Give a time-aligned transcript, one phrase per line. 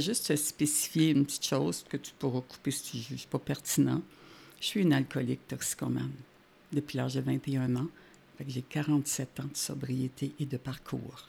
[0.00, 4.02] juste spécifier une petite chose que tu pourras couper si tu ne juges pas pertinent.
[4.60, 6.12] Je suis une alcoolique toxicomane
[6.72, 7.88] depuis l'âge de 21 ans.
[8.46, 11.28] J'ai 47 ans de sobriété et de parcours.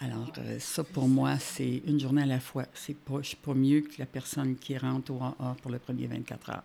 [0.00, 2.66] Alors, euh, ça, pour moi, c'est une journée à la fois.
[2.72, 5.70] C'est pas, je ne suis pas mieux que la personne qui rentre au AA pour
[5.70, 6.64] le premier 24 heures.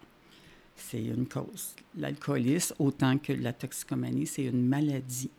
[0.76, 1.74] C'est une cause.
[1.98, 5.32] L'alcoolisme, autant que la toxicomanie, c'est une maladie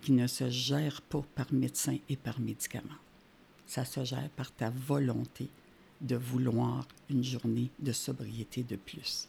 [0.00, 3.00] qui ne se gère pas par médecin et par médicaments.
[3.66, 5.48] Ça se gère par ta volonté
[6.00, 9.28] de vouloir une journée de sobriété de plus.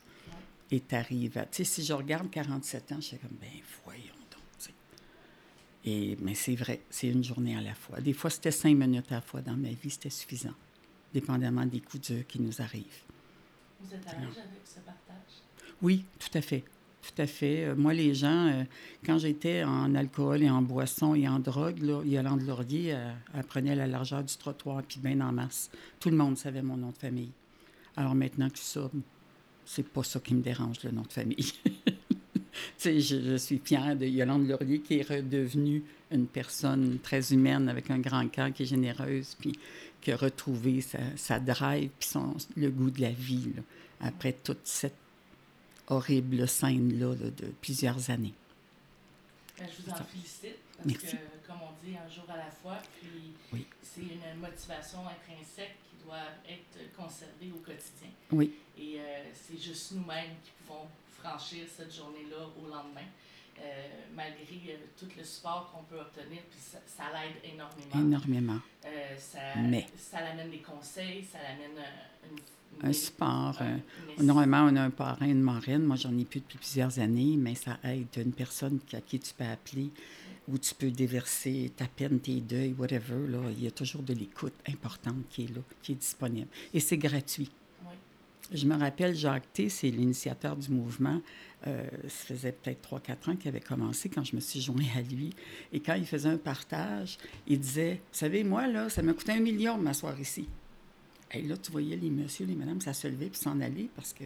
[0.70, 1.45] Et tu arrives à...
[1.45, 3.49] Tu sais, si je regarde 47 ans, je suis comme, ben
[3.85, 4.73] voyons donc.
[5.85, 8.02] Et, mais c'est vrai, c'est une journée à la fois.
[8.02, 10.53] Des fois, c'était cinq minutes à la fois dans ma vie, c'était suffisant,
[11.13, 13.03] dépendamment des coups durs qui nous arrivent.
[13.80, 15.44] Vous êtes à l'aise avec ce partage?
[15.81, 16.66] Oui, tout à fait.
[17.07, 17.66] Tout à fait.
[17.66, 18.63] Euh, moi, les gens, euh,
[19.05, 23.43] quand j'étais en alcool et en boisson et en drogue, là, Yolande Laurier, elle, elle,
[23.43, 25.70] prenait la largeur du trottoir, puis bien en masse.
[25.99, 27.31] Tout le monde savait mon nom de famille.
[27.95, 28.91] Alors maintenant que ça,
[29.66, 31.53] c'est pas ça qui me dérange, le nom de famille.
[32.83, 37.89] je, je, suis fière de Yolande Laurier, qui est redevenue une personne très humaine, avec
[37.89, 39.53] un grand cœur, qui est généreuse, puis
[40.02, 40.83] qui a retrouvé
[41.16, 43.52] sa, drive, puis son, le goût de la vie,
[44.02, 45.06] après toute cette
[45.88, 48.33] horrible scène-là de plusieurs années.
[49.57, 51.17] Ben, je vous en félicite parce Merci.
[51.17, 53.66] que, comme on dit, un jour à la fois, puis oui.
[53.81, 58.09] c'est une motivation intrinsèque qui doit être conservée au quotidien.
[58.31, 58.53] Oui.
[58.77, 60.88] Et euh, c'est juste nous-mêmes qui pouvons
[61.19, 63.07] franchir cette journée-là au lendemain.
[63.59, 67.95] Euh, malgré euh, tout le support qu'on peut obtenir, puis ça, ça l'aide énormément.
[67.95, 68.59] Énormément.
[69.17, 69.88] Ça, Mais.
[69.97, 71.83] ça l'amène des conseils, ça l'amène
[72.29, 72.38] une
[72.83, 73.57] un support.
[73.61, 73.77] Euh,
[74.21, 75.83] normalement, on a un parrain, une marraine.
[75.83, 79.33] Moi, j'en ai plus depuis plusieurs années, mais ça aide une personne à qui tu
[79.33, 79.89] peux appeler
[80.47, 83.27] où tu peux déverser ta peine, tes deuils, whatever.
[83.27, 83.39] Là.
[83.51, 86.47] Il y a toujours de l'écoute importante qui est là, qui est disponible.
[86.73, 87.51] Et c'est gratuit.
[87.83, 87.95] Oui.
[88.53, 91.21] Je me rappelle, Jacques T., c'est l'initiateur du mouvement.
[91.65, 95.01] Euh, ça faisait peut-être 3-4 ans qu'il avait commencé quand je me suis joint à
[95.01, 95.31] lui.
[95.73, 99.33] Et quand il faisait un partage, il disait Vous savez, moi, là, ça m'a coûté
[99.33, 100.47] un million de m'asseoir ici.
[101.33, 104.13] Et là, tu voyais les messieurs, les madames, ça se levait puis s'en aller parce
[104.13, 104.23] que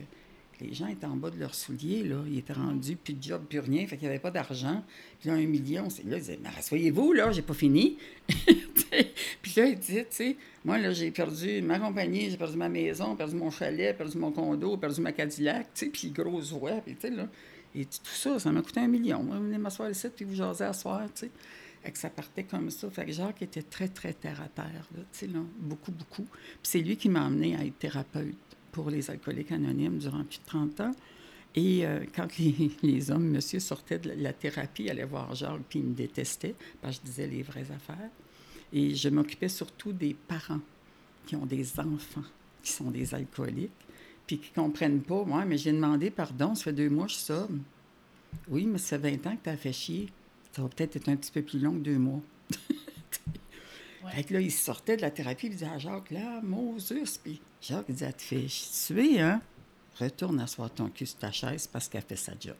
[0.61, 2.23] les gens étaient en bas de leurs souliers, là.
[2.27, 3.85] Ils étaient rendus, plus de job, plus rien.
[3.87, 4.83] Fait qu'il n'y avait pas d'argent.
[5.19, 7.97] Puis là, un million, c'est là, ils disaient, mais asseyez-vous, là, j'ai pas fini.
[8.27, 12.69] puis là, il disait, tu sais, moi, là, j'ai perdu ma compagnie, j'ai perdu ma
[12.69, 16.73] maison, perdu mon chalet, perdu mon condo, perdu ma Cadillac, tu sais, puis grosse voix,
[16.85, 17.27] puis tu sais, là.
[17.73, 19.23] Et tout ça, ça m'a coûté un million.
[19.23, 21.31] Moi, venez m'asseoir ici, puis vous jasez à soir, tu sais.
[21.85, 22.89] Et que ça partait comme ça.
[22.89, 24.87] Fait que Jacques était très, très terre à terre,
[25.59, 26.27] beaucoup, beaucoup.
[26.61, 28.35] C'est lui qui m'a amené à être thérapeute
[28.71, 30.91] pour les alcooliques anonymes durant plus de 30 ans.
[31.55, 32.27] Et euh, quand
[32.83, 36.55] les, hommes, monsieur, sortaient de la, la thérapie, allaient voir Jacques, puis ils me détestaient,
[36.81, 38.09] parce que je disais les vraies affaires.
[38.71, 40.61] Et je m'occupais surtout des parents
[41.25, 42.23] qui ont des enfants
[42.61, 43.71] qui sont des alcooliques,
[44.27, 45.23] puis qui ne comprennent pas.
[45.23, 47.61] Moi, mais j'ai demandé pardon, ça fait deux mois que je somme.
[48.47, 50.09] Oui, mais ça fait 20 ans que tu as fait chier.
[50.51, 52.21] Ça va peut-être être un petit peu plus long que deux mois.
[54.03, 54.11] ouais.
[54.11, 57.41] Fait que là, il sortait de la thérapie, il disait à Jacques, là, Moses, puis
[57.61, 59.41] Jacques disait, elle te fait tuer, hein?
[59.99, 62.55] Retourne asseoir ton cul sur ta chaise parce qu'elle fait sa job.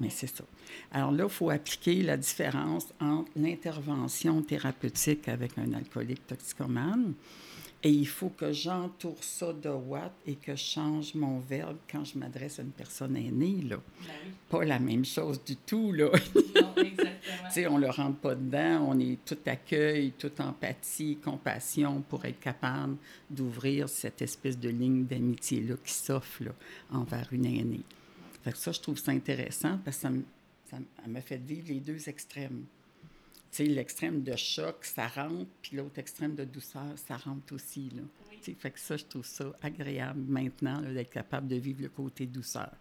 [0.00, 0.44] Mais c'est ça.
[0.92, 7.14] Alors là, il faut appliquer la différence entre l'intervention thérapeutique avec un alcoolique toxicomane
[7.84, 12.04] et il faut que j'entoure ça de watts et que je change mon verbe quand
[12.04, 13.62] je m'adresse à une personne aînée.
[13.62, 13.76] Là.
[13.76, 14.32] Ben oui.
[14.48, 15.92] Pas la même chose du tout.
[15.92, 16.10] Là.
[16.34, 17.70] Non, exactement.
[17.74, 18.88] on ne le rentre pas dedans.
[18.88, 22.96] On est tout accueil, toute empathie, compassion pour être capable
[23.30, 26.42] d'ouvrir cette espèce de ligne d'amitié-là qui s'offre
[26.90, 27.84] envers une aînée.
[28.42, 30.10] Fait que ça, je trouve ça intéressant parce que ça,
[30.68, 32.64] ça m'a fait vivre les deux extrêmes.
[33.50, 37.90] Sais, l'extrême de choc, ça rentre, puis l'autre extrême de douceur, ça rentre aussi.
[37.94, 38.02] Là.
[38.30, 38.56] Oui.
[38.58, 42.72] Fait que ça, je trouve ça agréable maintenant d'être capable de vivre le côté douceur.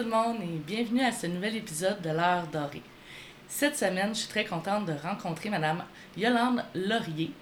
[0.00, 2.80] Tout le monde et bienvenue à ce nouvel épisode de l'heure dorée.
[3.46, 5.84] Cette semaine, je suis très contente de rencontrer Madame
[6.16, 7.32] Yolande Laurier,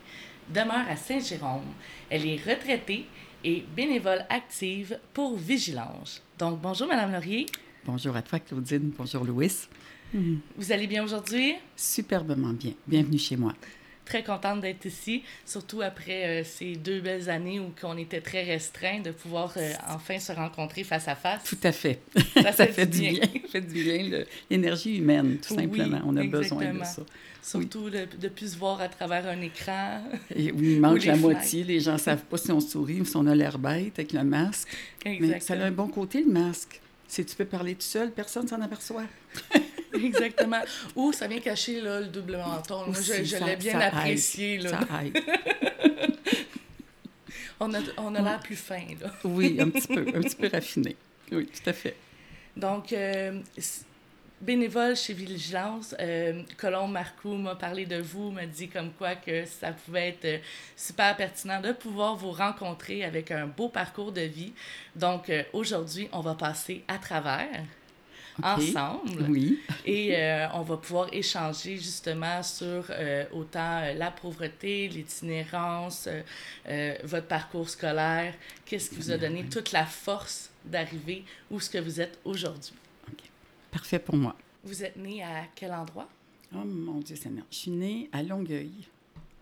[0.53, 1.63] demeure à Saint-Jérôme.
[2.11, 3.07] Elle est retraitée
[3.45, 6.21] et bénévole active pour Vigilance.
[6.37, 7.47] Donc, bonjour Madame Laurier.
[7.85, 8.93] Bonjour à toi, Claudine.
[8.99, 9.69] Bonjour, Louis.
[10.13, 11.55] Vous allez bien aujourd'hui?
[11.77, 12.73] Superbement bien.
[12.89, 13.53] Bienvenue chez moi.
[14.09, 18.43] Très contente d'être ici, surtout après euh, ces deux belles années où on était très
[18.43, 21.45] restreints, de pouvoir euh, enfin se rencontrer face à face.
[21.45, 22.01] Tout à fait.
[22.35, 23.21] Ça, fait, du bien.
[23.23, 24.25] Ça fait du bien.
[24.51, 26.01] L'énergie humaine, tout simplement.
[26.07, 27.03] on a besoin de ça.
[27.43, 30.03] Surtout de, de plus se voir à travers un écran.
[30.35, 31.65] Et oui, il manque la moitié.
[31.65, 34.13] Les gens ne savent pas si on sourit ou si on a l'air bête avec
[34.13, 34.69] le masque.
[35.05, 35.33] Exactement.
[35.35, 36.81] Mais ça a un bon côté, le masque.
[37.07, 39.05] Si tu peux parler tout seul, personne ne s'en aperçoit.
[40.05, 40.61] Exactement.
[40.97, 42.87] Ou ça vient cacher là, le double menton.
[42.87, 44.59] Moi, je, l'ai bien apprécié.
[44.59, 44.71] Là.
[44.71, 45.19] Ça aide.
[47.61, 48.87] on a, on a l'air plus fin.
[49.01, 49.13] Là.
[49.25, 50.97] oui, un petit peu, un petit peu raffiné.
[51.33, 51.97] Oui, tout à fait.
[52.57, 53.41] Donc, euh,
[54.41, 59.45] bénévole chez Vigilance, euh, Colombe Marcoux m'a parlé de vous, m'a dit comme quoi que
[59.45, 60.39] ça pouvait être euh,
[60.77, 64.53] super pertinent de pouvoir vous rencontrer avec un beau parcours de vie.
[64.95, 67.65] Donc, euh, aujourd'hui, on va passer à travers.
[68.43, 69.27] Ensemble.
[69.29, 69.61] Oui.
[69.85, 70.15] Et
[70.55, 72.91] on va pouvoir échanger justement sur
[73.33, 76.09] autant la pauvreté, l'itinérance,
[77.05, 81.79] votre parcours scolaire, qu'est-ce qui vous a donné toute la force d'arriver où ce que
[81.79, 82.75] vous êtes aujourd'hui?
[83.71, 84.35] Parfait pour moi.
[84.65, 86.09] Vous êtes né à quel endroit?
[86.55, 87.45] Oh mon Dieu Seigneur.
[87.51, 88.73] Je suis née à Longueuil,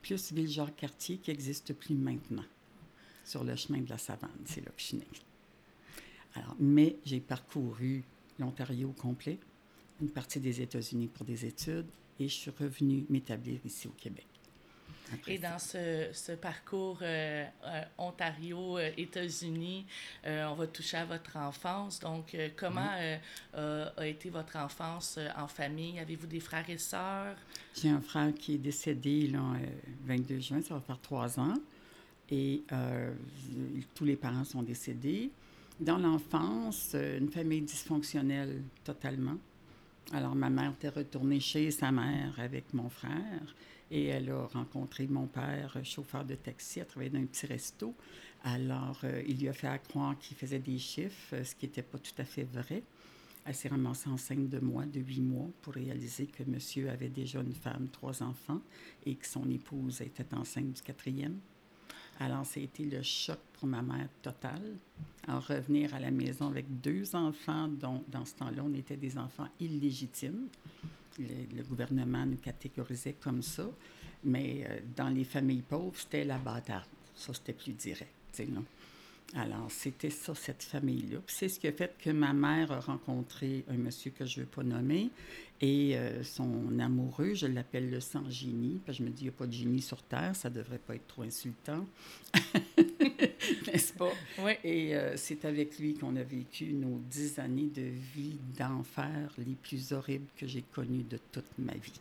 [0.02, 2.44] plus Ville-Jacques-Cartier, qui n'existe plus maintenant,
[3.24, 4.30] sur le chemin de la savane.
[4.44, 5.06] C'est là que je suis née.
[6.34, 8.02] Alors, mais j'ai parcouru
[8.38, 9.38] l'Ontario complet,
[10.00, 11.86] une partie des États-Unis pour des études,
[12.18, 14.26] et je suis revenue m'établir ici au Québec.
[15.26, 19.86] Et dans ce, ce parcours euh, euh, Ontario, euh, États-Unis,
[20.24, 22.00] on va toucher à votre enfance.
[22.00, 22.90] Donc, comment
[23.54, 25.98] a été votre enfance en famille?
[25.98, 27.36] Avez-vous des frères et sœurs?
[27.74, 29.38] J'ai un frère qui est décédé le
[30.04, 31.54] 22 juin, ça va faire trois ans.
[32.30, 32.62] Et
[33.94, 35.30] tous les parents sont décédés.
[35.78, 39.36] Dans l'enfance, une famille dysfonctionnelle totalement.
[40.12, 43.54] Alors, ma mère était retournée chez sa mère avec mon frère.
[43.90, 47.94] Et elle a rencontré mon père, chauffeur de taxi, elle travaillait dans un petit resto.
[48.42, 51.82] Alors, euh, il lui a fait croire qu'il faisait des chiffres, euh, ce qui n'était
[51.82, 52.82] pas tout à fait vrai.
[53.44, 57.40] Elle s'est ramassée enceinte de moi, de huit mois, pour réaliser que monsieur avait déjà
[57.40, 58.60] une femme, trois enfants,
[59.04, 61.38] et que son épouse était enceinte du quatrième.
[62.18, 64.62] Alors, été le choc pour ma mère total.
[65.28, 69.18] En revenir à la maison avec deux enfants, dont dans ce temps-là, on était des
[69.18, 70.48] enfants illégitimes
[71.18, 73.68] le, gouvernement nous catégorisait comme ça.
[74.24, 76.86] Mais euh, dans les familles pauvres, c'était la bâtarde.
[77.14, 78.10] Ça, c'était plus direct.
[78.48, 78.64] Non?
[79.34, 81.18] Alors, c'était ça, cette famille-là.
[81.26, 84.44] c'est ce qui a fait que ma mère a rencontré un monsieur que je ne
[84.44, 85.10] veux pas nommer
[85.60, 89.30] et euh, son amoureux, je l'appelle le sans-génie, parce que je me dis, il n'y
[89.30, 91.86] a pas de génie sur Terre, ça ne devrait pas être trop insultant.
[93.66, 94.12] N'est-ce pas?
[94.40, 94.52] Oui.
[94.64, 99.54] Et euh, c'est avec lui qu'on a vécu nos dix années de vie d'enfer les
[99.54, 102.00] plus horribles que j'ai connues de toute ma vie.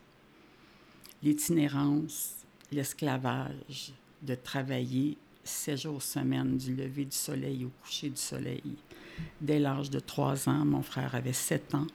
[1.23, 2.35] L'itinérance,
[2.71, 8.75] l'esclavage, de travailler sept jours semaine, du lever du soleil au coucher du soleil.
[9.39, 11.87] Dès l'âge de trois ans, mon frère avait sept ans.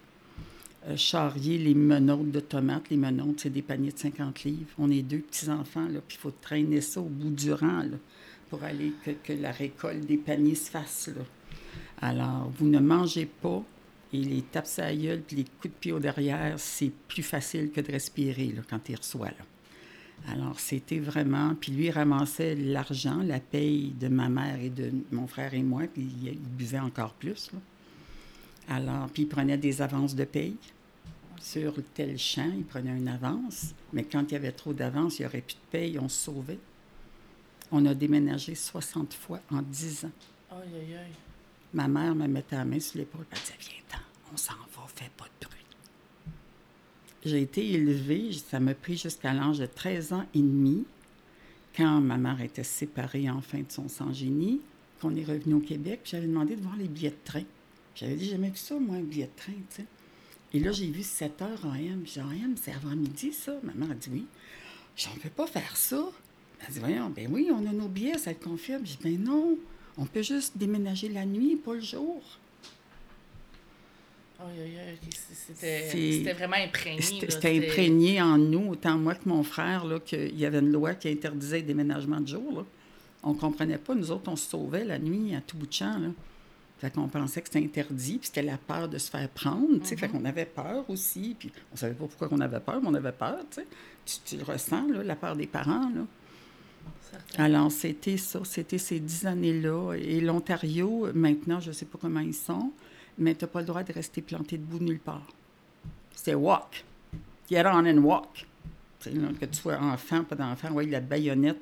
[0.86, 2.88] Euh, charrier les menottes de tomates.
[2.90, 4.70] Les menottes, c'est des paniers de 50 livres.
[4.78, 7.84] On est deux petits-enfants, puis il faut traîner ça au bout du rang
[8.48, 11.10] pour aller que, la récolte des paniers se fasse.
[12.00, 13.62] Alors, vous ne mangez pas
[14.12, 17.80] et les tapes à gueule les coups de pied au derrière, c'est plus facile que
[17.80, 19.28] de respirer quand il reçoit.
[19.28, 19.44] Là.
[20.28, 21.54] Alors, c'était vraiment.
[21.54, 25.62] Puis lui, il ramassait l'argent, la paye de ma mère et de mon frère et
[25.62, 27.50] moi, puis il, buvait encore plus.
[28.68, 30.56] Alors, puis il prenait des avances de paye.
[31.40, 33.74] Sur tel champ, il prenait une avance.
[33.92, 36.24] Mais quand il y avait trop d'avance, il n'y aurait plus de paye, on se
[36.24, 36.58] sauvait.
[37.72, 40.10] On a déménagé 60 fois en 10 ans.
[40.50, 41.12] Aïe, aïe, aïe.
[41.72, 43.24] Ma mère me mettait la main sur l'épaule.
[43.30, 45.59] Elle disait Viens-t'en, on s'en va, fais pas de bruit.
[47.24, 50.84] J'ai été élevée, ça m'a pris jusqu'à l'âge de 13 ans et demi,
[51.76, 54.60] quand ma mère était séparée enfin de son sang-génie,
[55.00, 57.44] qu'on est revenu au Québec, j'avais demandé de voir les billets de train.
[57.94, 59.86] J'avais dit, jamais vu ça, moi, un billet de train, tu sais.
[60.52, 62.02] Et là, j'ai vu 7 heures en M.
[62.06, 63.54] J'ai dit, M, c'est avant midi, ça?
[63.62, 64.26] Ma mère a dit oui.
[64.96, 66.10] J'en peux pas faire ça.
[66.60, 68.84] Elle a dit, voyons, ben oui, on a nos billets, ça te confirme.
[68.84, 69.58] J'ai dit, ben non,
[69.96, 72.22] on peut juste déménager la nuit, pas le jour.
[75.54, 77.02] C'était vraiment imprégné.
[77.02, 81.08] C'était imprégné en nous, autant moi que mon frère, qu'il y avait une loi qui
[81.08, 82.64] interdisait le déménagement de jour.
[83.22, 83.94] On ne comprenait pas.
[83.94, 85.98] Nous autres, on se sauvait la nuit à tout bout de champ.
[85.98, 86.08] Là.
[86.80, 89.94] Fait qu'on pensait que c'était interdit, puis c'était la peur de se faire prendre, Fait
[89.94, 90.08] mm-hmm.
[90.08, 93.12] qu'on avait peur aussi, puis on savait pas pourquoi on avait peur, mais on avait
[93.12, 93.60] peur, tu
[94.24, 96.06] Tu, le ressens, là, la peur des parents, là.
[97.36, 99.94] Alors, c'était ça, c'était ces dix années-là.
[99.94, 102.72] Et l'Ontario, maintenant, je ne sais pas comment ils sont,
[103.20, 105.26] mais tu n'as pas le droit de rester planté debout nulle part.
[106.14, 106.84] C'est walk.
[107.48, 108.46] Get on and walk.
[109.06, 111.60] Là, que tu sois enfant, pas d'enfant, ouais, la baïonnette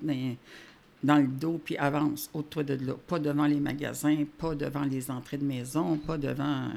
[1.03, 2.95] dans, le dos, puis avance, au-toi de là.
[3.07, 6.69] Pas devant les magasins, pas devant les entrées de maison, pas devant...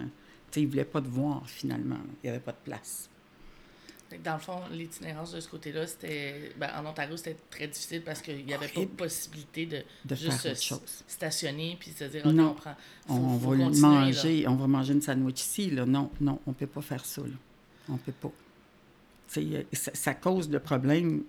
[0.51, 1.97] Tu ils voulaient pas te voir, finalement.
[2.21, 3.09] Il n'y avait pas de place.
[4.24, 6.51] Dans le fond, l'itinérance de ce côté-là, c'était.
[6.58, 10.15] ben, en Ontario, c'était très difficile parce qu'il n'y avait pas de possibilité de, De
[10.15, 11.03] juste faire autre se chose.
[11.08, 12.51] stationner puis se dire, OK, Non.
[12.51, 12.75] on prend.
[13.10, 13.70] on faut- va là.
[13.70, 15.86] manger, on va manger une sandwich ici, là.
[15.86, 17.27] Non, non, on peut pas faire ça, là.
[17.89, 18.32] On peut pas.
[19.38, 21.24] Euh, ça, ça cause le problème,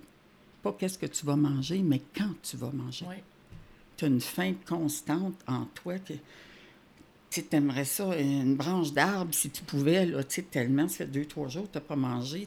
[0.63, 3.07] pas qu'est-ce que tu vas manger, mais quand tu vas manger.
[3.09, 3.17] Oui.
[3.97, 6.15] Tu as une faim constante en toi que
[7.41, 11.07] tu aimerais ça, une branche d'arbre, si tu pouvais, là, tu sais, tellement, ça fait
[11.07, 12.47] deux, trois jours que tu n'as pas mangé,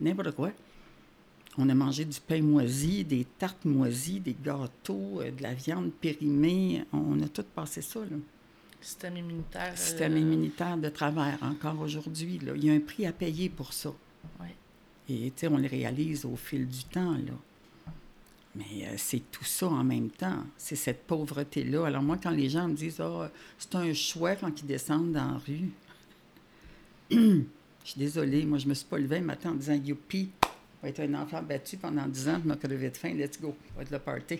[0.00, 0.50] n'importe quoi.
[1.56, 5.92] On a mangé du pain moisi, des tartes moisies, des gâteaux, euh, de la viande
[5.92, 6.84] périmée.
[6.92, 8.16] On a tout passé ça, là.
[8.80, 9.72] Système immunitaire.
[9.72, 12.40] euh, Système immunitaire de travers, encore aujourd'hui.
[12.56, 13.92] Il y a un prix à payer pour ça.
[14.40, 14.48] Oui.
[15.08, 17.34] Et tu sais, on le réalise au fil du temps, là.
[18.56, 20.44] Mais euh, c'est tout ça en même temps.
[20.56, 21.86] C'est cette pauvreté-là.
[21.86, 25.32] Alors moi, quand les gens me disent «Ah, c'est un choix quand ils descendent dans
[25.32, 25.70] la rue.»
[27.10, 30.48] Je suis désolée, moi, je me suis pas levée un matin en disant «Youpi, on
[30.86, 33.54] va être un enfant battu pendant 10 ans, puis m'a crevé de faim, let's go,
[33.76, 34.38] va être le party.»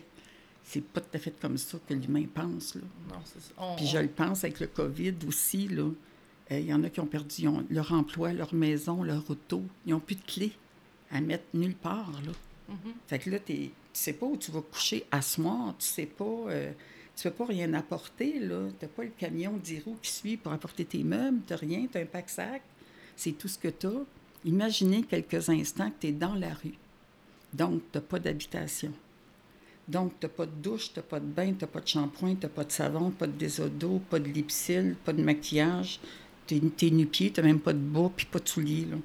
[0.67, 2.81] C'est pas tout à fait comme ça que l'humain pense, là.
[3.11, 3.53] Non, c'est ça.
[3.59, 5.91] On- Puis je le pense avec le COVID aussi, là.
[6.53, 9.63] Euh, Il y en a qui ont perdu ont leur emploi, leur maison, leur auto.
[9.85, 10.53] Ils n'ont plus de clés
[11.11, 12.33] à mettre nulle part, là.
[12.69, 12.95] Mhm.
[13.07, 16.07] Fait que là, t'es- tu sais pas où tu vas coucher à soir, tu sais
[16.07, 16.25] pas...
[16.25, 16.73] euh,
[17.17, 18.69] tu peux pas rien apporter, là.
[18.81, 22.01] T'as pas le camion 10 roues qui suit pour apporter tes meubles, t'as rien, t'as
[22.03, 22.61] un pack-sac.
[23.15, 24.01] C'est tout ce que t'as.
[24.45, 26.75] Imaginez quelques instants que tu es dans la rue.
[27.53, 28.93] Donc, t'as pas d'habitation.
[29.87, 31.87] Donc, tu n'as pas de douche, tu n'as pas de bain, tu n'as pas de
[31.87, 36.01] shampoing, tu n'as pas de savon, pas de désodo, pas de lipsil, pas de maquillage.
[36.49, 38.87] Tu es, nu-pied, tu n'as même pas de bas, puis pas de souliers.
[38.87, 38.97] Là.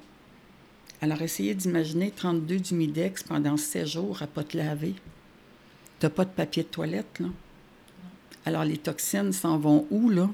[1.02, 4.94] Alors, essayez d'imaginer 32 d'humidex pendant 7 jours à pas te laver.
[5.98, 7.18] Tu n'as pas de papier de toilette.
[7.20, 7.28] Là?
[8.44, 10.28] Alors, les toxines s'en vont où, là?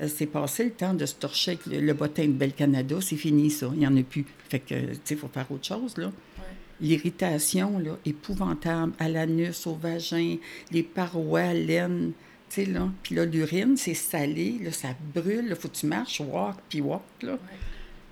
[0.00, 2.96] Euh, C'est passé le temps de se torcher avec le, le bottin de Bel Canada,
[3.00, 4.24] c'est fini ça, il n'y en a plus.
[4.48, 6.06] Fait que, tu sais, il faut faire autre chose, là.
[6.06, 6.44] Ouais.
[6.80, 10.36] L'irritation, là, épouvantable, à l'anus, au vagin,
[10.70, 12.12] les parois, laine,
[12.48, 12.88] tu sais, là.
[13.02, 16.80] Puis là, l'urine, c'est salé, là, ça brûle, il faut que tu marches, walk, puis
[16.80, 17.32] walk, là.
[17.32, 17.38] Ouais.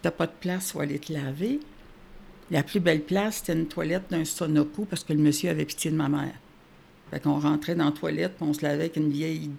[0.03, 1.61] T'as pas de place où aller te laver.
[2.51, 5.91] La plus belle place, c'était une toilette d'un Sonoco parce que le monsieur avait pitié
[5.91, 6.35] de ma mère.
[7.11, 9.51] Fait qu'on rentrait dans la toilette, puis on se lavait avec une vieille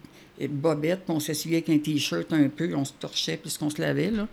[0.50, 4.12] bobette, puis on s'essuyait avec un T-shirt un peu, on se torchait puisqu'on se lavait,
[4.12, 4.28] là.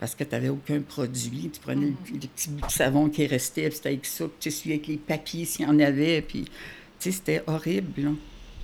[0.00, 1.50] Parce que tu n'avais aucun produit.
[1.52, 4.36] Tu prenais le, le petit bout de savon qui restait, puis c'était avec ça, puis
[4.40, 6.44] tu essuyais avec les papiers s'il y en avait, puis...
[7.00, 8.10] Tu sais, c'était horrible, là.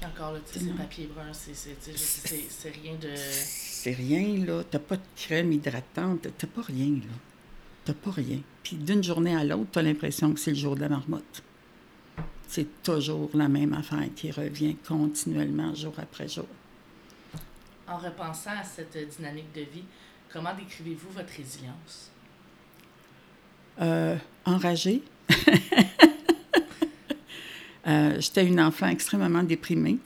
[0.02, 3.10] Encore là, tu sais, c'est papier brun, c'est rien de.
[3.16, 4.62] C'est rien, là.
[4.70, 6.26] T'as pas de crème hydratante.
[6.38, 7.14] T'as pas rien, là.
[7.84, 8.38] T'as pas rien.
[8.62, 11.42] Puis d'une journée à l'autre, t'as l'impression que c'est le jour de la marmotte.
[12.48, 16.48] C'est toujours la même affaire qui revient continuellement, jour après jour.
[17.86, 19.84] En repensant à cette dynamique de vie,
[20.32, 22.10] comment décrivez-vous votre résilience?
[23.80, 25.02] Euh, enragée.
[27.86, 29.98] Euh, J'étais une enfant extrêmement déprimée.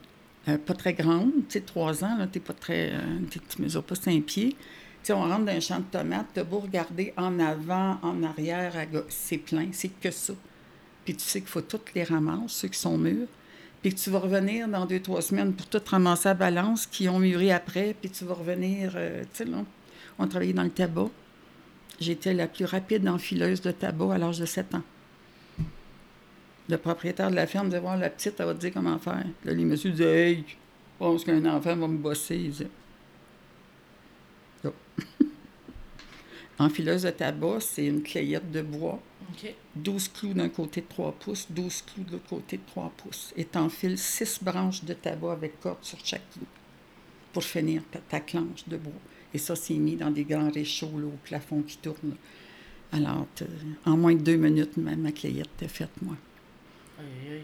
[0.48, 2.92] Euh, pas très grande, tu sais, trois ans, là, t'es pas très...
[2.92, 4.50] euh, tu mesures pas cinq pieds.
[4.50, 4.56] Tu
[5.04, 8.76] sais, on rentre dans un champ de tomates, t'as beau regarder en avant, en arrière,
[8.76, 10.34] à c'est plein, c'est que ça.
[11.04, 13.28] Puis tu sais qu'il faut toutes les ramasser, ceux qui sont mûrs.
[13.82, 17.18] Puis tu vas revenir dans deux, trois semaines pour tout ramasser à balance, qui ont
[17.18, 18.98] mûri après, puis tu vas revenir, tu
[19.32, 19.64] sais, là,
[20.18, 21.10] on travaillait dans le tabac.
[22.00, 24.82] J'étais la plus rapide enfileuse de tabac à l'âge de 7 ans.
[26.68, 29.24] Le propriétaire de la ferme disait voir la petite, elle va te dire comment faire.
[29.44, 30.54] Là, les messieurs disaient Hey, je
[30.98, 32.50] pense qu'un enfant va me bosser.
[36.58, 39.52] Enfileuse de tabac, c'est une clayette de bois, OK.
[39.76, 43.34] 12 clous d'un côté de 3 pouces, 12 clous de l'autre côté de 3 pouces.
[43.36, 46.46] Et t'enfiles 6 branches de tabac avec corde sur chaque clou
[47.32, 48.92] pour finir ta, ta clanche de bois.
[49.34, 52.14] Et ça, c'est mis dans des grands réchauds là, au plafond qui tourne.
[52.92, 53.26] Alors,
[53.84, 56.16] en moins de deux minutes, ma, ma clayette était faite, moi.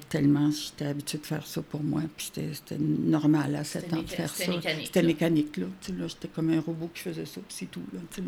[0.08, 2.02] Tellement j'étais habituée de faire ça pour moi.
[2.16, 4.44] Puis c'était normal à 7 C'était ans de faire ça.
[4.86, 5.66] C'était mécanique, là.
[5.80, 8.00] Tu là, j'étais comme un robot qui faisait ça, puis c'est tout, là.
[8.14, 8.22] Tu.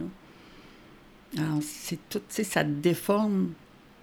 [1.38, 3.52] Alors, c'est tout, tu sais, ça te déforme.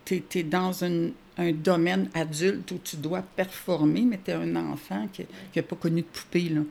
[0.05, 4.55] Tu es, dans une- un domaine adulte où tu dois performer, mais tu es un
[4.55, 6.61] enfant qui n'a pas connu de poupée, là.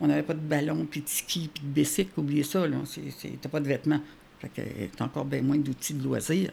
[0.00, 3.48] On n'avait pas de ballon, puis de ski, puis de bicycle, oubliez ça, c'est- T'as
[3.48, 4.00] pas de vêtements.
[4.40, 4.60] Fait que
[4.96, 6.52] t'as encore bien moins d'outils de loisirs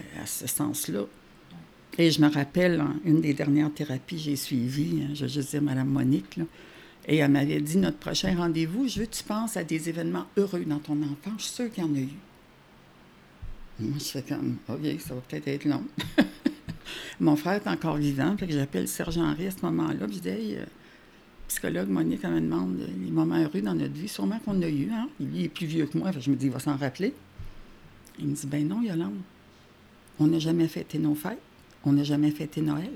[0.00, 1.04] euh, à ce sens-là.
[1.98, 5.50] Et je me rappelle, une des dernières thérapies que j'ai suivies, hein, je vais juste
[5.50, 6.38] dire Mme Monique,
[7.08, 10.26] et elle m'avait dit notre prochain rendez-vous, je veux que tu penses à des événements
[10.36, 11.38] heureux dans ton enfance.
[11.38, 12.08] Je suis sûre qu'il y en a eu.
[13.78, 15.84] Moi, je fais comme, OK, ça va peut-être être long.
[17.20, 20.18] Mon frère est encore vivant, fait que j'appelle le sergent Henri à ce moment-là, je
[20.18, 20.64] dis, hey, euh,
[21.48, 24.68] psychologue Monique, elle me demande euh, les moments heureux dans notre vie, sûrement qu'on a
[24.68, 25.08] eu, hein?
[25.20, 27.14] Il est plus vieux que moi, je me dis, il va s'en rappeler.
[28.18, 29.20] Il me dit, ben non, Yolande,
[30.18, 31.38] on n'a jamais fêté nos fêtes,
[31.86, 32.90] on n'a jamais fêté Noël.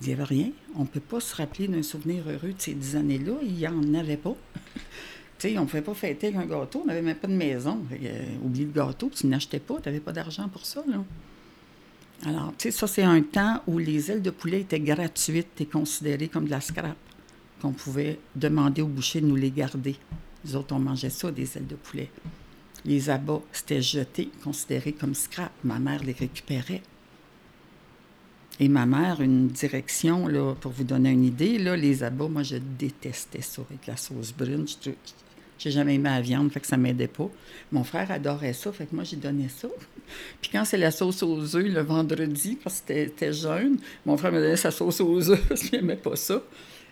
[0.00, 0.50] Il n'y avait rien.
[0.76, 3.32] On ne peut pas se rappeler d'un souvenir heureux de ces dix années-là.
[3.42, 4.34] Il n'y en avait pas.
[5.44, 6.82] on ne pouvait pas fêter un gâteau.
[6.84, 7.80] On n'avait même pas de maison.
[7.92, 9.78] Euh, oublie le gâteau, tu n'achetais pas.
[9.80, 10.82] Tu n'avais pas d'argent pour ça.
[12.24, 15.66] Alors, tu sais, ça, c'est un temps où les ailes de poulet étaient gratuites et
[15.66, 16.96] considérées comme de la scrap,
[17.60, 19.96] qu'on pouvait demander au boucher de nous les garder.
[20.44, 22.10] Les autres, on mangeait ça, des ailes de poulet.
[22.84, 25.52] Les abats, c'était jeté, considéré comme scrap.
[25.64, 26.82] Ma mère les récupérait.
[28.58, 32.56] Et ma mère, une direction, là, pour vous donner une idée, les abats, moi, je
[32.56, 34.66] détestais ça avec la sauce brune.
[34.84, 34.90] Je
[35.68, 37.28] n'ai jamais aimé la viande, fait que ça ne m'aidait pas.
[37.72, 39.68] Mon frère adorait ça, fait que moi, j'ai donné ça.
[40.40, 44.32] Puis quand c'est la sauce aux œufs le vendredi, parce que c'était jeune, mon frère
[44.32, 46.42] me donnait sa sauce aux œufs parce qu'il n'aimait pas ça.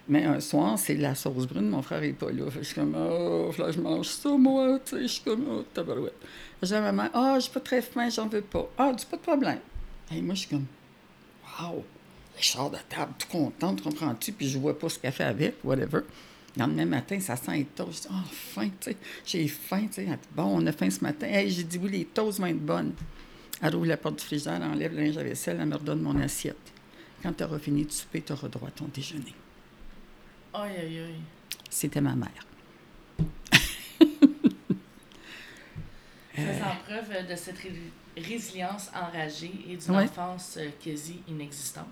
[0.09, 2.45] Mais un soir, c'est la sauce brune, mon frère n'est pas là.
[2.51, 4.79] je suis comme, oh, là, je mange ça, moi.
[4.83, 6.15] Tu sais, je suis comme, oh, tabarouette.
[6.63, 8.71] J'ai à ma ah, oh, j'ai pas très faim, j'en veux pas.
[8.79, 9.59] Ah, dis pas de problème.
[10.11, 10.65] Et moi, je suis comme,
[11.61, 11.85] wow,
[12.41, 15.57] je sors de table tout contente, comprends-tu, puis je vois pas ce qu'elle fait avec,
[15.63, 16.01] whatever.
[16.57, 18.05] Le lendemain matin, ça sent les toasts.
[18.05, 18.97] Je dis, oh, faim, tu sais,
[19.27, 20.09] j'ai faim, tu sais.
[20.35, 21.27] Bon, on a faim ce matin.
[21.27, 22.95] Hey, j'ai dit, oui, les toasts vont être bonnes.
[23.61, 26.01] Elle ouvre la porte du frigidaire, elle enlève le linge à vaisselle, elle me redonne
[26.01, 26.57] mon assiette.
[27.23, 29.35] Quand tu auras fini de souper, tu auras droit à ton déjeuner.
[30.61, 31.21] Aïe, aïe, aïe.
[31.71, 32.29] C'était ma mère.
[36.35, 37.59] Faisant preuve de cette
[38.17, 41.87] résilience enragée et d'une enfance euh, quasi inexistante.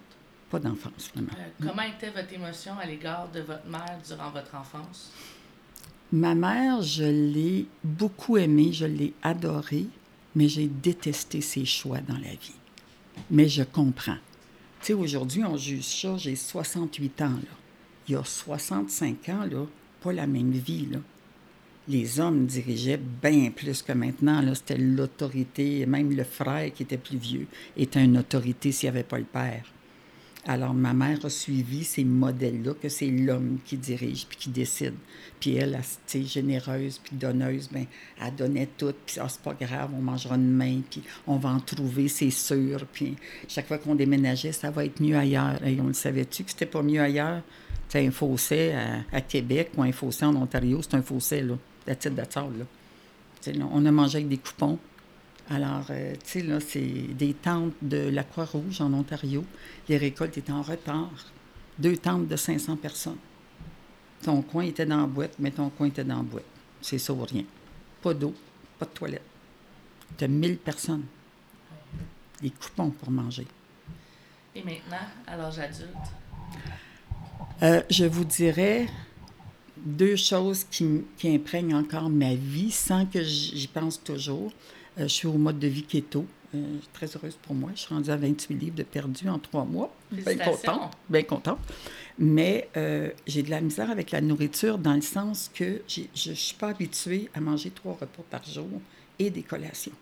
[0.51, 1.33] Pas d'enfance, vraiment.
[1.39, 5.13] Euh, comment était votre émotion à l'égard de votre mère durant votre enfance?
[6.13, 9.87] Ma mère, je l'ai beaucoup aimée, je l'ai adorée,
[10.35, 12.55] mais j'ai détesté ses choix dans la vie.
[13.31, 14.19] Mais je comprends.
[14.81, 17.66] Tu sais, aujourd'hui, on juge ça, j'ai 68 ans, là
[18.09, 19.67] il y a 65 ans, là,
[20.00, 20.89] pas la même vie.
[21.89, 24.43] Les hommes dirigeaient bien plus que maintenant.
[24.54, 25.87] C'était l'autorité.
[25.87, 29.25] Même le frère, qui était plus vieux, était une autorité s'il n'y avait pas le
[29.25, 29.65] père.
[30.49, 34.95] Alors, ma mère a suivi ces modèles-là, que c'est l'homme qui dirige puis qui décide.
[35.41, 35.80] Puis elle,
[36.15, 37.85] elle généreuse puis donneuse, ben,
[38.23, 38.95] elle donnait tout.
[39.04, 42.87] Puis, ah, c'est pas grave, on mangera demain, puis on va en trouver, c'est sûr.
[42.93, 43.17] Puis,
[43.49, 45.65] chaque fois qu'on déménageait, ça va être mieux ailleurs.
[45.67, 47.43] Et on le savait-tu que c'était pas mieux ailleurs?
[47.89, 48.75] C'est un fossé
[49.13, 51.55] à, Québec ou un fossé en Ontario, c'est un fossé, là,
[51.87, 52.65] la titre de là.
[53.71, 54.79] On a mangé avec des coupons.
[55.49, 59.45] Alors, euh, tu sais, là, c'est des tentes de la Croix-Rouge en Ontario.
[59.89, 61.13] Les récoltes étaient en retard.
[61.79, 63.19] Deux tentes de 500 personnes.
[64.23, 66.45] Ton coin était dans la boîte, mais ton coin était dans la boîte.
[66.81, 67.45] C'est ça ou rien.
[68.03, 68.35] Pas d'eau,
[68.79, 69.23] pas de toilette.
[70.19, 71.05] Tu as 1000 personnes.
[72.41, 73.47] Des coupons pour manger.
[74.55, 75.95] Et maintenant, à l'âge adulte?
[77.62, 78.86] Euh, je vous dirais
[79.78, 84.52] deux choses qui, qui, imprègnent encore ma vie sans que j'y pense toujours.
[84.99, 86.26] Euh, je suis au mode de vie keto.
[86.54, 87.71] Euh, très heureuse pour moi.
[87.75, 89.95] Je suis rendue à 28 livres de perdu en trois mois.
[90.12, 90.92] Bien contente.
[91.08, 91.58] Bien contente.
[92.19, 92.69] Mais
[93.26, 96.69] j'ai de la misère avec la nourriture dans le sens que je ne suis pas
[96.69, 98.69] habituée à manger trois repas par jour
[99.19, 99.92] et des collations.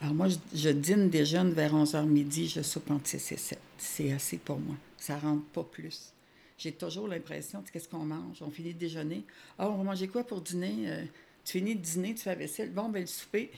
[0.00, 3.58] Alors moi, je, je dîne, déjeune vers 11h midi, je soupe entre 6 et 7.
[3.78, 4.76] C'est assez pour moi.
[4.98, 6.13] Ça rentre pas plus
[6.58, 8.40] j'ai toujours l'impression, de qu'est-ce qu'on mange?
[8.42, 9.24] On finit de déjeuner.
[9.58, 10.90] Ah, on va manger quoi pour dîner?
[10.90, 11.04] Euh,
[11.44, 12.70] tu finis de dîner, tu fais la vaisselle.
[12.70, 13.50] Bon, ben le souper.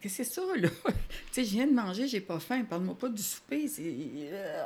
[0.00, 0.68] Qu'est-ce que c'est ça, là?
[0.86, 0.94] tu
[1.32, 2.64] sais, je viens de manger, j'ai pas faim.
[2.64, 3.68] Parle-moi pas du souper.
[3.68, 3.82] C'est.
[3.86, 4.64] Euh,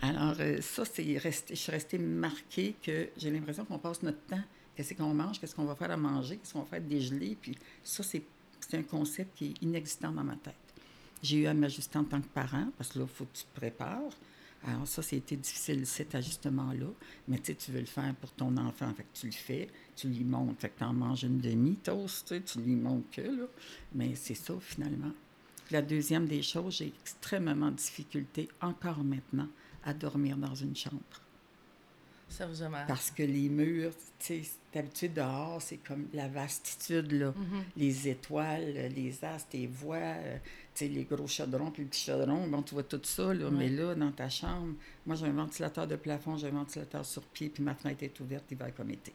[0.00, 1.54] Alors, euh, ça, c'est resté.
[1.54, 4.42] Je suis restée marquée que j'ai l'impression qu'on passe notre temps.
[4.74, 5.40] Qu'est-ce qu'on mange?
[5.40, 6.36] Qu'est-ce qu'on va faire à manger?
[6.36, 7.36] Qu'est-ce qu'on va faire dégeler?
[7.40, 8.22] Puis ça, c'est
[8.74, 10.54] un concept qui est inexistant dans ma tête.
[11.22, 13.44] J'ai eu à m'ajuster en tant que parent, parce que là, il faut que tu
[13.44, 14.12] te prépares.
[14.66, 16.88] Alors ça, c'était difficile, cet ajustement-là.
[17.28, 19.68] Mais tu sais, tu veux le faire pour ton enfant, fait que tu le fais,
[19.94, 23.46] tu lui montres, fait que tu en manges une demi-toast, tu lui montres que, là.
[23.94, 25.12] Mais c'est ça, finalement.
[25.70, 29.48] La deuxième des choses, j'ai extrêmement de difficulté, encore maintenant,
[29.84, 31.00] à dormir dans une chambre.
[32.28, 32.86] Ça vous a mal.
[32.88, 37.30] Parce que les murs, tu sais, d'habitude dehors, c'est comme la vastitude, là.
[37.30, 37.62] Mm-hmm.
[37.76, 40.38] Les étoiles, les astres, tes voix, euh,
[40.78, 42.46] sais, les gros chaudrons puis les petits chaudrons.
[42.46, 43.50] Bon, tu vois tout ça, là.
[43.50, 44.74] Mais là, dans ta chambre,
[45.06, 48.20] moi, j'ai un ventilateur de plafond, j'ai un ventilateur sur pied, puis ma fenêtre est
[48.20, 49.12] ouverte, il va comme été.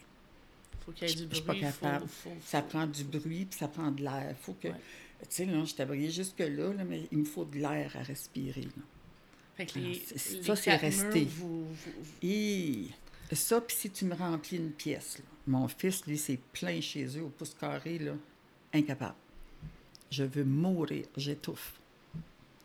[0.85, 1.29] Faut qu'il y ait du bruit.
[1.31, 2.05] Je suis pas capable.
[2.43, 4.35] ça prend du bruit, puis ça prend de l'air.
[4.41, 4.67] Faut que.
[4.67, 8.61] Tu sais, là, je t'ai jusque-là, là, mais il me faut de l'air à respirer,
[8.61, 8.83] là.
[9.55, 9.95] Fait que les,
[10.43, 11.25] ça, c'est resté.
[11.25, 11.67] Vous,
[12.23, 12.87] Et
[13.31, 17.23] ça, puis si tu me remplis une pièce, mon fils, lui, c'est plein chez eux
[17.23, 18.13] au pouce carré, là.
[18.73, 19.15] incapable.
[20.11, 21.79] Je veux mourir, j'étouffe.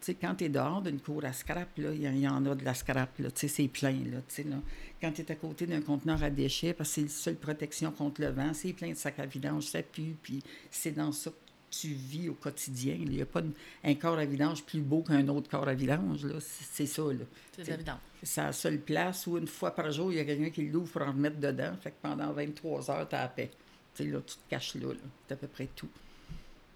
[0.00, 2.54] Tu sais, quand tu es dehors d'une cour à scrap, il y, y en a
[2.54, 4.56] de la scrap, là, tu sais, c'est plein, là, tu sais, là.
[5.00, 7.90] Quand tu es à côté d'un conteneur à déchets, parce que c'est la seule protection
[7.92, 11.30] contre le vent, c'est plein de sacs à vidange, ça pue, puis c'est dans ça
[11.30, 11.36] que
[11.70, 12.94] tu vis au quotidien.
[12.98, 13.52] Il n'y a pas de-
[13.84, 17.24] un corps à vidange plus beau qu'un autre corps à vidange, là, c'est ça, là.
[17.56, 17.98] C'est évident.
[18.22, 20.90] C'est la seule place où une fois par jour, il y a quelqu'un qui l'ouvre
[20.92, 21.72] pour en remettre dedans.
[21.82, 23.50] Fait que pendant 23 heures, tu as la paix.
[23.94, 25.00] Tu sais, là, tu te caches là, là.
[25.26, 25.88] C'est à peu près tout.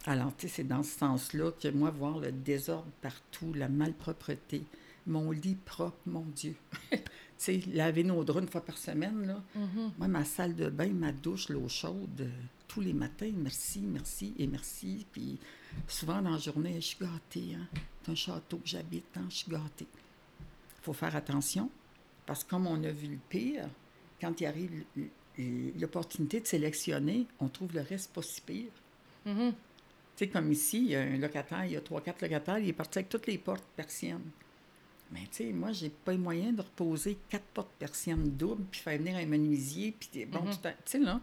[0.07, 4.65] Alors, tu sais, c'est dans ce sens-là que moi, voir le désordre partout, la malpropreté,
[5.07, 6.57] mon lit propre, mon Dieu.
[6.91, 6.99] tu
[7.37, 9.43] sais, laver nos draps une fois par semaine, là.
[9.99, 12.31] Moi, ma salle de bain, ma douche, l'eau chaude, euh,
[12.67, 15.07] tous les matins, merci, merci et merci.
[15.13, 15.39] Puis
[15.87, 17.55] souvent dans la journée, je suis gâtée.
[17.55, 17.67] Hein.
[18.03, 19.87] C'est un château que j'habite, hein, je suis gâtée.
[19.91, 21.71] Il faut faire attention,
[22.25, 23.69] parce que comme on a vu le pire,
[24.19, 24.85] quand il arrive
[25.79, 28.73] l'opportunité de sélectionner, on trouve le reste pas si pire.
[29.27, 29.53] Mhm.
[30.21, 32.59] Tu sais, comme ici, il y a un locataire, il y a trois, quatre locataires,
[32.59, 34.21] il est parti avec toutes les portes persiennes.
[35.11, 38.83] Mais tu sais, moi, j'ai pas les moyens de reposer quatre portes persiennes doubles, puis
[38.83, 40.49] faire venir un menuisier, puis bon, Mhm.
[40.51, 41.23] à- tu sais, là,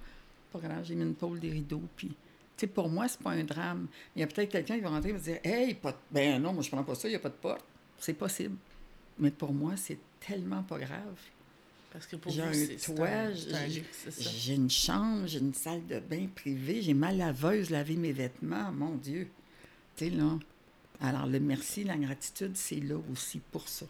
[0.52, 2.08] pas grave, j'ai mis une pôle des rideaux, puis...
[2.08, 2.16] Tu
[2.58, 3.86] sais, pour moi, c'est pas un drame.
[4.16, 5.98] Il y a peut-être quelqu'un qui va rentrer et va dire «Hey, pas de...
[6.10, 7.64] Ben non, moi, je prends pas ça, il n'y a pas de porte.»
[8.00, 8.56] C'est possible.
[9.20, 11.20] Mais pour moi, c'est tellement pas grave.
[11.92, 14.30] Parce que pour J'ai vous, un c'est toit, un, c'est un j'ai- luxe, c'est ça.
[14.30, 18.72] J'ai une chambre, j'ai une salle de bain privée, j'ai ma laveuse laver mes vêtements,
[18.72, 19.30] mon Dieu.
[19.96, 20.38] Tu sais, là.
[21.00, 23.86] Alors, le merci, la gratitude, c'est là aussi pour ça.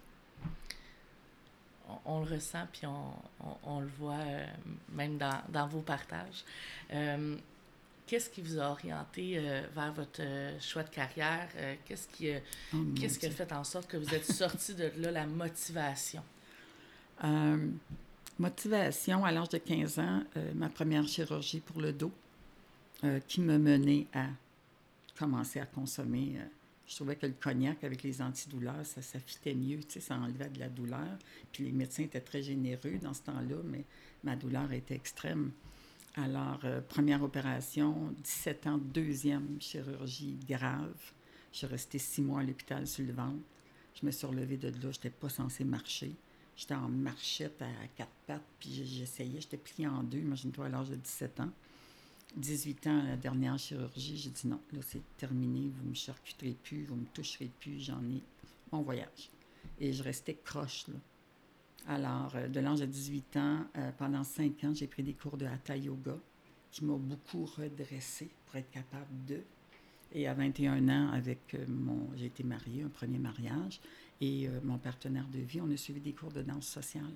[1.89, 3.13] on, on le ressent, puis on,
[3.45, 4.45] on- on le voit euh,
[4.93, 6.43] même dans, dans vos partages.
[6.93, 7.38] Euh,
[8.05, 11.49] Qu'est-ce qui vous a orienté euh, vers votre euh, choix de carrière?
[11.57, 12.39] Euh, Qu'est-ce qui, a-
[12.73, 16.23] Oh, qu'est-ce qui a fait en sorte que vous êtes sorti de là, la motivation?
[17.23, 17.69] Euh,
[18.38, 22.12] motivation, à l'âge de 15 ans, euh, ma première chirurgie pour le dos,
[23.03, 24.27] euh, qui me menait à
[25.17, 26.38] commencer à consommer.
[26.88, 30.49] je trouvais que le cognac avec les antidouleurs, ça, ça fitait mieux, tu ça enlevait
[30.49, 31.17] de la douleur.
[31.51, 33.84] Puis les médecins étaient très généreux dans ce temps-là, mais
[34.23, 35.51] ma douleur était extrême.
[36.15, 40.95] Alors, première opération, 17 ans, deuxième chirurgie grave.
[41.51, 43.43] Je suis restée six mois à l'hôpital sur le ventre.
[43.99, 46.15] Je me suis relevée de là, je n'étais pas censée marcher.
[46.58, 50.89] J'étais en marchette à quatre pattes, puis j'essayais, j'étais pliée en deux, imagine-toi, à l'âge
[50.89, 51.52] de 17 ans.
[52.36, 56.86] 18 ans, la dernière chirurgie, j'ai dit non, là, c'est terminé, vous me charcuterez plus,
[56.86, 58.22] vous me toucherez plus, j'en ai
[58.72, 59.30] mon voyage.
[59.80, 60.96] Et je restais croche, là.
[61.88, 65.38] Alors, euh, de l'âge de 18 ans, euh, pendant 5 ans, j'ai pris des cours
[65.38, 66.17] de Hatha Yoga
[66.72, 69.41] qui m'ont beaucoup redressée pour être capable de.
[70.12, 72.10] Et à 21 ans, avec euh, mon.
[72.17, 73.80] J'ai été mariée, un premier mariage,
[74.21, 77.13] et euh, mon partenaire de vie, on a suivi des cours de danse sociale.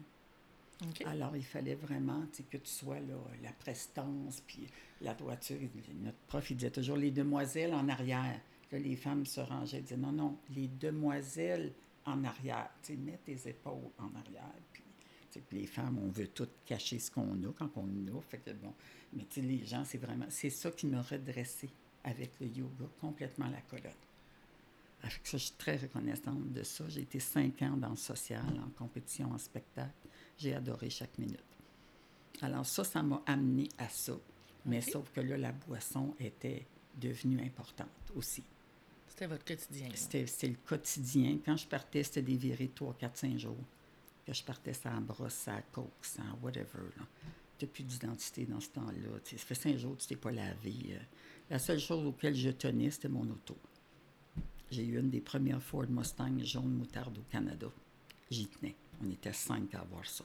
[1.06, 4.68] Alors, il fallait vraiment que tu sois là, la prestance, puis
[5.02, 5.60] la droiture.
[6.02, 8.40] Notre prof, il disait toujours les demoiselles en arrière.
[8.72, 11.72] Là, les femmes se rangeaient, disaient non, non, les demoiselles
[12.06, 12.70] en arrière.
[12.82, 14.56] Tu mets tes épaules en arrière.
[14.74, 14.84] Puis,
[15.52, 18.22] les femmes, on veut tout cacher ce qu'on a quand on a.
[18.22, 18.74] Fait que bon.
[19.14, 20.26] Mais les gens, c'est vraiment.
[20.30, 21.70] C'est ça qui m'a redressé
[22.04, 23.92] avec le yoga, complètement la colonne.
[25.04, 26.84] Ça, je suis très reconnaissante de ça.
[26.90, 29.92] J'ai été cinq ans dans le social, en compétition, en spectacle.
[30.38, 31.40] J'ai adoré chaque minute.
[32.42, 34.14] Alors ça, ça m'a amené à ça.
[34.66, 36.66] Mais sauf que là, la boisson était
[37.00, 38.44] devenue importante aussi.
[39.08, 39.90] C'était votre quotidien.
[39.94, 41.40] C'était le quotidien.
[41.44, 43.58] Quand je partais, c'était des virées de 3, 4, 5 jours.
[44.26, 46.84] Que je partais sans brosse, sans coke, sans whatever.
[47.58, 49.20] Tu n'as plus d'identité dans ce temps-là.
[49.24, 50.74] Ça fait 5 jours que tu t'es pas lavé.
[50.92, 51.00] euh.
[51.50, 53.58] La seule chose auquel je tenais, c'était mon auto.
[54.72, 57.68] J'ai eu une des premières Ford Mustang jaune moutarde au Canada.
[58.30, 58.76] J'y tenais.
[59.04, 60.24] On était cinq à avoir ça.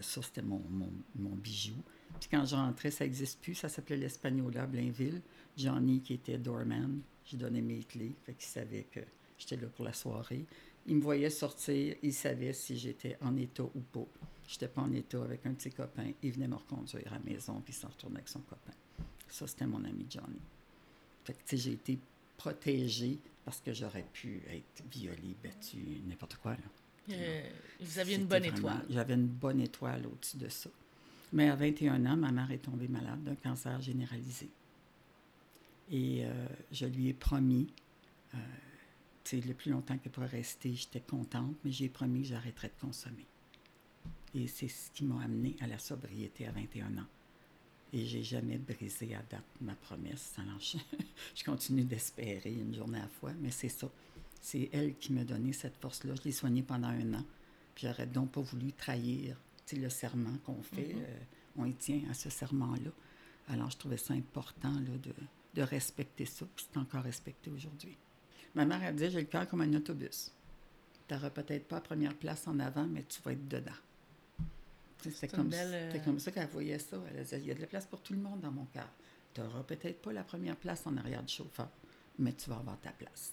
[0.00, 1.74] Ça, c'était mon, mon, mon bijou.
[2.20, 3.56] Puis quand je rentrais, ça n'existe plus.
[3.56, 5.20] Ça s'appelait l'Espagnola, Blainville.
[5.56, 8.14] Johnny, qui était doorman, j'ai donné mes clés.
[8.24, 9.00] Fait qu'il savait que
[9.36, 10.44] j'étais là pour la soirée.
[10.86, 11.96] Il me voyait sortir.
[12.02, 14.06] Il savait si j'étais en état ou pas.
[14.46, 16.12] Je n'étais pas en état avec un petit copain.
[16.22, 18.72] Il venait me reconduire à la maison, puis il s'en retournait avec son copain.
[19.28, 20.40] Ça, c'était mon ami Johnny.
[21.24, 21.98] Fait que, j'ai été
[22.36, 26.58] protégée parce que j'aurais pu être violée, battue, n'importe quoi, là.
[27.10, 27.50] Euh,
[27.80, 28.86] vous aviez une bonne vraiment- étoile.
[28.90, 30.70] J'avais une bonne étoile au-dessus de ça.
[31.32, 34.48] Mais à 21 ans, ma mère est tombée malade d'un cancer généralisé.
[35.90, 37.72] Et euh, je lui ai promis,
[38.34, 38.38] euh,
[39.32, 43.26] le plus longtemps qu'elle pourrait rester, j'étais contente, mais j'ai promis que j'arrêterais de consommer.
[44.34, 47.06] Et c'est ce qui m'a amené à la sobriété à 21 ans.
[47.92, 50.34] Et j'ai jamais brisé à date ma promesse.
[50.38, 50.78] Alors, je,
[51.34, 53.90] je continue d'espérer une journée à la fois, mais c'est ça.
[54.40, 56.14] C'est elle qui m'a donné cette force-là.
[56.14, 57.24] Je l'ai soignée pendant un an.
[57.74, 59.36] Puis j'aurais donc pas voulu trahir
[59.76, 60.94] le serment qu'on fait.
[60.94, 61.02] Mhm.
[61.02, 61.18] euh,
[61.56, 62.90] on y tient à ce serment-là.
[63.48, 65.12] Alors, je trouvais ça important là, de,
[65.54, 67.96] de respecter ça, puis c'est encore respecté aujourd'hui.
[68.54, 70.32] Ma mère, elle disait, j'ai le cœur comme un autobus.
[71.08, 73.72] Tu n'auras peut-être pas la première place en avant, mais tu vas être dedans.
[75.02, 76.96] C'était comme, belle, euh, comme ça qu'elle voyait ça.
[77.14, 78.88] Elle disait, il y a de la place pour tout le monde dans mon cœur.
[79.34, 81.68] Tu n'auras peut-être pas la première place en arrière du chauffeur,
[82.18, 83.32] mais tu vas avoir ta place.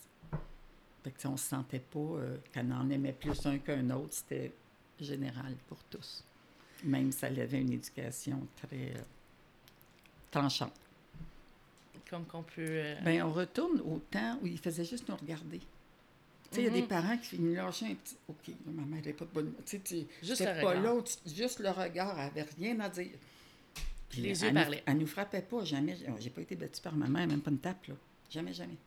[1.03, 4.13] Fait que, on ne se sentait pas euh, qu'elle en aimait plus un qu'un autre.
[4.13, 4.53] C'était
[4.99, 6.23] général pour tous.
[6.83, 9.01] Même si elle avait une éducation très euh,
[10.31, 10.73] tranchante.
[12.09, 12.61] Comme qu'on peut.
[12.67, 15.59] euh, Ben, on retourne au temps où il faisait juste nous regarder.
[16.49, 16.87] Tu sais, il y a des Mhm.
[16.87, 18.15] parents qui nous lâchaient un petit.
[18.27, 19.53] OK, ma mère n'est pas de bonne.
[19.65, 20.95] Tu sais, Juste le pas regard.
[20.95, 23.11] là, juste le regard, elle n'avait rien à dire.
[24.09, 24.83] Puis Les elle yeux parlaient.
[24.85, 25.97] Elle nous frappait pas, jamais.
[26.19, 27.95] J'ai pas été battue par ma mère, même pas une tape, là.
[28.29, 28.77] Jamais, jamais.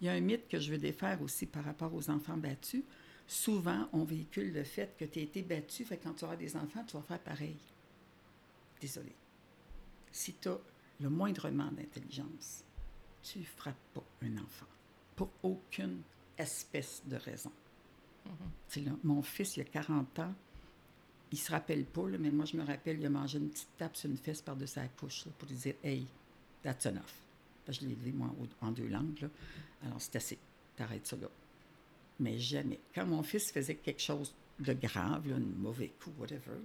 [0.00, 2.82] Il y a un mythe que je veux défaire aussi par rapport aux enfants battus.
[3.26, 6.36] Souvent, on véhicule le fait que tu as été battu, fait que quand tu auras
[6.36, 7.56] des enfants, tu vas faire pareil.
[8.80, 9.12] Désolé.
[10.12, 10.58] Si tu as
[11.00, 12.64] le moindrement d'intelligence,
[13.22, 14.66] tu frappes pas un enfant.
[15.16, 16.00] Pour aucune
[16.38, 17.52] espèce de raison.
[19.04, 20.34] Mon fils, il a 40 ans,
[21.32, 23.96] il se rappelle pas, mais moi, je me rappelle, il a mangé une petite tape
[23.96, 26.06] sur une fesse par-dessus la couche pour lui dire Hey,
[26.62, 27.02] that's enough.
[27.68, 29.28] Je l'ai élevé, moi, en deux langues.
[29.84, 30.38] Alors, c'est assez.
[30.76, 31.28] T'arrêtes ça là.
[32.20, 32.78] Mais jamais.
[32.94, 36.58] Quand mon fils faisait quelque chose de grave, un mauvais coup, whatever,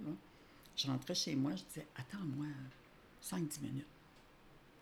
[0.76, 2.46] je rentrais chez moi, je disais Attends-moi
[3.22, 3.86] 5-10 minutes.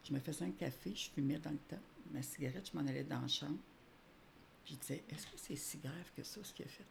[0.04, 1.82] Je me faisais un café, je fumais dans le temps.
[2.12, 3.58] Ma cigarette, je m'en allais dans la chambre.
[4.70, 6.86] Je disais Est-ce que c'est si grave que ça, ce qu'il a fait?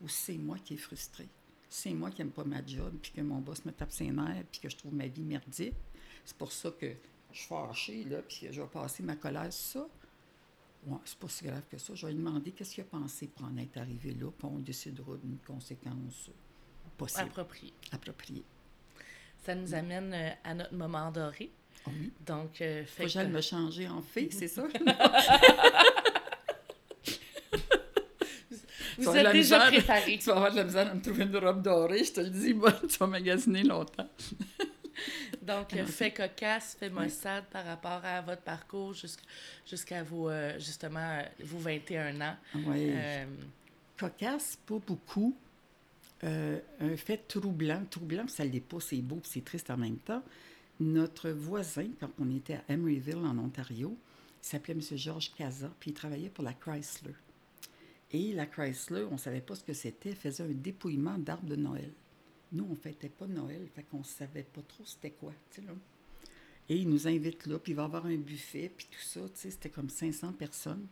[0.00, 1.28] Ou c'est moi qui est frustré?
[1.68, 4.44] C'est moi qui n'aime pas ma job, puis que mon boss me tape ses nerfs,
[4.50, 5.74] puis que je trouve ma vie merdique.
[6.24, 6.92] C'est pour ça que
[7.32, 9.88] je suis fâchée, là, puis que je vais passer ma colère sur ça.
[10.86, 11.94] Ouais, c'est pas si grave que ça.
[11.94, 14.58] Je vais lui demander qu'est-ce qu'il a pensé pour en être arrivé là, puis on
[14.58, 16.30] décidera d'une conséquence
[16.96, 17.72] possible, approprié.
[17.90, 18.44] appropriée.
[19.44, 21.50] Ça nous amène euh, à notre moment doré.
[21.86, 22.12] Oui.
[22.24, 24.66] Donc, euh, Faut fait que j'aille me changer en fille, c'est ça?
[28.98, 29.66] vous êtes déjà misère.
[29.84, 30.18] préparé.
[30.18, 32.30] tu vas avoir de la misère à me trouver une robe dorée, je te le
[32.30, 34.08] dis, moi, tu vas magasiner longtemps.
[35.42, 35.92] Donc, Merci.
[35.92, 37.04] fait cocasse, fait Oui.
[37.04, 39.24] maussade par rapport à votre parcours jusqu'-
[39.68, 42.36] jusqu'à vos, euh, justement, vos 21 ans.
[42.54, 42.90] Oui.
[42.92, 43.24] Euh,
[43.98, 45.36] Cocasse, pas beaucoup.
[46.22, 47.82] Euh, un fait troublant.
[47.90, 50.22] Troublant, ça l'est pas, c'est beau, puis c'est triste en même temps.
[50.80, 53.96] Notre voisin, quand on était à Emeryville, en Ontario,
[54.42, 54.80] il s'appelait M.
[54.96, 57.14] Georges Casa, puis il travaillait pour la Chrysler.
[58.14, 61.56] Et la Chrysler, on ne savait pas ce que c'était, faisait un dépouillement d'arbres de
[61.56, 61.90] Noël.
[62.52, 65.60] Nous, on ne fêtait pas Noël, fait qu'on ne savait pas trop c'était quoi, tu
[65.60, 65.72] sais, là.
[66.68, 69.20] Et il nous invite là, puis il va y avoir un buffet, puis tout ça,
[69.22, 70.86] tu sais, c'était comme 500 personnes.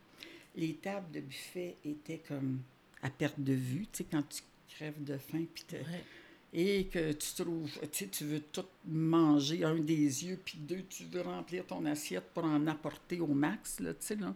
[0.56, 2.58] Les tables de buffet étaient comme
[3.02, 4.42] à perte de vue, tu sais, quand tu
[4.74, 6.04] crèves de faim, puis ouais.
[6.52, 10.82] et que tu trouves, tu sais, tu veux tout manger, un des yeux, puis deux,
[10.88, 14.34] tu veux remplir ton assiette pour en apporter au max, là, tu sais, là.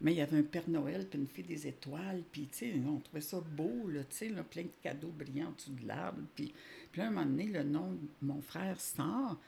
[0.00, 2.74] Mais il y avait un Père Noël, puis une fille des étoiles, puis, tu sais,
[2.86, 6.20] on trouvait ça beau, là, tu sais, plein de cadeaux brillants en dessous de l'arbre,
[6.34, 6.52] puis,
[6.92, 9.40] puis là, un moment donné, le nom de mon frère sort,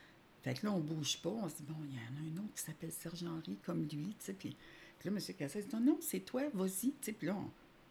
[0.43, 2.45] fait que là, on bouge pas, on se dit, bon, il y en a un
[2.45, 4.57] autre qui s'appelle Serge Henry, comme lui, tu sais, puis,
[5.05, 5.19] là, M.
[5.39, 7.51] Cassel dit, non, c'est toi, vas-y, tu sais, puis là, on,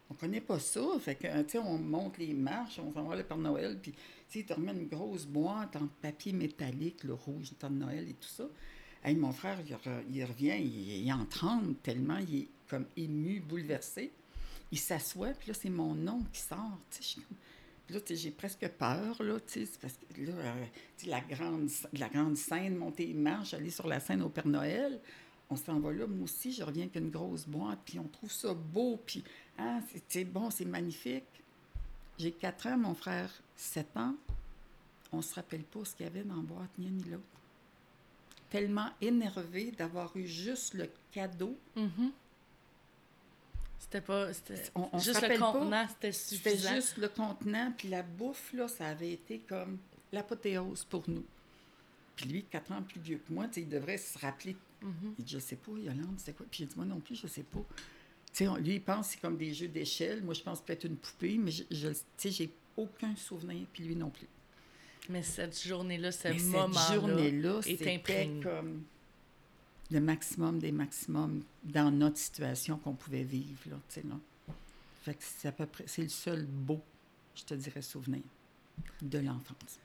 [0.09, 0.81] on connaît pas ça.
[0.99, 3.93] Fait que, tu sais, on monte les marches, on va voir le Père Noël, puis,
[4.29, 7.75] tu il te remet une grosse boîte en papier métallique, le rouge, le temps de
[7.75, 8.45] Noël et tout ça.
[9.15, 13.39] Mon frère, il, re- il revient, il, il en tremble tellement, il est comme ému,
[13.39, 14.11] bouleversé.
[14.71, 17.21] Il s'assoit, puis là, c'est mon nom qui sort, je
[17.89, 19.37] Là, j'ai presque peur, là,
[19.81, 20.65] parce que là, euh,
[21.05, 24.99] la grande, la grande scène, monter les marches, aller sur la scène au Père Noël,
[25.49, 26.05] on s'en va là.
[26.05, 29.23] Moi aussi, je reviens avec une grosse boîte, puis on trouve ça beau, puis
[29.57, 31.23] ah, c'est bon, c'est magnifique.
[32.17, 34.15] J'ai 4 ans, mon frère 7 ans.
[35.13, 37.23] On se rappelle pas ce qu'il y avait dans la boîte, ni ni l'autre.
[38.49, 41.57] Tellement énervé d'avoir eu juste le cadeau.
[41.75, 42.11] Mhm.
[43.79, 44.33] C'était pas.
[44.33, 46.75] C'était On- on juste le contenant, c'était C'était suffisant.
[46.75, 49.77] juste le contenant, puis la bouffe, là, ça avait été comme
[50.11, 51.25] l'apothéose pour nous.
[52.15, 55.15] Puis lui, 4 ans plus vieux que moi, il devrait se rappeler Mhm.
[55.17, 56.45] Il dit, je sais pas, Yolande, c'est quoi?
[56.51, 57.63] Puis j'ai dit, moi non plus, je sais pas.
[58.41, 60.21] On- lui, il pense que c'est comme des jeux d'échelle.
[60.23, 63.95] Moi, je pense peut-être une poupée, mais je, je- sais, j'ai aucun souvenir, puis lui
[63.95, 64.27] non plus.
[65.09, 66.79] Mais cette journée-là, ce moment-là.
[66.79, 68.83] cette journée-là, est comme
[69.89, 74.15] le maximum des maximums dans notre situation qu'on pouvait vivre, là, tu sais, là.
[75.03, 76.81] Fait que c'est à peu près, c'est le seul beau,
[77.35, 78.21] je te dirais, souvenir
[79.01, 79.79] de l'enfance.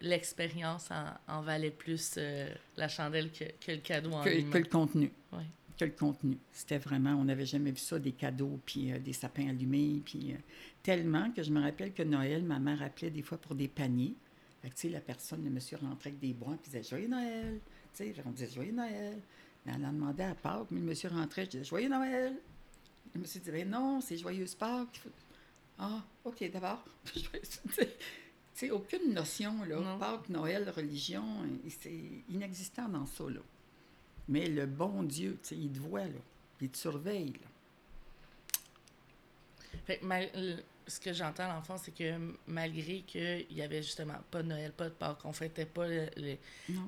[0.00, 4.58] L'expérience en, en valait plus euh, la chandelle que, que le cadeau en Que, que
[4.58, 5.10] le contenu.
[5.76, 6.38] Que le contenu.
[6.52, 10.34] C'était vraiment, on n'avait jamais vu ça, des cadeaux, puis euh, des sapins allumés, puis
[10.34, 10.36] euh,
[10.84, 14.14] tellement que je me rappelle que Noël, ma mère appelait des fois pour des paniers.
[14.62, 17.08] Fait que, tu sais, la personne, le monsieur rentrait avec des bois, puis disait «Joyeux
[17.08, 17.60] Noël!»
[17.94, 19.20] Tu sais, on disait «Joyeux Noël!»
[19.66, 22.36] Mais elle a demandé à Pâques, mais le monsieur rentrait, je disais Joyeux Noël.
[23.14, 25.02] Le monsieur disait ben non, c'est Joyeuse Pâques.
[25.78, 26.84] Ah, OK, d'abord.
[27.04, 27.20] tu
[28.54, 29.80] sais, aucune notion, là.
[29.80, 29.98] Non.
[29.98, 31.24] Pâques, Noël, religion,
[31.68, 31.92] c'est
[32.28, 33.40] inexistant dans ça, là.
[34.28, 36.20] Mais le bon Dieu, tu sais, il te voit, là.
[36.60, 37.48] Il te surveille, là.
[39.84, 42.12] Fait que mal- le- ce que j'entends à l'enfant, c'est que
[42.46, 46.36] malgré qu'il y avait justement pas de Noël, pas de Pâques, on fêtait pas le.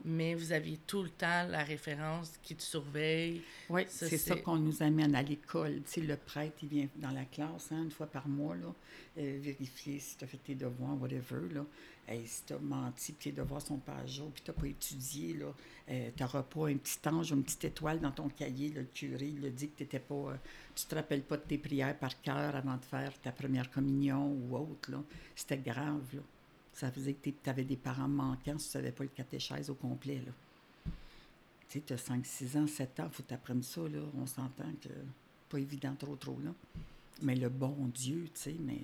[0.04, 3.42] Mais vous aviez tout le temps la référence qui te surveille.
[3.68, 5.82] Oui, c'est ça qu'on nous amène à l'école.
[5.84, 8.74] Tu sais, le prêtre, il vient dans la classe hein, une fois par mois, là,
[9.18, 11.52] euh, vérifier si tu as fait tes devoirs, whatever.
[11.52, 11.64] Là.
[12.06, 14.56] Hey, si tu as menti, puis tes devoirs sont pas à jour, puis tu n'as
[14.56, 15.46] pas étudié, là,
[15.90, 18.68] euh, tu n'auras pas un petit ange une petite étoile dans ton cahier.
[18.70, 20.36] le curé il a dit que t'étais pas, euh,
[20.74, 24.32] tu te rappelles pas de tes prières par cœur avant de faire ta première communion
[24.32, 24.90] ou autre.
[24.90, 25.02] là.
[25.34, 26.04] C'était grave.
[26.12, 26.20] Là.
[26.74, 29.74] Ça faisait que tu avais des parents manquants si tu savais pas le catéchèse au
[29.74, 30.22] complet.
[30.26, 30.32] Là.
[31.68, 34.00] Tu sais, tu as 5, 6 ans, 7 ans, faut t'apprendre ça, là.
[34.16, 34.88] On s'entend que
[35.48, 36.50] pas évident trop, trop, là.
[37.22, 38.80] Mais le bon Dieu, tu sais, mais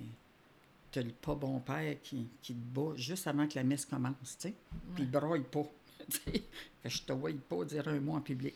[0.91, 4.37] tu le pas bon père qui, qui te bat juste avant que la messe commence,
[4.39, 4.53] tu sais.
[4.95, 5.63] Puis il broille pas,
[6.09, 6.31] tu sais.
[6.31, 6.43] Fait
[6.83, 8.55] que je te vois pas dire un mot en public,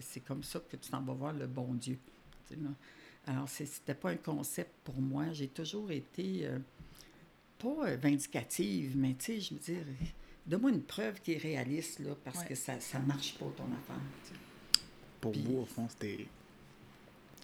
[0.00, 1.98] c'est comme ça que tu t'en vas voir le bon Dieu,
[2.48, 2.70] tu sais, là.
[3.26, 5.32] Alors, c'était pas un concept pour moi.
[5.32, 6.58] J'ai toujours été, euh,
[7.56, 9.84] pas euh, vindicative, mais tu sais, je veux dire,
[10.44, 12.46] donne-moi une preuve qui est réaliste, là, parce Ouais.
[12.46, 14.40] que ça, ça marche pas, ton affaire, tu sais.
[15.20, 16.26] Pour vous, au fond, c'était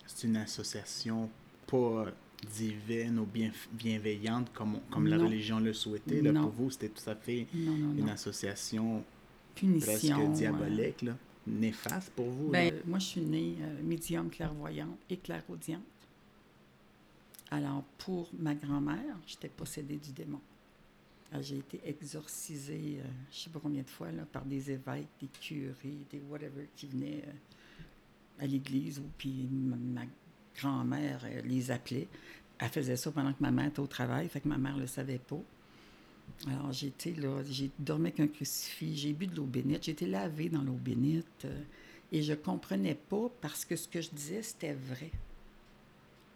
[0.05, 1.31] c'est une association
[1.69, 2.07] pas
[2.47, 6.21] divine ou bien, bienveillante comme, comme la religion le souhaitait.
[6.23, 9.05] Là, pour vous, c'était tout à fait Non, non, une association
[9.55, 9.87] Punition.
[9.87, 11.17] presque euh, diabolique, là.
[11.47, 12.49] néfaste pour vous.
[12.51, 12.81] Ben, là.
[12.87, 15.83] moi, je suis née euh, médium clairvoyante et clairaudiente.
[17.51, 20.41] Alors, pour ma grand-mère, j'étais possédée du démon.
[21.41, 25.09] J'ai été exorcisée, euh, je ne sais pas combien de fois, là, par des évêques,
[25.21, 30.07] des curés, des whatever qui venaient euh, à l'église, ou puis ma, ma
[30.61, 32.09] grand-mère euh, les appelait.
[32.59, 34.81] Elle faisait ça pendant que ma mère était au travail, fait que ma mère ne
[34.81, 35.41] le savait pas.
[36.47, 40.49] Alors, j'étais là, j'ai dormi avec un crucifix, j'ai bu de l'eau bénite, été lavée
[40.49, 41.63] dans l'eau bénite, euh,
[42.13, 45.11] et je comprenais pas parce que ce que je disais, c'était vrai.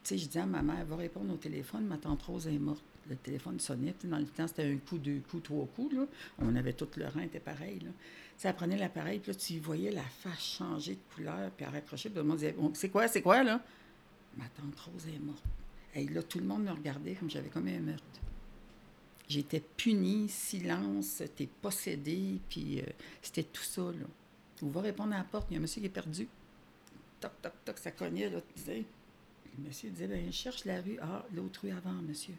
[0.05, 2.59] Tu sais, je disais à ma mère, va répondre au téléphone, ma tante Rose est
[2.59, 2.83] morte.
[3.09, 3.95] Le téléphone sonnait.
[4.05, 5.95] Dans le temps, c'était un coup, deux coups, trois coups.
[6.39, 7.81] On avait tout le rein, était pareil.
[7.81, 7.91] Là.
[7.91, 7.95] Tu
[8.37, 11.73] sais, elle prenait l'appareil, puis là, tu voyais la face changer de couleur, puis elle
[11.73, 13.61] raccrochait, puis le monde disait, c'est quoi, c'est quoi, là?
[14.37, 15.45] Ma tante Rose est morte.
[15.95, 18.21] Et là, tout le monde me regardait comme j'avais commis un meurtre.
[19.29, 22.87] J'étais punie, silence, t'es possédé, puis euh,
[23.21, 24.07] c'était tout ça, là.
[24.63, 26.29] On va répondre à la porte, il y a un monsieur qui est perdu.
[27.21, 28.85] Toc, toc, toc, ça cognait, là, tu sais.
[29.59, 30.99] Le monsieur disait, ben, cherche la rue.
[31.01, 32.35] Ah, l'autre rue avant, monsieur.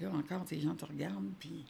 [0.00, 1.64] Là, encore, ces gens te regardent, puis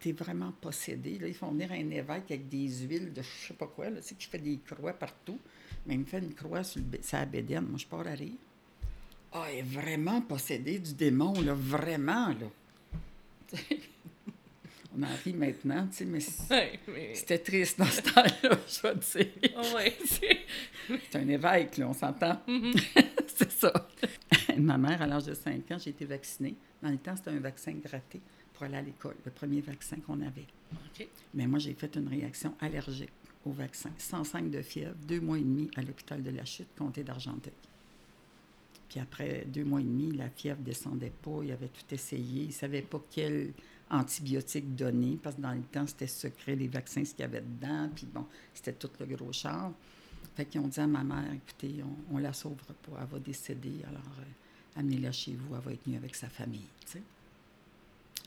[0.00, 1.18] t'es es vraiment possédé.
[1.18, 4.00] Là, ils font venir un évêque avec des huiles de je sais pas quoi, là,
[4.00, 5.38] tu sais, qui fait des croix partout.
[5.86, 7.64] Mais il me fait une croix sur, le, sur la bédaine.
[7.66, 8.32] Moi, je pars à rire.
[9.32, 13.58] Ah, elle est vraiment possédée du démon, là, vraiment, là.
[14.96, 17.14] On en rit maintenant, tu sais, mais c- Ouais, mais...
[17.14, 19.52] c'était triste dans ce temps-là, je vais te dire.
[19.56, 22.40] Oh, ouais, c'est- un évêque, là, on s'entend.
[23.36, 23.72] c'est ça.
[24.58, 26.56] Ma mère, à l'âge de 5 ans, j'ai été vaccinée.
[26.82, 28.20] Dans le temps, c'était un vaccin gratté
[28.60, 30.44] pour aller à l'école, le premier vaccin qu'on avait.
[31.32, 33.08] Mais moi, j'ai fait une réaction allergique
[33.46, 33.88] au vaccin.
[33.96, 37.54] 105 de fièvre, deux mois et demi à l'hôpital de la Chute, comté d'Argenteuil.
[38.90, 41.40] Puis après deux mois et demi, la fièvre descendait pas.
[41.42, 42.42] Il avait tout essayé.
[42.42, 43.54] Il ne savait pas quel
[43.90, 47.40] antibiotique donner, parce que dans le temps, c'était secret, les vaccins, ce qu'il y avait
[47.40, 47.88] dedans.
[47.94, 49.72] Puis bon, c'était tout le gros char.
[50.36, 53.18] Fait qu'ils ont dit à ma mère, écoutez, on ne la sauvera pas, elle va
[53.20, 56.66] décéder, alors euh, amenez-la chez vous, elle va être mieux avec sa famille.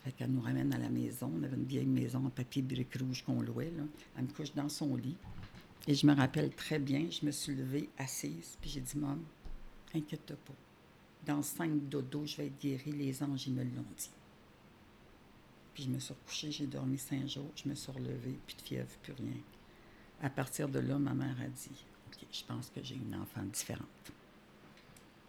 [0.04, 2.96] Fait qu'elle nous ramène à la maison, on avait une vieille maison en papier brique
[3.00, 3.84] rouge qu'on louait, là.
[4.18, 5.16] Elle me couche dans son lit.
[5.88, 9.18] Et je me rappelle très bien, je me suis levée assise, puis j'ai dit, Maman,
[9.96, 10.54] inquiète pas.
[11.26, 14.10] Dans cinq dodos, je vais être guérie, les anges, ils me l'ont dit.
[15.74, 18.62] Puis je me suis recouchée, j'ai dormi cinq jours, je me suis relevée, plus de
[18.62, 19.38] fièvre, plus rien.
[20.22, 21.72] À partir de là, ma mère a dit,
[22.08, 23.88] OK, je pense que j'ai une enfant différente.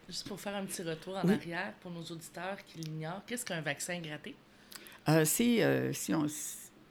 [0.07, 1.33] Juste pour faire un petit retour en Oui.
[1.33, 4.35] arrière pour nos auditeurs qui l'ignorent, qu'est-ce qu'un vaccin gratté?
[5.07, 6.25] Euh, c'est, euh, si on,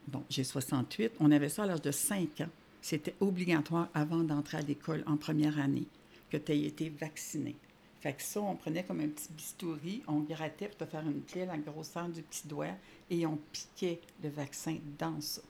[0.07, 2.49] bon, j'ai 68, on avait ça à l'âge de 5 ans.
[2.81, 5.87] C'était obligatoire avant d'entrer à l'école en première année
[6.29, 7.55] que tu aies été vacciné.
[7.99, 11.23] Fait que ça, on prenait comme un petit bistouri, on grattait pour te faire une
[11.23, 12.75] clé à la grosseur du petit doigt
[13.09, 15.41] et on piquait le vaccin dans ça.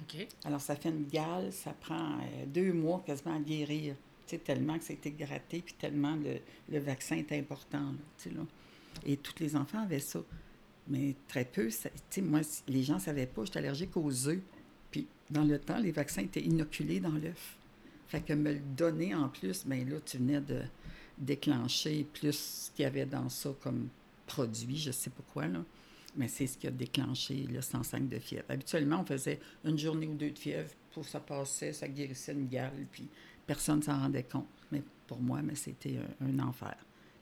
[0.00, 0.26] OK.
[0.44, 3.94] Alors, ça fait une gale, ça prend euh, deux mois quasiment à guérir.
[4.26, 6.38] Tu sais, tellement que ça a été gratté, puis tellement le,
[6.70, 7.80] le vaccin est important.
[7.80, 8.42] là, tu sais, là.
[9.06, 10.20] Et tous les enfants avaient ça.
[10.88, 11.90] Mais très peu, ça-
[12.22, 14.40] moi, les gens ne savaient pas, j'étais allergique aux œufs.
[14.90, 17.56] Puis, dans le temps, les vaccins étaient inoculés dans l'œuf.
[18.06, 20.62] Fait que me le donner en plus, ben là, tu venais de
[21.18, 23.88] déclencher plus ce qu'il y avait dans ça comme
[24.26, 25.62] produit, je sais pas quoi, là.
[26.16, 28.46] Mais c'est ce qui a déclenché le 105 de fièvre.
[28.48, 32.48] Habituellement, on faisait une journée ou deux de fièvre, pour ça passait, ça guérissait une
[32.48, 33.06] gale, puis
[33.46, 34.46] personne ne s'en rendait compte.
[34.72, 36.76] Mais pour moi, mais c'était un enfer,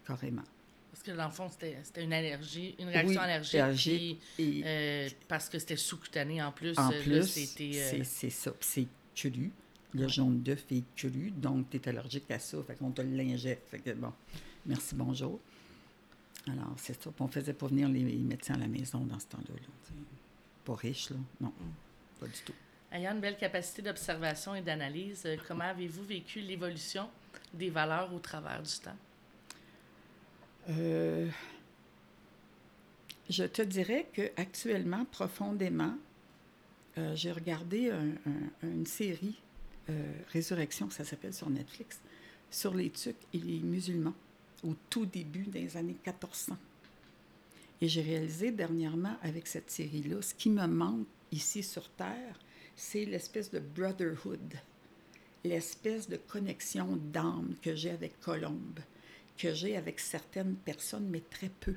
[0.06, 0.44] carrément.
[0.97, 3.61] Parce que dans le fond, c'était une allergie, une réaction Oui, allergique.
[3.61, 6.76] allergique, puis, et- euh, parce que c'était sous-cutané en plus.
[6.78, 8.51] En plus, c'était, euh, c'est ça.
[8.61, 9.53] C'est cru.
[9.92, 12.57] Le jaune d'œuf est cru, donc tu es allergique à ça.
[12.66, 13.68] Fait qu'on te l'injecte.
[13.68, 14.11] Fait que bon,
[14.64, 15.38] merci, bonjour.
[16.51, 17.11] Alors, c'est ça.
[17.20, 19.55] On faisait pas venir les, médecins à la maison dans ce temps-là.
[20.64, 21.16] pas riche, là.
[21.42, 21.53] Non,
[22.18, 22.55] pas du tout.
[22.90, 27.11] Ayant une belle capacité d'observation et d'analyse, euh, comment avez-vous vécu l'évolution
[27.53, 28.97] des valeurs au travers du temps?
[30.68, 31.28] Euh,
[33.30, 35.94] je te dirais que actuellement, profondément,
[36.98, 39.36] euh, j'ai regardé un- un- une série,
[39.90, 42.00] euh, Résurrection, ça s'appelle sur Netflix,
[42.50, 44.14] sur les Turcs et les musulmans
[44.64, 46.56] au tout début des années 1400.
[47.80, 52.38] Et j'ai réalisé dernièrement avec cette série-là, ce qui me manque ici sur Terre,
[52.74, 54.54] c'est l'espèce de brotherhood,
[55.44, 58.80] l'espèce de connexion d'âme que j'ai avec Colombe,
[59.37, 61.74] que j'ai avec certaines personnes, mais très peu.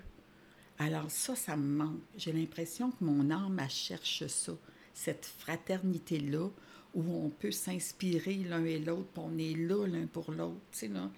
[0.77, 2.01] Alors ça, ça me manque.
[2.17, 4.53] J'ai l'impression que mon âme, cherche ça,
[4.93, 6.49] cette fraternité-là,
[6.95, 10.61] où on peut s'inspirer l'un et l'autre, puis on est là l'un pour l'autre.
[10.71, 11.11] Tu sais, là,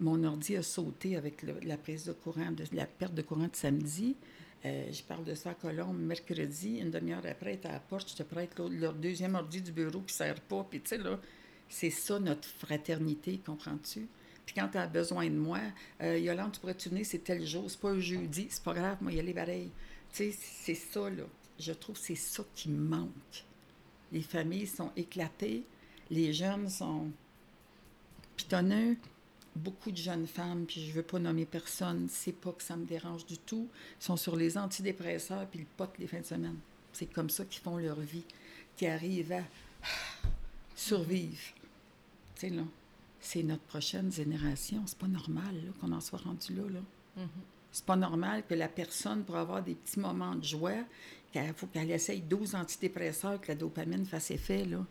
[0.00, 3.56] mon ordi a sauté avec la prise de courant, de, la perte de courant de
[3.56, 4.16] samedi.
[4.64, 8.10] Euh, je parle de ça à Colombe mercredi, une demi-heure après, tu à la porte,
[8.10, 10.66] je te prête leur deuxième ordi du bureau qui ne sert pas.
[10.68, 11.20] Puis tu sais, là,
[11.68, 14.08] c'est ça notre fraternité, comprends-tu?
[14.44, 15.60] Puis quand tu as besoin de moi,
[16.02, 18.98] euh, Yolande, tu pourrais-tu venir, c'est tel jour, c'est pas un jeudi, c'est pas grave,
[19.00, 19.70] moi, y aller pareil.
[20.12, 21.24] Tu sais, c'est ça, là.
[21.58, 23.44] Je trouve que c'est ça qui manque.
[24.12, 25.64] Les familles sont éclatées,
[26.10, 27.10] les jeunes sont
[28.36, 28.96] pitonneux.
[29.56, 32.84] Beaucoup de jeunes femmes, puis je veux pas nommer personne, c'est pas que ça me
[32.84, 33.68] dérange du tout,
[34.00, 36.56] sont sur les antidépresseurs puis le pot les fins de semaine.
[36.92, 38.24] C'est comme ça qu'ils font leur vie,
[38.76, 39.44] qui arrivent à
[40.74, 41.38] survivre.
[42.34, 42.62] Tu sais, là,
[43.24, 44.82] c'est notre prochaine génération.
[44.86, 46.62] C'est pas normal qu'on en soit rendu là.
[46.68, 46.80] là.
[47.22, 47.28] Mhm.
[47.72, 50.84] C'est pas normal que la personne, pour avoir des petits moments de joie,
[51.32, 54.84] qu'il faut qu'elle essaye 12 antidépresseurs, que la dopamine fasse effet, là.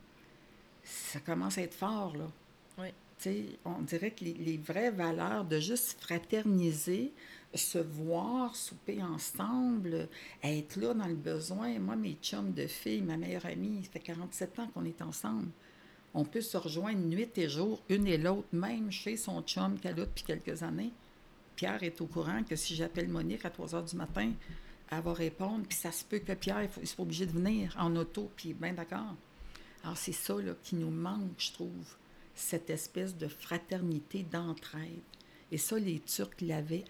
[0.83, 2.27] Ça commence à être fort, là.
[2.77, 2.89] Oui.
[3.63, 7.13] On dirait que les, les vraies valeurs de juste fraterniser,
[7.55, 10.09] se voir, souper ensemble,
[10.43, 11.79] être là dans le besoin.
[11.79, 15.47] Moi, mes chums de filles, ma meilleure amie, ça fait 47 ans qu'on est ensemble.
[16.13, 19.99] On peut se rejoindre nuit et jour, une et l'autre, même chez son chum qu'elle
[19.99, 20.91] a depuis quelques années.
[21.55, 24.31] Pierre est au courant que si j'appelle Monique à 3 heures du matin,
[24.91, 27.95] elle va répondre, puis ça se peut que Pierre, il soit obligé de venir en
[27.95, 29.15] auto, puis bien d'accord.
[29.83, 31.95] Alors, c'est ça qui nous manque, je trouve,
[32.35, 35.01] cette espèce de fraternité, d'entraide.
[35.51, 36.85] Et ça, les Turcs l'avaient,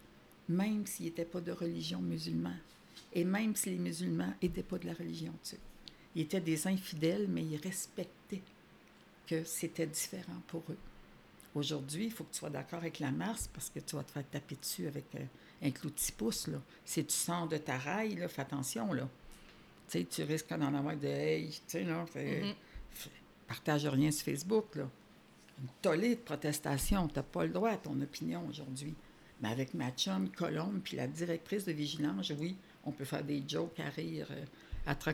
[0.47, 2.59] même s'ils n'étaient pas de religion musulmane.
[3.13, 5.61] Et même si les musulmans n'étaient pas de la religion turque.
[6.15, 8.41] Ils étaient des infidèles, mais ils respectaient
[9.28, 10.78] que c'était différent pour eux.
[11.55, 14.11] Aujourd'hui, il faut que tu sois d'accord avec la masse parce que tu vas te
[14.11, 15.19] faire taper dessus avec euh,
[15.61, 16.47] un clou de six pouces.
[16.47, 16.57] Là.
[16.84, 18.91] Si tu sors de ta raille, là, fais attention.
[18.91, 19.07] Là.
[19.89, 22.07] Tu risques d'en avoir de hey, tu sais, là, Mhm.
[22.07, 23.11] fais-
[23.47, 24.76] partage rien sur Facebook.
[24.76, 24.89] Là.
[25.61, 27.07] Une tollée de protestation.
[27.07, 28.95] Tu n'as pas le droit à ton opinion aujourd'hui.
[29.41, 33.43] Mais avec ma chum Colombe puis la directrice de vigilance, oui, on peut faire des
[33.47, 34.28] jokes à rire.
[34.32, 34.45] euh,
[34.86, 35.05] à te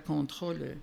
[0.54, 0.78] le-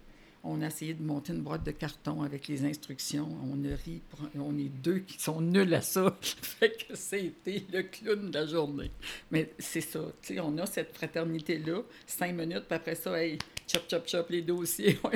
[0.46, 3.28] on a essayé de monter une boîte de carton avec les instructions.
[3.44, 4.00] On a ri.
[4.38, 6.16] on est deux qui sont nuls à ça.
[6.22, 8.90] fait que c'était le clown de la journée.
[9.30, 10.00] Mais c'est ça.
[10.42, 11.82] On a cette fraternité-là.
[12.06, 14.98] Cinq minutes, puis après ça, hey, chop, chop, chop, les dossiers,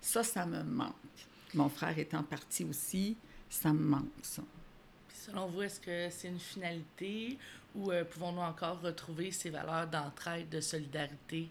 [0.00, 0.94] Ça, ça me manque.
[1.54, 3.16] Mon frère étant parti aussi,
[3.48, 4.42] ça me manque, ça.
[5.24, 7.38] Selon vous, est-ce que c'est une finalité
[7.74, 11.48] ou euh, pouvons-nous encore retrouver ces valeurs d'entraide, de solidarité?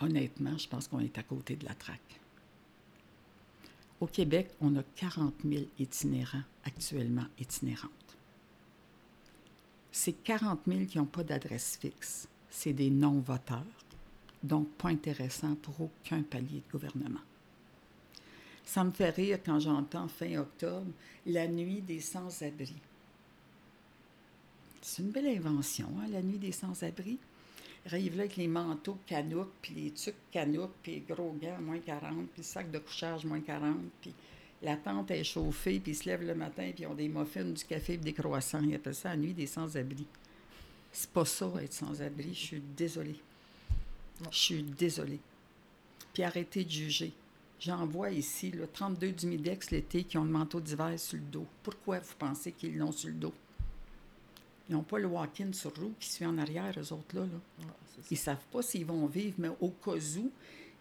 [0.00, 2.20] Honnêtement, je pense qu'on est à côté de la traque.
[4.00, 7.90] Au Québec, on a 40 000 itinérants actuellement itinérantes.
[9.90, 13.64] Ces 40 000 qui n'ont pas d'adresse fixe, c'est des non-voteurs,
[14.42, 17.20] donc pas intéressants pour aucun palier de gouvernement.
[18.64, 20.92] Ça me fait rire quand j'entends fin octobre
[21.26, 22.76] la nuit des sans-abri.
[24.82, 27.18] C'est une belle invention, hein, la nuit des sans-abri
[27.94, 31.78] arrive là avec les manteaux canouques, puis les tucs canouques, puis les gros gants, moins
[31.78, 34.12] 40, puis le sac de couchage, moins 40, puis
[34.62, 37.44] la tente est chauffée, puis ils se lèvent le matin, puis ils ont des muffins,
[37.44, 38.62] du café, puis des croissants.
[38.62, 40.06] Ils appellent ça la nuit des sans-abri.
[40.90, 42.34] C'est pas ça, être sans-abri.
[42.34, 43.20] Je suis désolée.
[44.30, 45.20] Je suis désolée.
[46.12, 47.12] Puis arrêtez de juger.
[47.60, 51.24] J'en vois ici, là, 32 du Midex l'été qui ont le manteau d'hiver sur le
[51.24, 51.46] dos.
[51.62, 53.34] Pourquoi vous pensez qu'ils l'ont sur le dos?
[54.68, 57.22] Ils n'ont pas le walk-in sur roue qui suit en arrière, eux autres, là.
[57.22, 57.26] là.
[57.60, 58.08] Ouais, c'est ça.
[58.10, 60.30] Ils savent pas s'ils vont vivre, mais au cas où,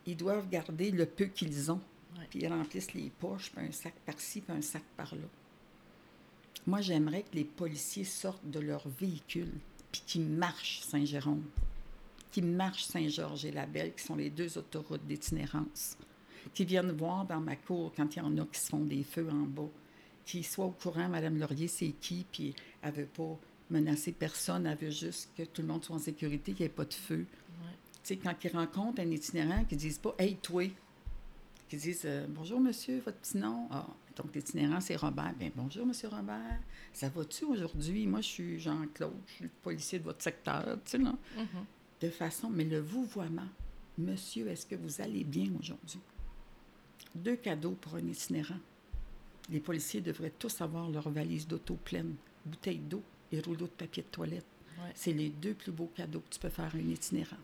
[0.05, 1.81] ils doivent garder le peu qu'ils ont.
[2.29, 5.27] Puis ils remplissent les poches, puis un sac par-ci, puis un sac par-là.
[6.65, 9.53] Moi, j'aimerais que les policiers sortent de leur véhicule,
[9.91, 11.45] puis qu'ils marchent Saint-Jérôme,
[12.31, 15.97] qu'ils marchent Saint-Georges-et-Labelle, qui sont les deux autoroutes d'itinérance,
[16.53, 19.03] qu'ils viennent voir dans ma cour quand il y en a qui se font des
[19.03, 19.69] feux en bas,
[20.25, 23.37] qu'ils soient au courant, Madame Laurier, c'est qui, puis elle veut pas
[23.69, 26.73] menacer personne, elle veut juste que tout le monde soit en sécurité, qu'il n'y ait
[26.73, 27.25] pas de feu.
[27.61, 27.73] Ouais.
[28.03, 30.63] Tu sais, quand ils rencontrent un itinérant, qu'ils disent pas Hey, toi
[31.67, 33.67] Qu'ils disent euh, Bonjour, monsieur, votre petit nom.
[33.71, 35.33] Ah, donc, l'itinérant, c'est Robert.
[35.37, 36.59] Bien, bonjour, monsieur Robert.
[36.93, 38.07] Ça va-tu aujourd'hui?
[38.07, 41.15] Moi, je suis Jean-Claude, je suis le policier de votre secteur, tu sais, là.
[41.37, 41.65] Mhm.
[42.01, 43.47] De façon, mais le vouvoiement.
[43.97, 45.99] Monsieur, est-ce que vous allez bien aujourd'hui?
[47.15, 48.59] Deux cadeaux pour un itinérant.
[49.49, 52.15] Les policiers devraient tous avoir leur valise d'auto pleine,
[52.45, 53.01] bouteille d'eau
[53.31, 54.45] et rouleau de papier de toilette.
[54.79, 54.91] Ouais.
[54.95, 57.37] C'est les deux plus beaux cadeaux que tu peux faire à un itinérant.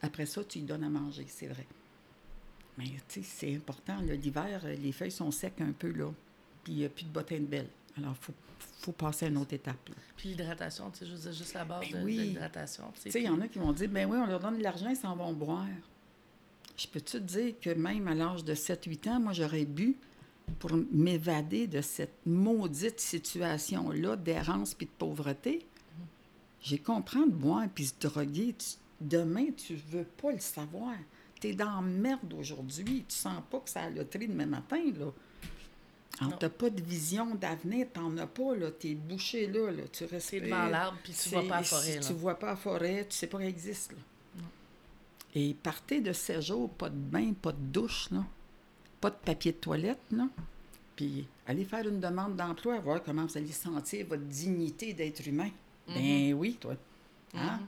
[0.00, 1.66] Après ça, tu lui donnes à manger, c'est vrai.
[2.78, 3.98] Mais tu sais, c'est important.
[4.00, 6.10] L'hiver, euh, les feuilles sont secs un peu, là.
[6.64, 7.68] Puis il n'y a plus de bottins de belle.
[7.98, 8.32] Alors, il faut,
[8.80, 9.88] faut passer à une autre étape.
[9.90, 9.94] là.
[10.16, 12.16] Puis l'hydratation, tu sais, je veux dire, juste la base Ben de, oui.
[12.16, 12.84] de l'hydratation.
[13.02, 14.62] tu sais, il y en a qui vont dire, ben oui, on leur donne de
[14.62, 15.66] l'argent, ils s'en vont boire.
[16.76, 19.94] Je peux-tu te dire que même à l'âge de 7-8 ans, moi, j'aurais bu
[20.58, 25.66] pour m'évader de cette maudite situation-là d'errance puis de pauvreté?
[26.60, 28.54] J'ai compris de boire puis se droguer.
[28.56, 30.94] Tu- demain, tu veux pas le savoir.
[31.40, 33.04] Tu es dans merde aujourd'hui.
[33.08, 35.06] Tu sens pas que c'est la loterie demain matin, là.
[36.38, 38.70] T'as pas de vision d'avenir, t'en as pas, là.
[38.70, 39.82] T'es bouché là, là.
[39.90, 42.00] Tu restes devant l'arbre, puis tu vois pas la forêt, là.
[42.06, 43.98] Tu vois pas la forêt, tu sais pas qu'elle existe, là.
[45.34, 48.24] Et partez de séjour, pas de bain, pas de douche, là.
[49.02, 50.28] Pas de papier de toilette, là.
[50.96, 55.50] Puis allez faire une demande d'emploi, voir comment vous allez sentir votre dignité d'être humain.
[55.88, 56.74] Ben oui, toi.
[57.34, 57.58] Hein?
[57.58, 57.66] Mhm.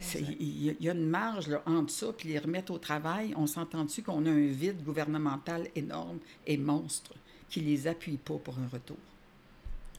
[0.00, 0.36] Exact.
[0.40, 3.34] Il y, a- une marge là, entre ça puis les remettre au travail.
[3.36, 7.12] On s'entend-tu qu'on a un vide gouvernemental énorme et monstre
[7.48, 8.96] qui les appuie pas pour un retour?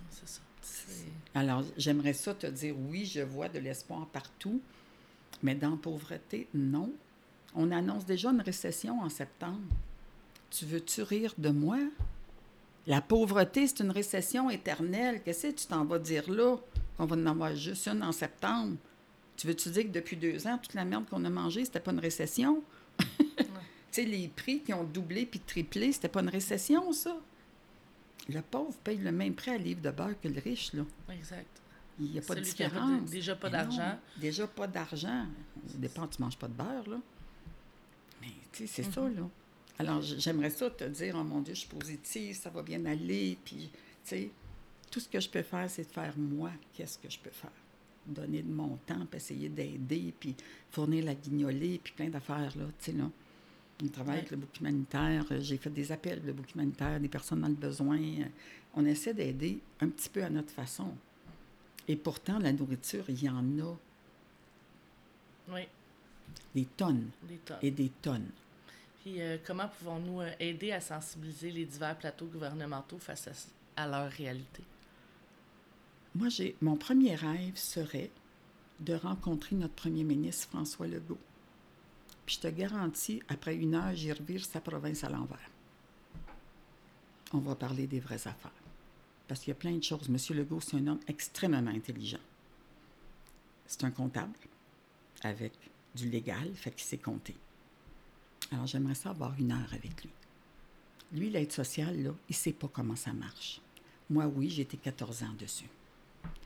[0.10, 0.42] C'est ça.
[0.62, 1.06] C'est-
[1.36, 4.60] Alors, j'aimerais ça te dire oui, je vois de l'espoir partout,
[5.44, 6.92] mais dans la pauvreté, non.
[7.56, 9.62] On annonce déjà une récession en septembre.
[10.56, 11.80] Tu veux-tu rire de moi?
[12.86, 15.24] La pauvreté, c'est une récession éternelle.
[15.24, 16.58] Qu'est-ce que tu t'en vas dire là?
[16.97, 18.78] Qu'on va en avoir juste une en septembre?
[19.36, 21.91] Tu veux-tu dire que depuis deux ans, toute la merde qu'on a mangée, c'était pas
[21.91, 22.62] une récession?
[22.99, 23.06] tu
[23.89, 27.18] sais, les prix qui ont doublé puis triplé, c'était pas une récession, ça?
[28.30, 30.84] Le pauvre paye le même prix à livre de beurre que le riche, là.
[31.12, 31.47] Exact.
[31.99, 33.10] Il n'y a pas de qui a différence.
[33.10, 33.99] déjà pas non, d'argent.
[34.20, 35.26] Déjà pas d'argent.
[35.68, 36.97] Ça dépend, tu manges pas de beurre, là.
[38.22, 39.16] Mais, tu sais, c'est ça, Mm-hmm.
[39.16, 39.30] là.
[39.80, 43.38] Alors, j'aimerais ça te dire, oh mon Dieu, je suis positive, ça va bien aller,
[43.44, 43.72] puis, tu
[44.04, 44.30] sais,
[44.92, 47.50] tout ce que je peux faire, c'est de faire moi, qu'est-ce que je peux faire?
[48.06, 50.36] Donner de mon temps, puis essayer d'aider, puis
[50.70, 53.10] fournir la guignolée, puis plein d'affaires, là, tu sais, là.
[53.84, 54.20] On travaille Ouais.
[54.20, 57.48] avec le bouc humanitaire, euh, j'ai fait des appels, le bouc humanitaire, des personnes dans
[57.48, 57.98] le besoin.
[58.00, 58.26] euh,
[58.76, 60.94] On essaie d'aider un petit peu à notre façon.
[61.88, 63.76] Et pourtant, la nourriture, il y en a
[65.52, 65.62] Oui,
[66.56, 67.58] des tonnes des tonnes.
[67.62, 68.30] et des tonnes.
[69.04, 74.10] Puis euh, comment pouvons-nous euh, aider à sensibiliser les divers plateaux gouvernementaux face à, leur
[74.10, 74.64] réalité?
[76.16, 78.10] Moi, j'ai mon premier rêve serait
[78.80, 81.20] de rencontrer notre premier ministre François Legault.
[82.26, 85.49] Puis je te garantis, après une heure, j'y revire sa province à l'envers.
[87.34, 88.51] On va parler des vraies affaires.
[89.28, 90.08] Parce qu'il y a plein de choses.
[90.08, 92.20] Monsieur Legault, c'est un homme extrêmement intelligent.
[93.66, 94.34] C'est un comptable
[95.24, 95.51] avec
[95.93, 97.36] du légal, fait qu'il sait compter.
[98.52, 100.12] Alors, j'aimerais ça avoir une heure avec lui.
[101.12, 103.62] Lui, l'aide sociale, là, il sait pas comment ça marche.
[104.10, 105.70] Moi, oui, été 14 ans dessus.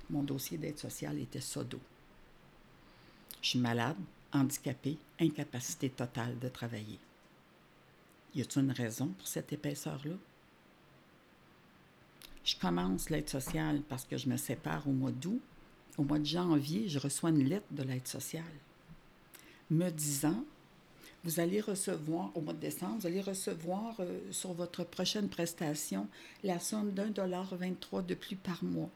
[0.10, 1.80] Mon dossier d'aide sociale était sodo.
[3.42, 3.98] Je suis malade,
[4.32, 7.00] handicapée, incapacité totale de travailler.
[8.36, 10.16] Y a-t-il une raison pour cette épaisseur-là?
[12.44, 15.42] Je commence l'aide sociale parce que je me sépare au mois d'août.
[15.98, 18.44] Au mois de janvier, je reçois une lettre de l'aide sociale
[19.70, 20.44] me disant
[21.24, 26.08] vous allez recevoir, au mois de décembre, vous allez recevoir euh, sur votre prochaine prestation
[26.44, 28.90] la somme d'un dollar 23 de plus par mois.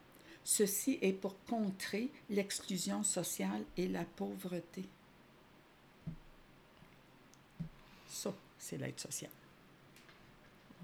[0.44, 4.84] Ceci est pour contrer l'exclusion sociale et la pauvreté.
[8.08, 9.30] Ça, c'est l'aide sociale.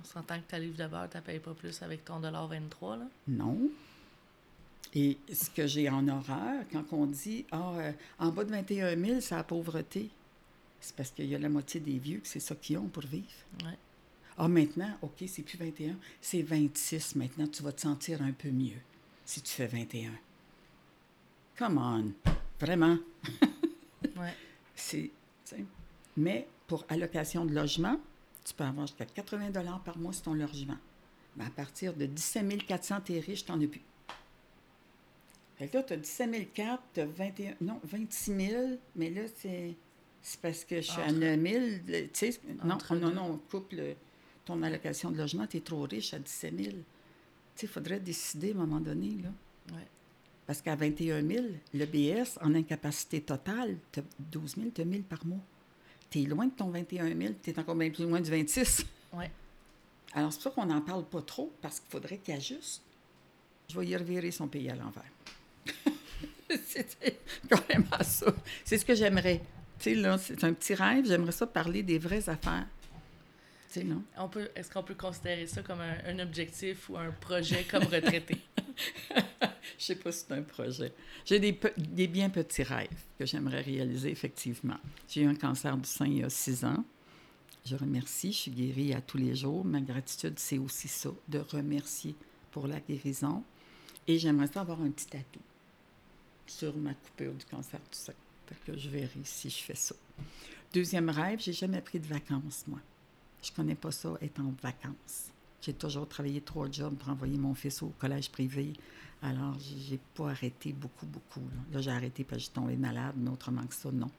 [0.01, 2.47] On s'entend que ta livre de beurre, tu ne payes pas plus avec ton dollar
[2.47, 3.05] 23, là?
[3.27, 3.59] Non.
[4.95, 8.97] Et ce que j'ai en horreur, quand on dit, ah, euh, en bas de 21
[8.97, 10.09] 000, c'est la pauvreté.
[10.81, 13.05] C'est parce qu'il y a la moitié des vieux que c'est ça qu'ils ont pour
[13.05, 13.27] vivre.
[13.65, 13.77] Ouais.
[14.37, 17.47] Ah, maintenant, OK, c'est plus 21, c'est 26 maintenant.
[17.49, 18.79] Tu vas te sentir un peu mieux
[19.25, 20.13] si tu fais 21.
[21.57, 22.33] Come on.
[22.61, 22.99] Vraiment.
[24.17, 24.35] Ouais.
[24.75, 25.11] C'est.
[26.17, 28.01] Mais pour allocation de logement,
[28.45, 29.51] tu peux avoir jusqu'à 80
[29.85, 30.77] par mois sur ton logement.
[31.37, 33.83] Mais à partir de 17 400, tu es riche, tu n'en as plus.
[35.57, 39.23] Fait que là, tu as 17 400, tu as 21, non, 26 000, mais là,
[39.37, 39.75] c'est,
[40.23, 41.65] c'est parce que je suis à Entre- 9 000.
[41.87, 43.95] le- Tu sais, non, non, non, on coupe le-
[44.45, 46.71] ton allocation de logement, tu es trop riche à 17 000.
[46.71, 46.77] Tu
[47.55, 49.31] sais, il faudrait décider à un moment donné, là.
[49.77, 49.87] Ouais.
[50.47, 51.45] Parce qu'à 21 000,
[51.75, 55.41] le BS, en incapacité totale, tu 12 000, tu as 000 par mois.
[56.11, 58.85] Tu es loin de ton 21 000, tu es encore bien plus loin du 26
[59.13, 59.31] Ouais.
[60.15, 62.81] Alors, c'est pour ça qu'on n'en parle pas trop, parce qu'il faudrait qu'il ajuste.
[63.69, 65.05] Je vais y revirer son pays à l'envers.
[67.49, 68.33] Carrément ça.
[68.65, 69.43] C'est ce que j'aimerais.
[69.79, 71.07] Tu sais, là, c'est un petit rêve.
[71.07, 72.67] J'aimerais ça parler des vraies affaires.
[73.73, 74.03] Tu sais, non?
[74.17, 77.85] On peut, est-ce qu'on peut considérer ça comme un, un objectif ou un projet comme
[77.85, 78.39] retraité?
[79.79, 80.93] Je sais pas si c'est un projet.
[81.25, 84.79] J'ai des, pe- des bien petits rêves que j'aimerais réaliser, effectivement.
[85.09, 86.85] J'ai eu un cancer du sein il y a six ans.
[87.65, 89.65] Je remercie, je suis guérie à tous les jours.
[89.65, 92.15] Ma gratitude, c'est aussi ça, de remercier
[92.51, 93.45] pour la guérison.
[94.09, 95.41] Et j'aimerais ça avoir un petit tatou
[96.47, 98.15] sur ma coupure du cancer du sein.
[98.67, 99.95] Que je verrai si je fais ça.
[100.73, 102.81] Deuxième rêve, j'ai jamais pris de vacances, moi.
[103.43, 105.31] Je connais pas ça, être en vacances.
[105.63, 108.73] J'ai toujours travaillé trois jobs pour envoyer mon fils au collège privé.
[109.23, 111.41] Alors, j'ai pas arrêté beaucoup, beaucoup.
[111.41, 114.11] Là, Là, j'ai arrêté parce que je suis tombée malade, mais autrement que ça, non.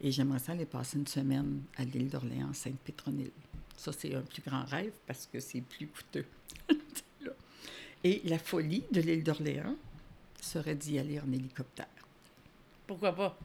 [0.00, 3.32] Et j'aimerais ça aller passer une semaine à l'île d'Orléans, Sainte-Pétronille.
[3.76, 6.26] Ça, c'est un plus grand rêve parce que c'est plus coûteux.
[8.04, 9.76] Et la folie de l'île d'Orléans
[10.40, 11.86] serait d'y aller en hélicoptère.
[12.86, 13.38] Pourquoi pas?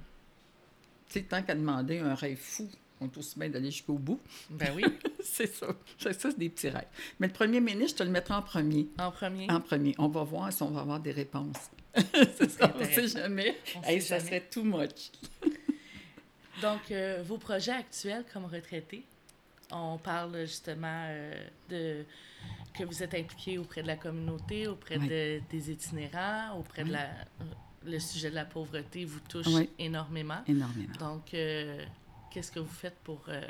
[1.14, 2.68] Tu sais, tant qu'à demander un rêve fou,
[2.99, 4.20] on est aussi bien d'aller jusqu'au bout.
[4.49, 4.84] Ben oui,
[5.24, 5.68] c'est ça.
[5.99, 6.88] Ça, c'est des petits rêves.
[7.20, 8.88] Mais le premier ministre, je te le mettrai en premier.
[8.97, 9.49] en premier.
[9.51, 9.93] En premier.
[9.99, 11.70] On va voir si on va avoir des réponses.
[12.38, 13.55] c'est ça, on ne sait jamais.
[13.76, 14.30] On Hey, sait ça jamais.
[14.30, 15.11] serait too much.
[16.61, 19.03] Donc, euh, vos projets actuels comme retraité,
[19.72, 21.34] on parle justement euh,
[21.70, 22.05] de
[22.78, 25.07] que vous êtes impliqué auprès de la communauté, auprès Oui.
[25.07, 27.07] de- des itinérants, auprès de la...
[27.86, 29.70] Le sujet de la pauvreté vous touche Oui.
[29.80, 30.42] énormément.
[30.48, 30.94] Énormément.
[31.00, 31.84] Donc, euh,
[32.32, 33.42] qu'est-ce que vous faites pour euh,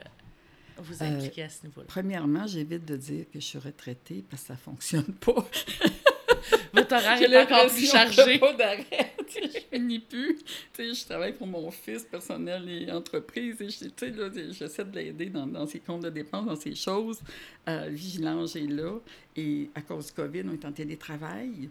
[0.78, 1.86] vous Euh, impliquer à ce niveau-là?
[1.88, 5.48] Premièrement, j'évite de dire que je suis retraitée parce que ça ne fonctionne pas.
[6.74, 8.40] Votre horaire est encore plus chargé.
[8.40, 8.86] pas d'arrêt.
[9.34, 10.38] Je finis plus.
[10.38, 13.60] Tu sais, je travaille pour mon fils personnel et entreprise.
[13.62, 17.20] Et j'essaie de l'aider dans, dans ses comptes de dépenses, dans ses choses.
[17.68, 19.00] Euh, Vigilance est là.
[19.36, 21.70] Et à cause du COVID, on est en télétravail.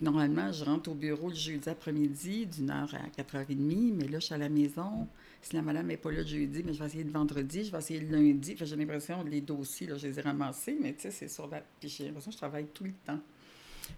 [0.00, 4.24] Normalement, je rentre au bureau le jeudi après-midi, d'une heure à 4h30, mais là, je
[4.26, 5.06] suis à la maison.
[5.42, 7.72] Si la madame n'est pas là le jeudi, mais je vais essayer le vendredi, je
[7.72, 8.56] vais essayer le lundi.
[8.58, 11.46] J'ai l'impression que les dossiers, là, je les ai ramassés, mais tu sais, c'est sur
[11.48, 11.60] la...
[11.80, 13.20] Puis j'ai l'impression que je travaille tout le temps.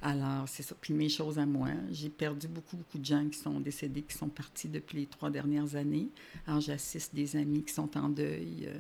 [0.03, 0.75] Alors, c'est ça.
[0.81, 1.69] Puis mes choses à moi.
[1.91, 5.31] J'ai perdu beaucoup, beaucoup de gens qui sont décédés, qui sont partis depuis les trois
[5.31, 6.09] dernières années.
[6.47, 8.67] Alors, j'assiste des amis qui sont en deuil.
[8.67, 8.79] euh,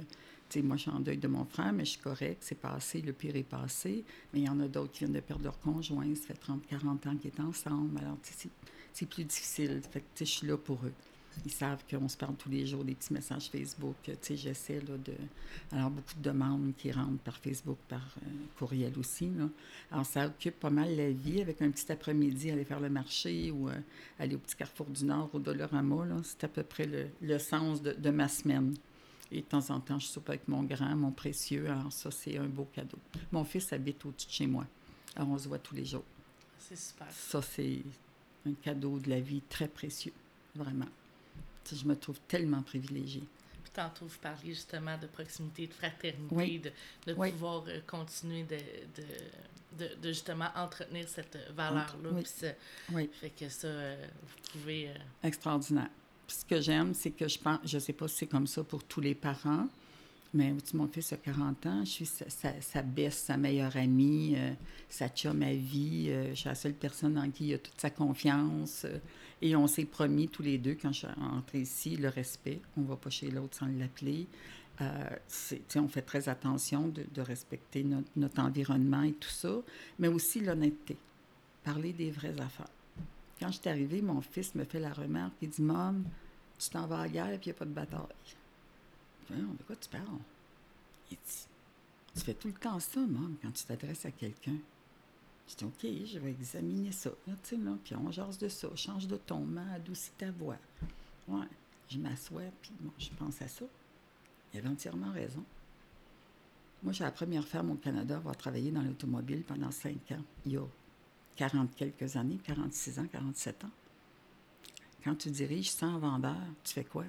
[0.62, 2.42] moi, je suis en deuil de mon frère, mais je suis correcte.
[2.42, 4.04] C'est passé, le pire est passé.
[4.32, 6.06] Mais il y en a d'autres qui viennent de perdre leur conjoint.
[6.14, 7.98] Ça fait 30, 40 ans qu'ils étaient ensemble.
[7.98, 8.48] Alors, c'est-
[9.06, 9.82] plus difficile.
[9.90, 10.92] Fait je suis là pour eux.
[11.44, 13.96] Ils savent qu'on se parle tous les jours, des petits messages Facebook.
[14.04, 15.14] Tu sais, j'essaie là, de...
[15.72, 19.32] Alors, beaucoup de demandes qui rentrent par Facebook, par euh, courriel aussi.
[19.90, 23.50] Alors, ça occupe pas mal la vie avec un petit après-midi, aller faire le marché
[23.50, 23.74] ou euh,
[24.18, 26.06] aller au petit Carrefour du Nord, au Dolorama.
[26.06, 26.16] là.
[26.22, 26.88] C'est à peu près
[27.20, 28.74] le, sens de ma semaine.
[29.32, 31.68] Et de temps en temps, je soupe avec mon grand, mon précieux.
[31.68, 32.98] Alors, ça, c'est un beau cadeau.
[33.32, 34.66] Mon fils habite au-dessus de chez moi.
[35.16, 36.04] Alors, on se voit tous les jours.
[36.58, 37.06] C'est super.
[37.10, 37.82] Ça, c'est
[38.46, 40.12] un cadeau de la vie très précieux,
[40.54, 40.86] vraiment.
[41.72, 43.24] Je me trouve tellement privilégiée.
[43.62, 46.58] Puis tantôt, vous parliez justement de proximité, de fraternité, Oui.
[46.58, 46.70] de,
[47.06, 47.30] de Oui.
[47.32, 48.58] pouvoir euh, continuer de,
[49.78, 52.10] de, justement entretenir cette valeur-là.
[52.12, 52.22] Oui.
[52.22, 52.52] Puis ça-
[52.92, 53.10] Oui.
[53.20, 54.90] fait que ça, euh, vous pouvez...
[54.90, 55.88] euh, extraordinaire.
[56.26, 58.84] Ce que j'aime, c'est que je pense, je sais pas si c'est comme ça pour
[58.84, 59.68] tous les parents,
[60.32, 64.52] mais tu mon fils a 40 ans, je suis sa, baisse, sa meilleure amie, euh,
[64.88, 65.08] sa à
[65.54, 68.84] vie, euh, je suis la seule personne en qui il a toute sa confiance.
[68.84, 68.98] euh,
[69.42, 72.60] et on s'est promis tous les deux, quand je suis entrée ici, le respect.
[72.78, 74.26] On va pas chez l'autre sans l'appeler.
[74.80, 75.10] Euh,
[75.76, 79.60] on fait très attention de, de respecter notre, notre environnement et tout ça,
[79.98, 80.96] mais aussi l'honnêteté.
[81.62, 82.70] Parler des vraies affaires.
[83.38, 85.34] Quand je suis arrivée, mon fils me fait la remarque.
[85.42, 86.04] Il dit Mom,
[86.58, 88.00] tu t'en vas à la guerre et il n'y a pas de bataille.
[89.30, 90.04] Je de quoi tu parles?
[91.10, 91.46] Il dit
[92.14, 94.56] Tu fais tout le temps ça, Mom, quand tu t'adresses à quelqu'un.
[95.48, 97.10] Je dis OK, je vais examiner ça.
[97.26, 98.68] Tu sais, là, puis on jase de ça.
[98.76, 100.56] Change de ton, adoucis ta voix.
[101.28, 101.46] Ouais.
[101.90, 103.66] Je m'assois, puis je pense à ça.
[104.52, 105.44] Il avait entièrement raison.
[106.82, 110.22] Moi, j'ai la première femme au Canada à avoir travaillé dans l'automobile pendant cinq ans,
[110.44, 110.62] il y a
[111.36, 113.70] 40 quelques années, 46 ans, 47 ans.
[115.02, 117.04] Quand tu diriges 100 vendeurs, tu fais quoi?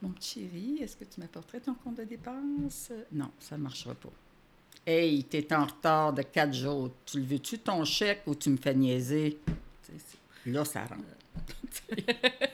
[0.00, 2.90] Mon petit chéri, est-ce que tu m'apporterais ton compte de dépenses?
[3.12, 4.10] Non, ça ne marchera pas.
[4.84, 6.90] Hey, t'es en retard de quatre jours.
[7.06, 9.38] Tu le veux-tu ton chèque ou tu me fais niaiser?
[10.46, 11.04] Là, ça rentre.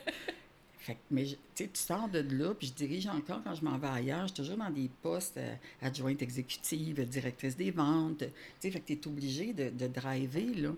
[0.89, 3.53] Fait que, mais je- tu sais, tu sors de là, puis je dirige encore quand
[3.53, 4.21] je m'en vais ailleurs.
[4.27, 8.19] Je suis toujours dans des postes euh, adjointe exécutive, directrice des ventes.
[8.19, 8.25] Tu
[8.59, 10.71] sais, fait que tu es obligé de, de driver, là.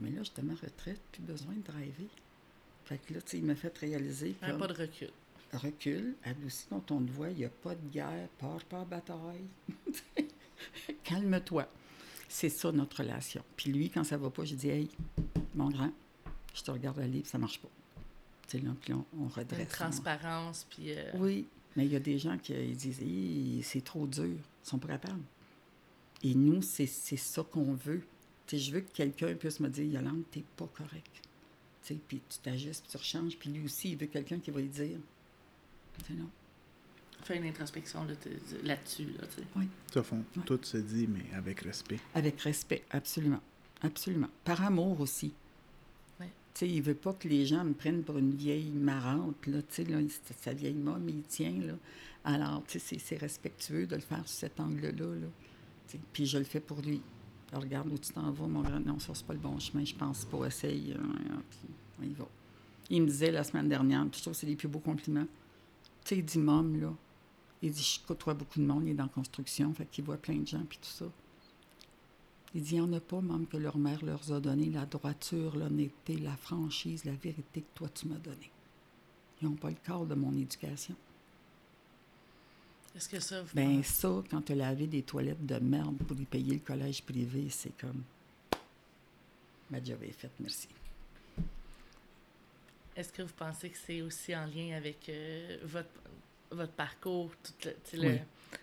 [0.00, 2.08] Mais là, j'étais à ma retraite, plus besoin de driver.
[2.86, 5.10] Fait que là, tu sais, il m'a fait réaliser que pas de recul.
[5.52, 9.44] recule, adoucis dans ton voix, il n'y a pas de guerre, pars pas bataille.
[11.04, 11.68] Calme-toi.
[12.28, 13.42] C'est ça notre relation.
[13.56, 14.88] Puis lui, quand ça va pas, je dis Hey,
[15.54, 15.92] mon grand,
[16.54, 17.68] je te regarde aller, puis ça marche pas.
[18.58, 19.68] Là, puis on, on Une redresse.
[19.68, 20.92] transparence, puis...
[20.92, 21.46] euh, Oui,
[21.76, 24.38] mais il y a des gens qui ils disent c'est trop dur, ils
[24.68, 25.22] sont pas capables.
[26.22, 28.02] Et nous, c'est c'est ça qu'on veut.
[28.46, 31.22] Tu sais, je veux que quelqu'un puisse me dire Yolande, t'es pas correct.
[31.82, 34.68] Puis tu t'ajustes, puis tu rechanges, puis lui aussi, il veut quelqu'un qui va lui
[34.68, 34.98] dire.
[36.06, 36.28] Sais, non.
[37.22, 38.06] Fais une introspection
[38.64, 39.26] là-dessus, là,
[40.02, 40.42] fond, Ouais.
[40.46, 41.98] tout se dit, mais avec respect.
[42.14, 43.40] Avec respect, absolument.
[43.82, 44.28] Absolument.
[44.44, 45.32] Par amour aussi.
[46.54, 49.66] Sais, il veut pas que les gens me prennent pour une vieille marrante, là, tu
[49.70, 49.98] sais, là,
[50.40, 51.74] sa vieille môme, il tient, là.
[52.24, 55.14] Alors, tu sais, c'est- respectueux de le faire sous cet angle-là,
[56.12, 57.00] Puis je le fais pour lui.
[57.52, 58.78] Regarde où tu t'en vas, mon grand?
[58.80, 60.46] Non, ça, c'est pas le bon chemin, je pense pas.
[60.46, 60.92] Essaye.
[60.92, 61.36] euh, euh,
[61.98, 62.28] puis va.
[62.90, 65.26] Il me disait la semaine dernière, puis je c'est les plus beaux compliments.
[66.04, 66.92] Tu sais, il dit, môme, là.
[67.62, 70.36] Il dit, je côtoie beaucoup de monde, il est dans construction, fait qu'il voit plein
[70.36, 71.06] de gens, puis tout ça.
[72.54, 74.84] Il dit, il n'y en a pas, même, que leur mère leur a donné la
[74.84, 78.50] droiture, l'honnêteté, la franchise, la vérité que toi, tu m'as donnée.
[79.40, 80.96] Ils n'ont pas le corps de mon éducation.
[82.96, 86.18] Est-ce que ça, vous Ben ça, quand tu as lavé des toilettes de merde pour
[86.18, 88.02] y payer le collège privé, c'est comme...
[89.70, 90.66] Ma job est faite, merci.
[92.96, 95.88] est-ce que vous pensez que c'est aussi en lien avec euh, votre,
[96.50, 98.12] votre parcours, tout le, tu sais, Oui.
[98.14, 98.18] le,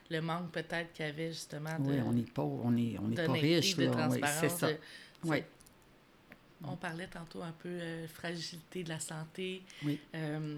[0.09, 1.91] le manque peut-être qu'il y avait justement de...
[1.91, 4.09] Oui, on n'est pas, on est, on est pas riche, de là.
[4.39, 4.71] C'est ça.
[4.71, 4.77] de-
[5.25, 5.43] Oui,
[6.63, 9.61] On parlait tantôt un peu euh, fragilité de la santé.
[9.83, 9.99] oui.
[10.15, 10.57] Euh,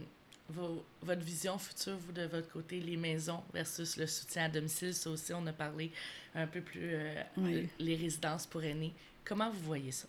[0.51, 4.93] vos- votre vision future, vous, de votre côté, les maisons versus le soutien à domicile,
[4.95, 5.91] ça aussi, on a parlé
[6.33, 7.69] un peu plus, euh, Oui.
[7.77, 8.93] les résidences pour aînés.
[9.23, 10.07] Comment vous voyez ça?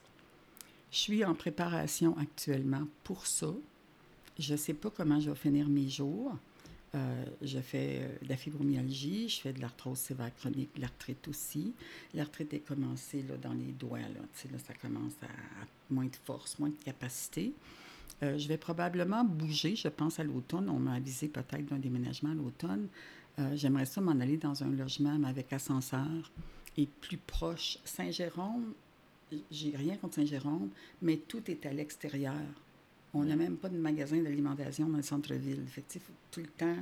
[0.91, 3.49] Je suis en préparation actuellement pour ça.
[4.39, 6.35] Je ne sais pas comment je vais finir mes jours.
[6.95, 11.29] Euh, je fais euh, de la fibromyalgie, je fais de l'arthrose sévère chronique, de l'arthrite
[11.29, 11.73] aussi.
[12.15, 14.01] L'arthrite est commencée là, dans les doigts.
[14.01, 14.09] Là.
[14.53, 15.29] Là, ça commence à,
[15.89, 17.53] moins de force, moins de capacité.
[18.23, 20.69] Euh, je vais probablement bouger, je pense, à l'automne.
[20.69, 22.89] On m'a avisé peut-être d'un déménagement à l'automne.
[23.55, 26.31] J'aimerais ça m'en aller dans un logement avec ascenseur
[26.77, 27.79] et plus proche.
[27.87, 28.75] Saint-Jérôme,
[29.51, 30.69] j'ai rien contre Saint-Jérôme,
[31.01, 32.37] mais tout est à l'extérieur.
[33.13, 35.65] On n'a même pas de magasin d'alimentation dans le centre-ville.
[35.67, 36.77] Fait que, faut tout le temps,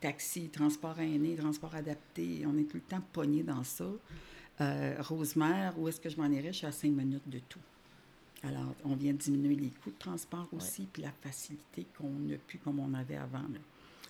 [0.00, 3.86] taxi, transport aîné, transport adapté, on est tout le temps pogné dans ça.
[4.60, 6.52] Euh, Rosemère, où est-ce que je m'en irais?
[6.52, 7.60] Je suis à cinq minutes de tout.
[8.42, 12.36] Alors, on vient de diminuer les coûts de transport aussi, puis la facilité qu'on n'a
[12.36, 13.38] plus comme on avait avant.
[13.38, 13.58] là.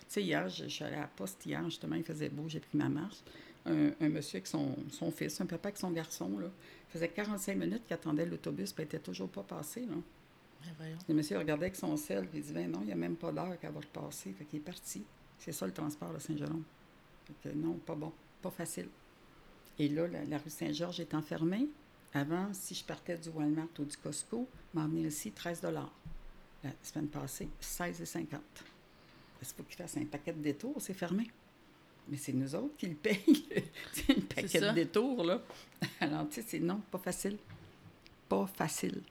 [0.01, 2.47] Tu sais, hier, je, je suis allée à la poste hier, justement, il faisait beau,
[2.47, 3.17] j'ai pris ma marche.
[3.65, 6.47] Un, un monsieur avec son, son fils, un papa avec son garçon, là,
[6.89, 9.81] faisait 45 minutes qu'il attendait l'autobus, puis il n'était toujours pas passé.
[9.81, 9.95] Là.
[10.77, 10.97] Ben.
[11.07, 13.15] Le monsieur regardait avec son sel, puis il dit ben non, il n'y a même
[13.15, 14.33] pas d'heure qu'elle va repasser.
[14.33, 15.03] Fait qu'il est parti.
[15.37, 16.63] C'est ça le transport de Saint-Jérôme.
[17.25, 18.89] Fait que non, pas bon, pas facile.
[19.77, 21.67] Et là, la, la rue Saint-Georges est enfermée.
[22.13, 25.89] Avant, si je partais du Walmart ou du Costco, m'en venir ici 13 La
[26.81, 31.29] semaine passée, 16,50 Parce qu'il faut qu'il fasse un paquet de détours, c'est fermé.
[32.07, 33.47] Mais c'est nous autres qui le payent.
[33.93, 35.41] c'est un paquet de détours, là.
[35.99, 37.37] Alors, tu sais, c'est non, pas facile.
[38.27, 39.03] Pas facile.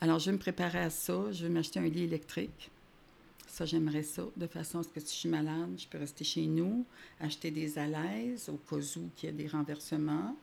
[0.00, 1.32] Alors, je vais me préparer à ça.
[1.32, 2.70] Je vais m'acheter un lit électrique.
[3.46, 6.22] Ça, j'aimerais ça, de façon à ce que si je suis malade, je peux rester
[6.22, 6.86] chez nous,
[7.18, 10.36] acheter des alaises au cas où il y a des renversements,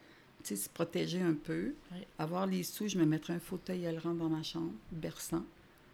[0.43, 1.74] tu sais, se protéger un peu.
[1.93, 1.99] Oui.
[2.20, 5.45] Avoir les sous, je me mettrai un fauteuil à rentre dans ma chambre, berçant.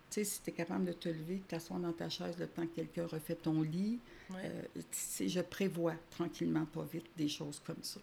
[0.10, 2.48] Tu sais, si tu es capable de te lever, de t'asseoir dans ta chaise le
[2.48, 4.00] temps que quelqu'un refait ton lit,
[4.34, 8.02] euh, tu sais, je prévois tranquillement, pas vite, des choses comme ça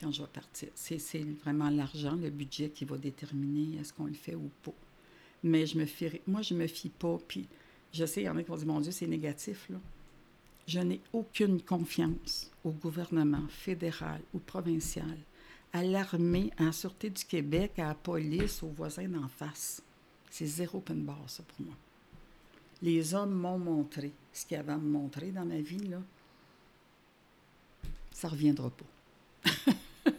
[0.00, 0.68] quand je vais partir.
[0.74, 4.74] C'est vraiment l'argent, le budget qui va déterminer est-ce qu'on le fait ou pas.
[5.42, 7.18] Mais je me fie, moi, je me fie pas.
[7.26, 7.48] Puis
[7.92, 9.78] je sais, il y en a qui vont dire, mon Dieu, c'est négatif, là.
[10.66, 15.16] Je n'ai aucune confiance au gouvernement fédéral ou provincial,
[15.72, 19.82] à l'armée, à la Sûreté du Québec, à la police, aux voisins d'en face.
[20.30, 21.74] C'est zéro open bar, ça, pour moi.
[22.82, 26.02] Les hommes m'ont montré ce qu'ils avaient à me montrer dans ma vie, là.
[28.12, 28.84] ça ne reviendra pas.
[30.04, 30.12] tu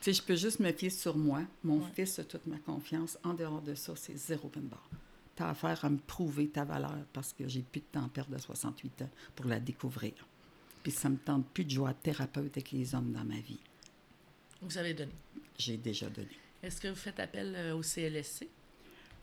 [0.00, 1.42] sais, je peux juste me fier sur moi.
[1.64, 1.86] Mon Ouais.
[1.94, 3.18] fils a toute ma confiance.
[3.24, 4.88] En dehors de ça, c'est zéro open bar.
[5.36, 8.08] Tu as affaire à me prouver ta valeur parce que j'ai plus de temps à
[8.08, 10.12] perdre à 68 ans pour la découvrir.
[10.82, 13.60] Puis ça me tente plus de jouer à thérapeute avec les hommes dans ma vie.
[14.62, 15.12] Vous avez donné.
[15.58, 16.28] J'ai déjà donné.
[16.62, 18.48] Est-ce que vous faites appel euh, au CLSC?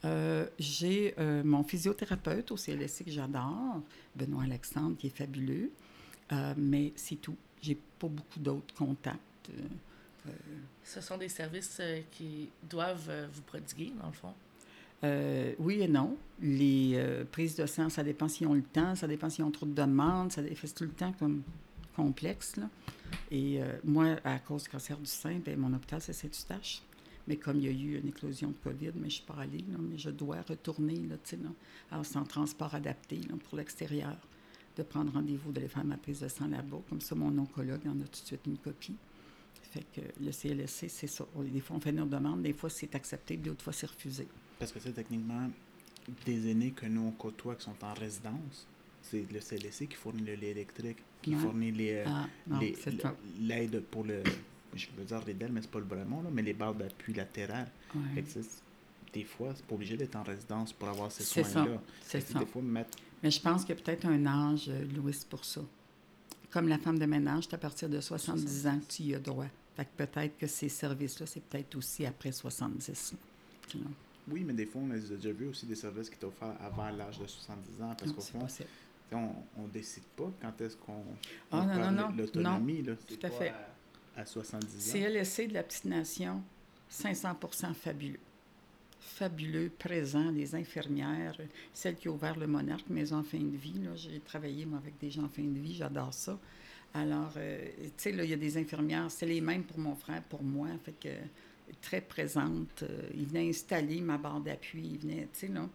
[0.05, 3.81] Euh, j'ai euh, mon physiothérapeute au CLSC que j'adore,
[4.15, 5.71] Benoît Alexandre, qui est fabuleux,
[6.55, 7.35] mais c'est tout.
[7.61, 9.19] J'ai pas beaucoup d'autres contacts.
[9.50, 10.32] Euh,
[10.84, 14.34] Ce sont des services euh, qui doivent euh, vous prodiguer, dans le fond?
[15.04, 16.18] euh, oui et non.
[16.41, 19.52] Les euh, prises de sang, ça dépend s'ils ont le temps, ça dépend s'ils ont
[19.52, 21.43] trop de demandes, ça fait tout le temps comme
[21.95, 22.56] complexe.
[22.58, 22.70] Là.
[23.32, 26.82] Et euh, moi, à cause du cancer du sein, ben, mon hôpital, c'est Saint-Eustache.
[27.28, 29.64] Mais comme il y a eu une éclosion de COVID, mais je suis pas allée,
[29.70, 32.04] là, mais je dois retourner, là, là.
[32.04, 34.16] C'est en transport adapté là, pour l'extérieur,
[34.78, 36.80] de prendre rendez-vous, d'aller faire ma prise de sang là-bas.
[36.89, 38.95] Comme ça, mon oncologue en a tout de suite une copie.
[39.72, 41.26] Fait que le CLSC, c'est ça.
[41.36, 44.28] Des fois, on fait nos demandes, des fois, c'est accepté, d'autres fois, c'est refusé.
[44.59, 45.49] Parce que c'est techniquement
[46.26, 48.65] des aînés que nous on côtoie qui sont en résidence.
[49.01, 51.41] C'est le CLSC qui fournit le lait électrique, qui Ouais.
[51.41, 52.28] fournit les, euh, Ah,
[53.39, 54.24] l'aide pour le.
[54.74, 56.76] Je veux dire les DEL, mais c'est pas le vrai mot, là, mais les barres
[56.76, 57.70] d'appui latérales.
[57.95, 58.24] Ouais.
[59.13, 61.82] Des fois, c'est pas obligé d'être en résidence pour avoir ces soins-là.
[62.01, 62.39] c'est ça.
[62.39, 62.97] Des fois, mettre.
[63.24, 65.61] Mais je pense qu'il y a peut-être un âge, euh, Louis, pour ça.
[66.52, 69.20] Comme la femme de ménage, c'est à partir de 70 ans que tu y as
[69.20, 69.45] droit.
[69.76, 73.12] Fait que peut-être que ces services-là, c'est peut-être aussi après 70.
[73.14, 73.18] là.
[73.68, 73.91] Tu vois.
[74.30, 77.20] Oui, mais des fois, on a déjà vu aussi des services qui offerts avant l'âge
[77.20, 77.95] de 70 ans.
[77.98, 78.48] Parce qu'au fond,
[79.12, 81.04] on ne décide pas quand est-ce qu'on
[81.52, 82.16] Ah, on non, non, non.
[82.18, 82.82] l'autonomie.
[82.82, 82.93] là.
[83.08, 83.50] Tout à fait.
[84.16, 84.93] À, à 70 ans?
[84.93, 86.41] CLSC de la Petite Nation,
[86.89, 87.36] 500
[87.74, 88.20] fabuleux.
[89.08, 91.38] Fabuleux, présent, les infirmières,
[91.74, 93.82] celle qui a ouvert le Monarque, Maison en fin de vie.
[93.95, 96.38] J'ai travaillé, avec des gens en fin de vie, j'adore ça.
[96.93, 100.22] Alors, euh, tu sais, il y a des infirmières, c'est les mêmes pour mon frère,
[100.24, 102.84] pour moi, fait que très présente.
[102.84, 105.68] Euh, il venait installer ma barre d'appui, il venait, tu sais, là.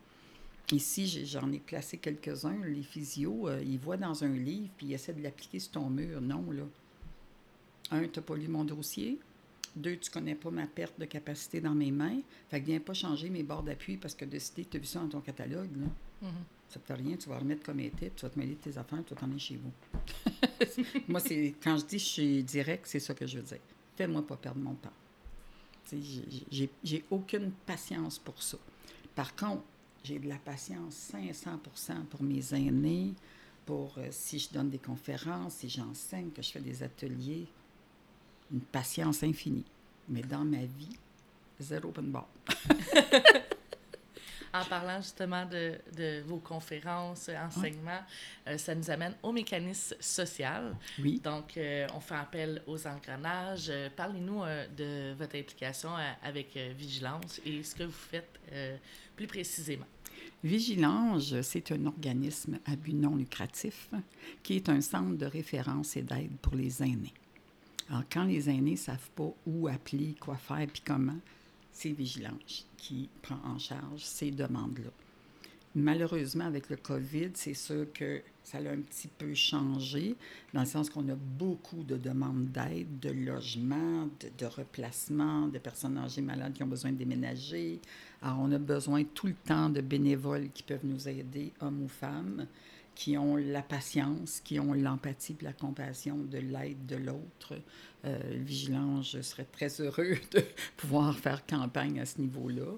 [0.70, 4.94] Ici, j'en ai placé quelques-uns, les physios, euh, ils voient dans un livre, puis ils
[4.94, 6.20] essaient de l'appliquer sur ton mur.
[6.20, 6.64] Non, là.
[7.90, 9.18] Un, tu n'as pas lu mon dossier.
[9.74, 12.20] Deux, tu connais pas ma perte de capacité dans mes mains.
[12.48, 15.00] Fait que viens pas changer mes barres d'appui parce que décidé, tu as vu ça
[15.00, 15.70] dans ton catalogue.
[15.76, 16.28] Là.
[16.28, 16.44] Mhm.
[16.68, 18.78] Ça te fait rien, tu vas remettre comme était, tu vas te mêler de tes
[18.78, 19.72] affaires, tu vas t'en aller chez vous.
[21.08, 23.58] Moi, c'est quand je dis je suis direct, c'est ça que je veux dire.
[23.96, 24.92] Fais-moi pas perdre mon temps.
[26.82, 28.56] J'ai aucune patience pour ça.
[29.14, 29.62] Par contre,
[30.02, 33.14] j'ai de la patience 500% pour mes aînés,
[33.66, 37.46] pour euh, si je donne des conférences, si j'enseigne, que je fais des ateliers.
[38.52, 39.64] Une patience infinie.
[40.08, 40.96] Mais dans ma vie,
[41.60, 42.28] zéro open bar.
[44.54, 48.02] En parlant justement de, de vos conférences, euh, enseignements,
[48.46, 50.76] euh, ça nous amène au mécanisme social.
[50.98, 51.20] Oui.
[51.24, 53.70] Donc, euh, on fait appel aux engrenages.
[53.70, 54.42] Euh, Parlez-nous
[54.76, 55.90] de votre implication
[56.22, 58.38] avec Vigilance et ce que vous faites
[59.16, 59.86] plus précisément.
[60.44, 63.88] Vigilange, c'est un organisme à but non lucratif
[64.42, 67.14] qui est un centre de référence et d'aide pour les aînés.
[67.92, 71.18] Alors, quand les aînés ne savent pas où appeler, quoi faire, puis comment,
[71.72, 74.88] c'est Vigilange qui prend en charge ces demandes-là.
[75.74, 80.16] Malheureusement, avec le COVID, c'est sûr que ça a un petit peu changé,
[80.54, 85.58] dans le sens qu'on a beaucoup de demandes d'aide, de logement, de, de replacement, de
[85.58, 87.78] personnes âgées malades qui ont besoin de déménager.
[88.22, 91.88] Alors, on a besoin tout le temps de bénévoles qui peuvent nous aider, hommes ou
[91.88, 92.46] femmes,
[92.94, 97.54] qui ont la patience, qui ont l'empathie la compassion de l'aide de l'autre.
[98.04, 100.42] Euh, Vigilance, je serais très heureux de
[100.76, 102.72] pouvoir faire campagne à ce niveau-là.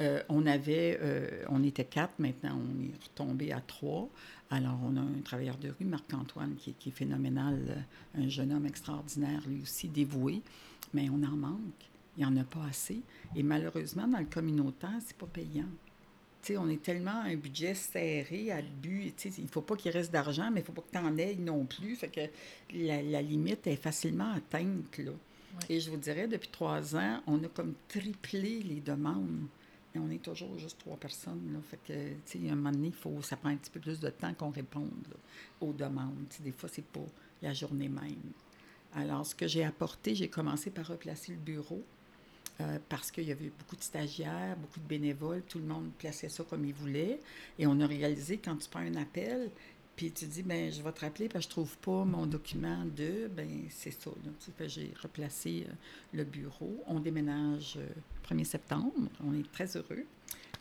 [0.00, 4.08] Euh, on avait, euh, on était quatre, maintenant on est retombé à trois.
[4.50, 7.58] Alors, on a un travailleur de rue, Marc-Antoine, qui, est- qui est phénoménal,
[8.16, 10.40] euh, un jeune homme extraordinaire, lui aussi dévoué,
[10.94, 11.90] mais on en manque.
[12.16, 13.02] Il n'y en a pas assez.
[13.36, 15.68] Et malheureusement, dans le communautaire, c'est pas payant.
[16.56, 19.14] On est tellement un budget serré à but.
[19.16, 20.92] tu sais, Il ne faut pas qu'il reste d'argent, mais il ne faut pas que
[20.92, 21.96] tu en aies non plus.
[21.96, 22.20] Fait que
[22.74, 24.98] la, la limite est facilement atteinte.
[24.98, 25.12] Là.
[25.68, 29.46] Et je vous dirais, depuis trois ans, on a comme triplé les demandes.
[29.94, 31.52] Et on est toujours juste trois personnes.
[31.52, 31.58] Là.
[31.68, 34.00] Fait que, tu sais, à un moment donné, faut, ça prend un petit peu plus
[34.00, 35.16] de temps qu'on réponde là,
[35.60, 36.26] aux demandes.
[36.40, 37.06] Des fois, c'est pas
[37.42, 38.32] la journée même.
[38.94, 41.82] Alors, ce que j'ai apporté, j'ai commencé par replacer le bureau
[42.60, 46.28] euh, parce qu'il y avait beaucoup de stagiaires, beaucoup de bénévoles, tout le monde plaçait
[46.28, 47.20] ça comme il voulait.
[47.58, 49.50] Et on a réalisé, quand tu prends un appel,
[49.94, 52.84] puis tu dis, ben je vais te rappeler parce que je trouve pas mon document
[52.84, 54.10] de, ben c'est ça.
[54.56, 55.72] que j'ai replacé euh,
[56.12, 56.82] le bureau.
[56.86, 58.92] On déménage euh, 1er septembre.
[59.24, 60.04] On est très heureux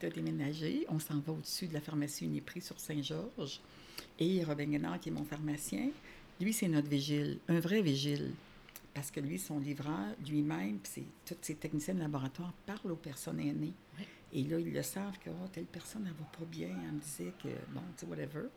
[0.02, 0.86] de déménager.
[0.90, 3.60] On s'en va au-dessus de la pharmacie Uniprix sur Saint-Georges.
[4.20, 5.90] Et Robin Guénard, qui est mon pharmacien,
[6.42, 8.32] Lui, c'est notre vigile, un vrai vigile.
[8.98, 13.40] Parce que lui, son livreur, lui-même, puis tous ses techniciens de laboratoire parlent aux personnes
[13.40, 13.76] aînées.
[14.00, 14.06] Oui.
[14.34, 16.70] Et là, ils le savent que oh, telle personne, elle va pas bien.
[16.70, 18.48] Elle me disait que, bon, tu sais, whatever.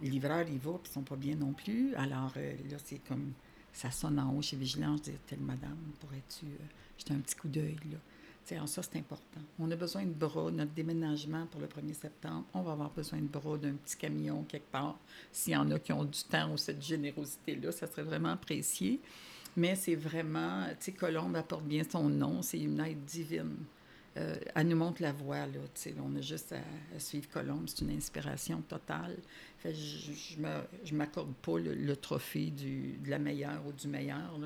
[0.00, 1.96] Le livreur, il va, puis ils sont pas bien non plus.
[1.96, 3.32] Alors euh, là, c'est comme,
[3.72, 7.34] ça sonne en haut chez Vigilance, je dis, telle madame, pourrais-tu euh, jeter un petit
[7.34, 7.98] coup d'œil, là?
[7.98, 9.40] Tu sais, alors ça, c'est important.
[9.58, 10.48] On a besoin de bras.
[10.52, 14.44] Notre déménagement pour le 1er septembre, on va avoir besoin de bras, d'un petit camion
[14.44, 14.96] quelque part.
[15.32, 19.00] S'il y en a qui ont du temps ou cette générosité-là, ça serait vraiment apprécié.
[19.58, 23.56] Mais c'est vraiment, tu sais, Colombe apporte bien son nom, c'est une aide divine.
[24.16, 27.64] Euh, elle nous montre la voie, là, tu sais, on a juste à, suivre Colombe,
[27.66, 29.16] c'est une inspiration totale.
[29.58, 34.38] Fait, je me- je m'accorde pas le, trophée du, de la meilleure ou du meilleur.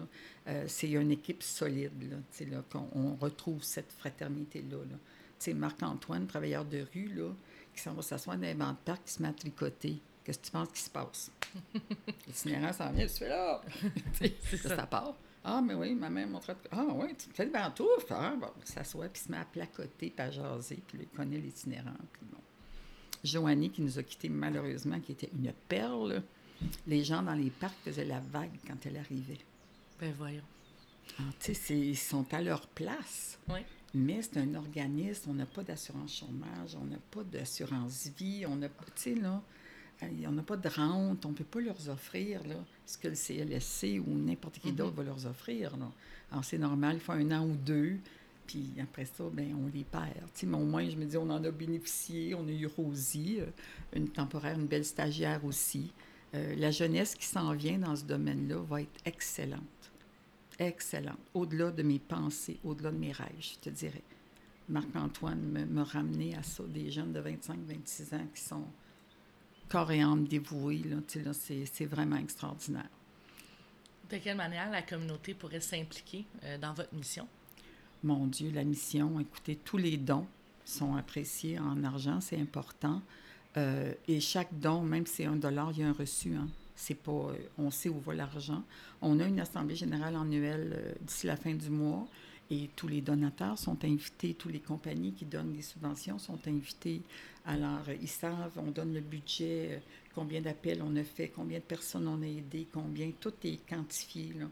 [0.49, 4.97] Euh, c'est une équipe solide, là, tu sais, là, qu'on on retrouve cette fraternité-là, là.
[5.39, 7.29] Tu sais, Marc-Antoine, travailleur de rue, là,
[7.75, 10.01] qui s'en va s'asseoir dans un banc de parc, qui se met à tricoter.
[10.25, 11.31] Qu'est-ce que tu penses qui se passe?
[12.27, 13.61] L'itinérant s'en vient, tu fais là!
[14.21, 14.77] Là, ça.
[14.77, 15.15] ça part.
[15.45, 16.57] Ah, mais oui, ma mère montrait.
[16.71, 18.07] Ah, oui, tu fais des pantoufles.
[18.11, 21.17] Ah, bon, s'assoit, puis il se met à placoter, puis à jaser, puis là, il
[21.17, 22.39] connaît l'itinérant, puis bon.
[23.25, 26.23] Joanie, qui nous a quittés malheureusement, qui était une perle,
[26.87, 29.39] les gens dans les parcs faisaient la vague quand elle arrivait.
[30.01, 30.43] Ben voyons.
[31.19, 33.39] Ah, tu sais, ils sont à leur place.
[33.49, 33.61] Oui.
[33.95, 38.57] Mais c'est un organisme, on n'a pas d'assurance chômage, on n'a pas d'assurance vie, on
[38.57, 39.43] n'a pas, tu sais, là,
[40.27, 43.15] on n'a pas de rente, on ne peut pas leur offrir là, ce que le
[43.15, 45.77] CLSC ou n'importe qui d'autre va leur offrir.
[45.77, 45.91] Là.
[46.31, 47.99] Alors, c'est normal, il faut un an ou deux,
[48.47, 50.31] puis après ça, ben, on les perd.
[50.45, 53.47] Mais au moins, je me dis, on en a bénéficié, on a eu Rosie, euh,
[53.95, 55.93] une temporaire, une belle stagiaire aussi.
[56.35, 59.63] Euh, la jeunesse qui s'en vient dans ce domaine-là va être excellente
[60.59, 64.03] excellente, au-delà de mes pensées, au-delà de mes rêves, je te dirais.
[64.69, 68.65] Marc-Antoine me, me à ça, des jeunes de 25-26 ans qui sont
[69.73, 72.91] corps et âme dévoués, là, là, c'est, vraiment extraordinaire.
[74.11, 77.27] De quelle manière la communauté pourrait s'impliquer euh, dans votre mission?
[78.05, 80.27] Mon Dieu, la mission, écoutez, tous les dons
[80.67, 83.01] sont appréciés en argent, c'est important.
[83.57, 86.35] Euh, et chaque don, même si c'est un dollar, il y a un reçu.
[86.35, 86.49] Hein.
[86.77, 88.63] C'est pas, euh, on sait où va l'argent.
[89.01, 92.07] On a une assemblée générale annuelle d'ici la fin du mois
[92.51, 97.03] et tous les donateurs sont invités, toutes les compagnies qui donnent des subventions sont invités.
[97.45, 99.79] Alors, euh, ils savent, on donne le budget, euh,
[100.15, 104.35] combien d'appels on a fait, combien de personnes on a aidé, combien, tout est quantifié
[104.39, 104.47] là,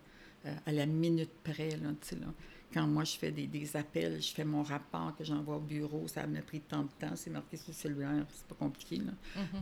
[0.47, 1.76] euh, à la minute près.
[1.76, 2.26] Là, là.
[2.72, 6.07] Quand moi, je fais des, des appels, je fais mon rapport que j'envoie au bureau,
[6.07, 9.12] ça m'a pris tant de temps, c'est marqué sur le cellulaire, c'est pas compliqué, là,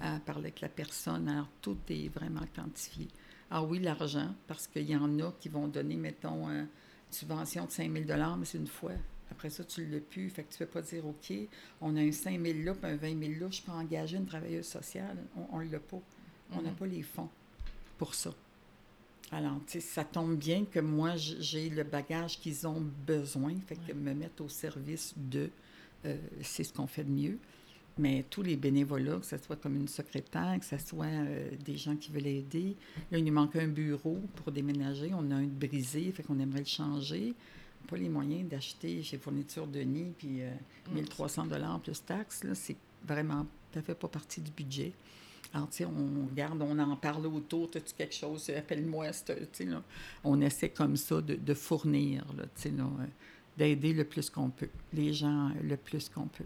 [0.01, 1.29] à parler avec la personne.
[1.29, 3.09] Alors, tout est vraiment quantifié.
[3.51, 6.49] Ah oui, l'argent, parce qu'il y en a qui vont donner, mettons,
[7.11, 8.04] subvention de 5 000
[8.38, 8.92] mais c'est une fois.
[9.30, 10.30] Après ça, tu ne l'as plus.
[10.30, 11.32] Fait que tu ne peux pas dire, OK,
[11.80, 14.26] on a un 5 000 là, puis un 20 000 là, je peux engager une
[14.26, 15.16] travailleuse sociale.
[15.52, 16.00] On ne l'a pas.
[16.52, 16.76] On n'a Mhm.
[16.76, 17.28] pas les fonds
[17.98, 18.32] pour ça.
[19.30, 23.54] Alors, tu sais, ça tombe bien que moi, j'ai le bagage qu'ils ont besoin.
[23.66, 23.94] Fait que Ouais.
[23.94, 25.50] me mettre au service de,
[26.06, 27.38] euh, c'est ce qu'on fait de mieux.
[27.99, 31.76] Mais tous les bénévolats, que ce soit comme une secrétaire, que ce soit euh, des
[31.76, 32.76] gens qui veulent aider.
[33.11, 35.11] Là, il nous manque un bureau pour déménager.
[35.14, 37.34] On a un de brisé, fait qu'on aimerait le changer.
[37.88, 40.51] Pas les moyens d'acheter chez Fourniture Denis, puis euh,
[40.92, 42.76] 1300 dollars plus taxes, là, c'est
[43.07, 44.92] vraiment, ça fait pas partie du budget.
[45.55, 49.46] Alors, tu sais, on regarde, on en parle autour, as-tu quelque chose, appelle-moi, c'est- tu
[49.53, 49.82] sais, là.
[50.22, 53.05] On essaie comme ça de, de fournir, là, tu sais, là, euh,
[53.57, 56.44] d'aider le plus qu'on peut, les gens euh, le plus qu'on peut.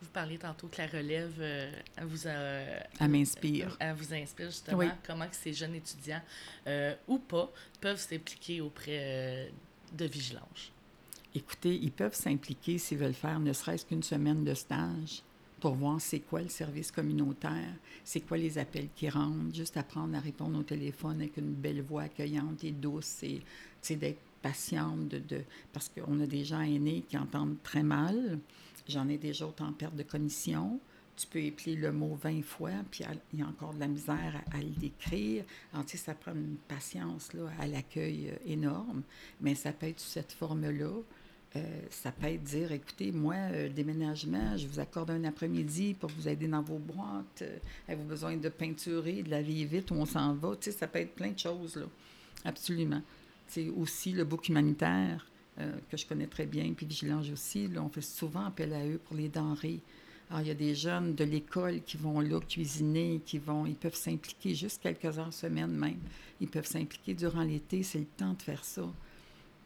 [0.00, 1.70] Vous parliez tantôt que la relève euh,
[2.02, 3.76] vous Elle m'inspire.
[3.80, 4.86] Elle vous inspire justement Oui.
[5.04, 6.22] comment que ces jeunes étudiants
[6.68, 9.48] euh, ou pas peuvent s'impliquer auprès euh,
[9.96, 10.70] de Vigilance.
[11.34, 15.22] Écoutez, ils peuvent s'impliquer s'ils veulent faire ne serait-ce qu'une semaine de stage
[15.60, 17.74] pour voir c'est quoi le service communautaire,
[18.04, 21.82] c'est quoi les appels qui rentrent, juste apprendre à répondre au téléphone avec une belle
[21.82, 23.42] voix accueillante et douce et
[23.96, 25.42] d'être patiente, de, de-
[25.72, 28.38] parce qu'on a des gens aînés qui entendent très mal.
[28.88, 30.80] J'en ai déjà autant perte de cognition.
[31.16, 34.40] Tu peux épeler le mot 20 fois, puis il y a encore de la misère
[34.52, 35.44] à, à le décrire.
[35.72, 39.02] Alors, tu sais, ça prend une patience là, à l'accueil euh, énorme,
[39.40, 40.92] mais ça peut être sous cette forme-là.
[41.56, 46.10] Euh, ça peut être dire, écoutez, moi, euh, déménagement, je vous accorde un après-midi pour
[46.10, 47.42] vous aider dans vos boîtes.
[47.42, 47.58] Euh,
[47.88, 50.56] Avez-vous besoin de peinturer, de laver vite où on s'en va?
[50.56, 51.86] Tu sais, ça peut être plein de choses, là.
[52.44, 53.02] Absolument.
[53.46, 55.26] C'est aussi le book humanitaire
[55.60, 57.68] euh, que je connais très bien, puis Vigilance aussi.
[57.68, 59.80] Là, on fait souvent appel à eux pour les denrées.
[60.30, 63.74] Alors, il y a des jeunes de l'école qui vont là cuisiner, qui vont, ils
[63.74, 65.98] peuvent s'impliquer juste quelques heures semaine même.
[66.40, 68.84] Ils peuvent s'impliquer durant l'été, c'est le temps de faire ça.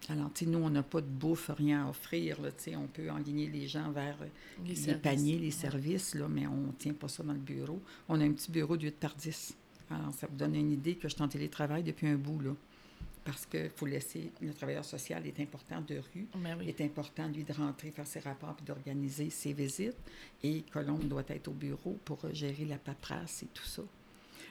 [0.08, 2.40] Alors, tu sais, nous, on n'a pas de bouffe, rien à offrir.
[2.40, 4.26] Là, tu sais, on peut enligner les gens vers euh,
[4.66, 7.80] Les paniers, les services, là, mais on ne tient pas ça dans le bureau.
[8.08, 9.56] On a un petit bureau de 8 par 10.
[9.90, 12.54] Alors, ça vous donne une idée que je suis en télétravail depuis un bout, là.
[13.24, 14.32] Parce qu'il faut laisser.
[14.40, 16.26] Le travailleur social est important de rue.
[16.34, 16.68] Ben Il oui.
[16.70, 19.96] est important, lui, de rentrer, faire ses rapports puis d'organiser ses visites.
[20.42, 23.82] Et Colombe doit être au bureau pour euh, gérer la paperasse et tout ça.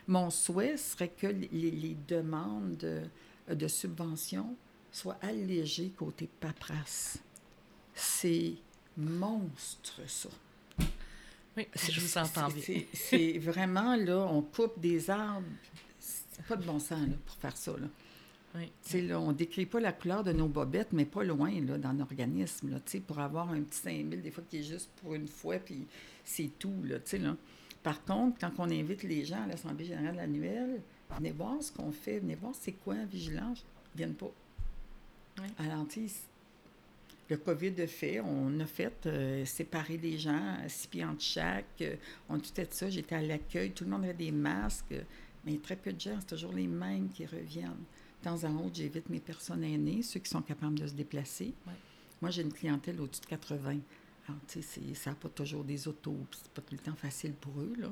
[0.08, 3.02] Mon souhait serait que les, les demandes de,
[3.54, 4.56] de subventions
[4.92, 7.20] soient allégées côté paperasse.
[7.94, 8.54] C'est
[8.98, 10.30] monstre, ça.
[11.58, 12.64] Oui, je vous entends bien.
[12.64, 15.46] C'est- C'est vraiment, là, on coupe des arbres.
[16.00, 17.88] C'est pas de bon sens, là, pour faire ça, là.
[18.56, 19.02] Oui.
[19.08, 22.72] Là, on décrit pas la couleur de nos bobettes, mais pas loin, là, dans l'organisme,
[22.72, 25.88] là, pour avoir un petit 5000, des fois, qui est juste pour une fois, puis
[26.26, 27.38] c'est tout, là, là.
[27.82, 31.92] Par contre, quand on invite les gens à l'Assemblée générale annuelle, venez voir ce qu'on
[31.92, 34.32] fait, venez voir c'est quoi, vigilance, ils viennent pas.
[35.40, 35.48] Oui.
[35.58, 35.88] Alors,
[37.30, 41.82] le COVID a fait, on a fait euh, séparer les gens, six pieds entre chaque,
[41.82, 41.96] euh,
[42.28, 45.02] on a tout fait ça, j'étais à l'accueil, tout le monde avait des masques, euh,
[45.46, 47.86] mais très peu de gens, c'est toujours les mêmes qui reviennent.
[48.22, 51.54] De temps en autre, j'évite mes personnes aînées, ceux qui sont capables de se déplacer.
[51.66, 51.74] Ouais.
[52.22, 53.80] Moi, j'ai une clientèle au-dessus de 80.
[54.28, 56.96] Alors, tu sais, ça n'a pas toujours des autos, puis c'est pas tout le temps
[56.96, 57.88] facile pour eux, là.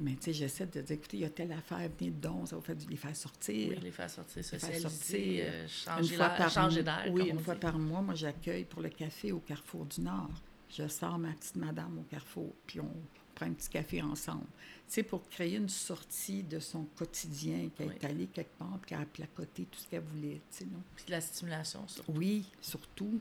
[0.00, 2.56] Mais, tu sais, j'essaie de dire, écoutez, il y a telle affaire, venez donc, ça
[2.56, 3.68] va faire du les faire sortir.
[3.70, 5.44] Oui, les faire sortir, faire socialiser, sortir.
[5.46, 7.04] euh, changer par changer d'air.
[7.10, 7.60] Oui, une fois dit.
[7.60, 10.30] par mois, moi, j'accueille pour le café au Carrefour du Nord.
[10.70, 12.90] Je sors ma petite madame au Carrefour, puis on
[13.34, 14.46] prend un petit café ensemble.
[14.88, 17.94] Tu sais, pour créer une sortie de son quotidien, qu'elle Oui.
[18.00, 20.82] est allée quelque part, puis qu'elle a placoté tout ce qu'elle voulait, tu sais, non?
[20.94, 22.02] Puis de la stimulation, ça.
[22.08, 23.20] Oui, surtout.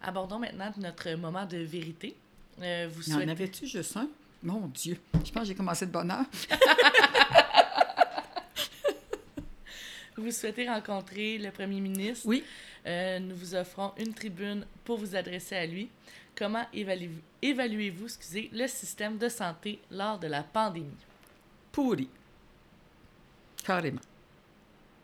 [0.00, 2.16] Abordons maintenant notre moment de vérité.
[2.62, 3.30] Euh, vous Il y en souhaitez...
[3.32, 4.08] avait-tu juste un?
[4.42, 4.98] Mon Dieu!
[5.24, 6.24] Je pense que j'ai commencé de bonne heure.
[10.16, 12.26] Vous souhaitez rencontrer le premier ministre.
[12.26, 12.44] Oui.
[12.86, 15.88] Euh, nous vous offrons une tribune pour vous adresser à lui.
[16.36, 20.90] Comment évalu- évaluez-vous excusez, le système de santé lors de la pandémie?
[21.72, 22.08] Pourri.
[23.64, 24.00] Carrément.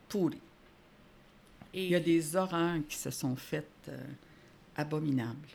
[0.09, 0.39] Pourri.
[1.73, 3.97] Et Il y a des horreurs qui se sont faites euh,
[4.77, 5.49] abominables,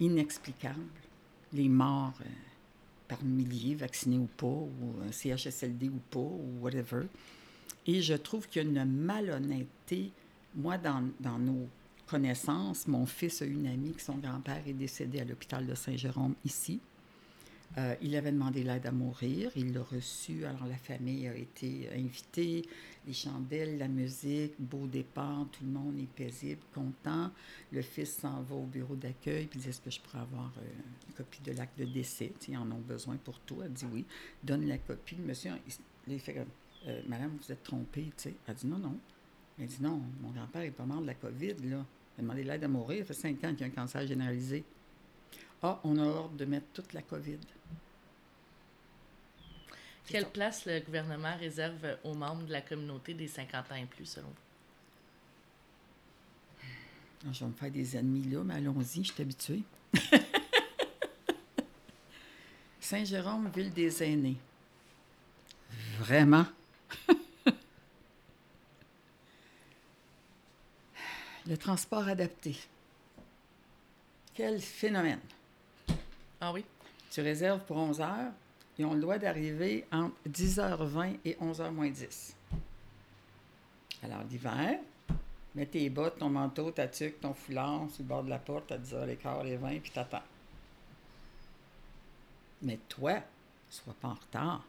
[0.00, 0.80] inexplicables.
[1.52, 2.24] Les morts euh,
[3.08, 7.06] par milliers, vaccinés ou pas, ou un CHSLD ou pas, ou whatever.
[7.86, 10.10] Et je trouve qu'il y a une malhonnêteté.
[10.54, 11.68] Moi, dans, nos
[12.06, 16.34] connaissances, mon fils a une amie que son grand-père est décédé à l'hôpital de Saint-Jérôme
[16.44, 16.80] ici.
[17.76, 21.88] Euh, il avait demandé l'aide à mourir, il l'a reçu, alors la famille a été
[21.92, 22.62] invitée,
[23.06, 27.30] les chandelles, la musique, beau départ, tout le monde est paisible, content.
[27.72, 30.70] Le fils s'en va au bureau d'accueil, puis dit Est-ce que je pourrais avoir euh,
[31.08, 32.32] une copie de l'acte de décès?
[32.48, 33.64] Ils en ont besoin pour toi.
[33.64, 34.04] Elle dit Oui,
[34.42, 35.16] donne la copie.
[35.16, 35.50] Monsieur,
[36.06, 36.46] il, fait
[36.86, 38.12] Euh, Madame, vous êtes trompée.
[38.16, 38.34] tu sais.
[38.46, 38.98] Elle dit Non, non.
[39.58, 41.84] Elle dit Non, mon grand-père est pas mort de la COVID, là.
[42.16, 44.64] Il a demandé l'aide à mourir, ça fait cinq ans qu'il a un cancer généralisé.
[45.62, 47.38] Ah, on a ordre de mettre toute la COVID.
[50.06, 54.04] quelle place le gouvernement réserve aux membres de la communauté des 50 ans et plus,
[54.04, 54.34] selon vous?
[57.26, 59.62] Ah, je vais me faire des ennemis là, mais allons-y, je suis habituée.
[62.80, 64.36] Saint-Jérôme, ville des aînés.
[65.98, 66.44] Vraiment?
[71.46, 72.56] Le transport adapté.
[74.34, 75.20] Quel phénomène?
[76.40, 76.64] Ah oui?
[77.10, 78.32] Tu réserves pour 11 heures,
[78.78, 82.34] ils ont le droit d'arriver entre 10h20 et 11h moins 10.
[84.02, 84.80] Alors, l'hiver,
[85.54, 88.72] mets tes bottes, ton manteau, ta tuque, ton foulard sur le bord de la porte
[88.72, 90.22] à 10h15 et 20, puis t'attends.
[92.62, 93.20] Mais toi,
[93.70, 94.64] sois pas en retard.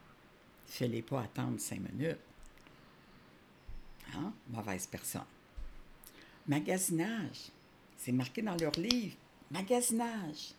[0.67, 2.17] Fais-les pas attendre 5 minutes.
[4.15, 4.33] Hein?
[4.49, 5.25] Mauvaise personne.
[6.47, 7.51] Magasinage.
[7.97, 9.15] C'est marqué dans leur livre.
[9.51, 10.55] Magasinage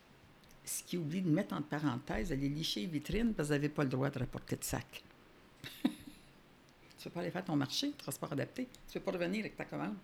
[0.66, 3.68] ce qui oublie de mettre entre parenthèses, aller licher les vitrines parce que vous n'avez
[3.68, 5.02] pas le droit de rapporter de sac?
[5.82, 8.66] tu ne veux pas aller faire ton marché, transport adapté?
[8.90, 9.94] Tu ne veux pas revenir avec ta commande?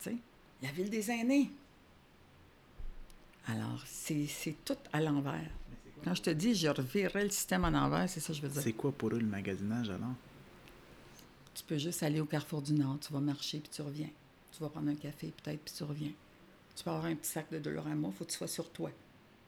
[0.00, 0.16] Tu sais,
[0.62, 1.50] la ville des aînés.
[3.46, 5.50] Alors, c'est tout à l'envers.
[6.04, 8.48] Quand je te dis, je revirerais le système en envers, c'est ça que je veux
[8.48, 8.62] dire.
[8.62, 10.14] C'est quoi pour eux le magasinage alors?
[11.54, 14.08] Tu peux juste aller au Carrefour du Nord, tu vas marcher puis tu reviens.
[14.52, 16.12] Tu vas prendre un café peut-être puis tu reviens.
[16.76, 18.90] Tu peux avoir un petit sac de Dolorama, il faut que tu sois sur toi.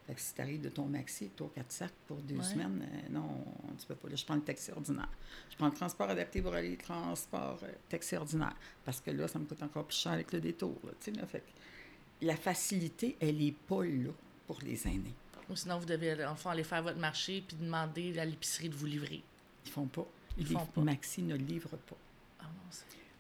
[0.07, 2.43] Fait que si tu arrives de ton maxi, trois, quatre sacs pour deux Ouais.
[2.43, 3.45] semaines, euh, non,
[3.81, 4.09] tu peux pas.
[4.09, 5.09] Là, je prends le taxi ordinaire.
[5.49, 8.57] Je prends le transport adapté pour aller transport euh, taxi ordinaire.
[8.85, 10.77] Parce que là, ça me coûte encore plus cher avec le détour.
[10.85, 11.25] Là, tu sais, là.
[11.27, 14.11] Fait que la facilité, elle n'est pas là
[14.49, 15.15] pour les aînés.
[15.53, 18.75] Ou sinon, vous devez, en fond, aller faire votre marché puis demander à l'épicerie de
[18.75, 19.23] vous livrer.
[19.67, 20.07] Ils font pas.
[20.39, 20.81] Ils font pas.
[20.81, 21.97] Maxi ne livre pas.
[22.41, 22.45] Ah.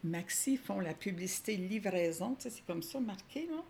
[0.02, 3.62] Maxi font la publicité livraison, tu sais, c'est comme ça marqué, là.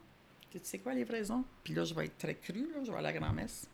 [0.52, 1.44] Tu sais quoi, livraison?
[1.64, 3.66] Puis là, je vais être très cru, là, je vais à la grand-messe.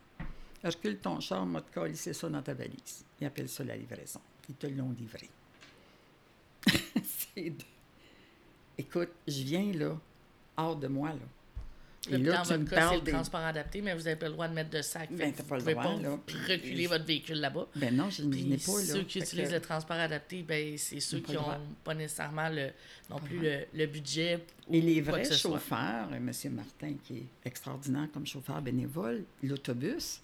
[0.64, 3.04] Recule ton char, moi te coller ça dans ta valise.
[3.20, 4.20] Ils appellent ça la livraison.
[4.48, 5.28] Ils te l'ont livré.
[7.04, 7.64] C'est de-
[8.78, 9.96] Écoute, je viens là,
[10.56, 11.18] hors de moi, là.
[12.10, 14.32] Là, dans tu votre me cas, c'est le transport adapté, mais vous n'avez pas le
[14.32, 15.08] droit de mettre de sac.
[15.12, 17.66] Ben, fait vous pas le pouvez droit, pas là, puis- reculer votre véhicule là-bas.
[17.76, 18.84] Ben non, je n'ai pas, là.
[18.84, 21.42] ceux qui Fait utilisent que- le transport adapté, ben, c'est ceux qui n'ont
[21.84, 22.70] pas nécessairement le,
[23.10, 23.40] non plus
[23.74, 24.44] le budget.
[24.70, 26.32] Et les vrais chauffeurs, euh, M.
[26.52, 30.20] Martin, qui est extraordinaire comme chauffeur bénévole, l'autobus,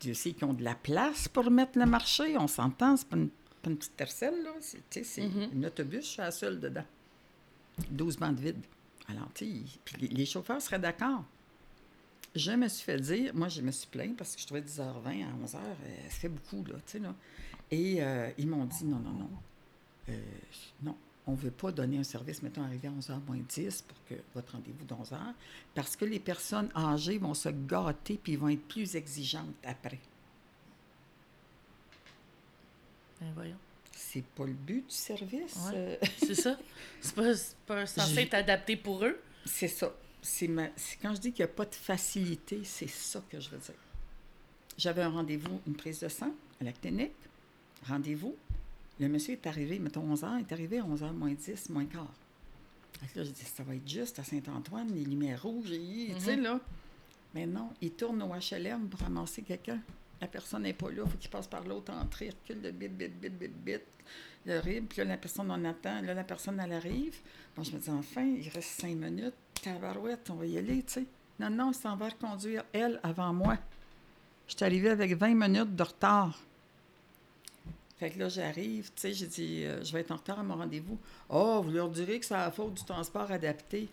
[0.00, 2.36] Dieu sait qu'ils ont de la place pour mettre le marché.
[2.38, 3.28] On s'entend, c'est pas une,
[3.62, 4.50] pas une petite tercelle, là.
[4.60, 5.50] C'est, Mhm.
[5.62, 6.84] un autobus, je suis la seule dedans.
[7.90, 8.62] 12 bandes vides.
[9.08, 9.28] Alors,
[10.00, 11.24] les, chauffeurs seraient d'accord.
[12.34, 15.24] Je me suis fait dire, moi, je me suis plaint parce que je trouvais 10h20
[15.24, 17.14] à 11h, euh, ça fait beaucoup, là, tu sais, là.
[17.70, 19.30] Et euh, ils m'ont dit, non, non, non.
[20.10, 20.20] Euh,
[20.82, 23.96] non, on ne veut pas donner un service, mettons, arrivé à 11h moins 10 pour
[24.08, 25.18] que votre rendez-vous de 11h,
[25.74, 30.00] parce que les personnes âgées vont se gâter puis vont être plus exigeantes après.
[33.20, 33.56] Ben, voyons.
[34.00, 35.56] C'est pas le but du service.
[35.66, 35.72] Ouais.
[35.74, 36.56] euh, C'est ça.
[37.00, 39.20] C'est pas, c'est pas censé être adapté pour eux.
[39.44, 39.92] c'est ça.
[40.22, 40.68] C'est ma...
[40.76, 43.58] c'est quand je dis qu'il n'y a pas de facilité, c'est ça que je veux
[43.58, 43.74] dire.
[44.76, 47.12] J'avais un rendez-vous, une prise de sang à la clinique.
[47.86, 48.36] Rendez-vous.
[49.00, 52.12] Le monsieur est arrivé, mettons 11h, il est arrivé à 11h moins 10, moins quart.
[53.14, 56.36] Là, je dis, ça va être juste à Saint-Antoine, les lumières rouges, et, tu sais,
[56.36, 56.42] Mhm.
[56.42, 56.60] là.
[57.34, 59.80] Mais non, il tourne au HLM pour ramasser quelqu'un.
[60.20, 62.88] La personne n'est pas là, il faut qu'il passe par l'autre entrée, recule de bit,
[62.88, 63.82] bit, bit, bit, bit.
[64.46, 66.00] Le rib, puis là, la personne, on attend.
[66.00, 67.18] Là, la personne, elle arrive.
[67.54, 69.34] Bon, je me dis, enfin, il reste cinq minutes.
[69.62, 71.06] Tabarouette, on va y aller, tu sais.
[71.38, 73.58] Non, non, ça va reconduire elle avant moi.
[74.48, 76.40] Je suis arrivée avec 20 minutes de retard.
[77.98, 80.42] Fait que là, j'arrive, tu sais, j'ai dit, euh, je vais être en retard à
[80.42, 80.98] mon rendez-vous.
[81.28, 83.88] Oh, vous leur direz que c'est la faute du transport adapté.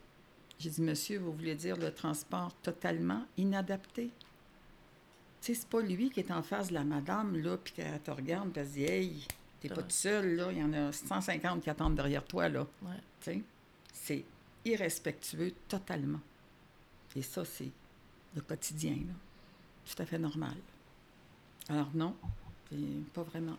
[0.60, 4.12] J'ai dit, monsieur, vous voulez dire le transport totalement inadapté?
[5.46, 8.10] Sais, c'est pas lui qui est en face de la madame, là, puis qu'elle te
[8.10, 9.28] regarde, puis elle se dit, hey,
[9.60, 12.66] t'es pas tout seul, là, il y en a 150 qui attendent derrière toi, là.
[12.82, 12.96] Ouais.
[13.22, 13.44] Tu sais,
[13.94, 14.26] c'est
[14.66, 16.20] irrespectueux totalement.
[17.16, 17.70] Et ça, c'est
[18.34, 19.14] le quotidien, là.
[19.86, 20.56] Tout à fait normal.
[21.70, 22.16] Alors non,
[23.14, 23.58] pas vraiment.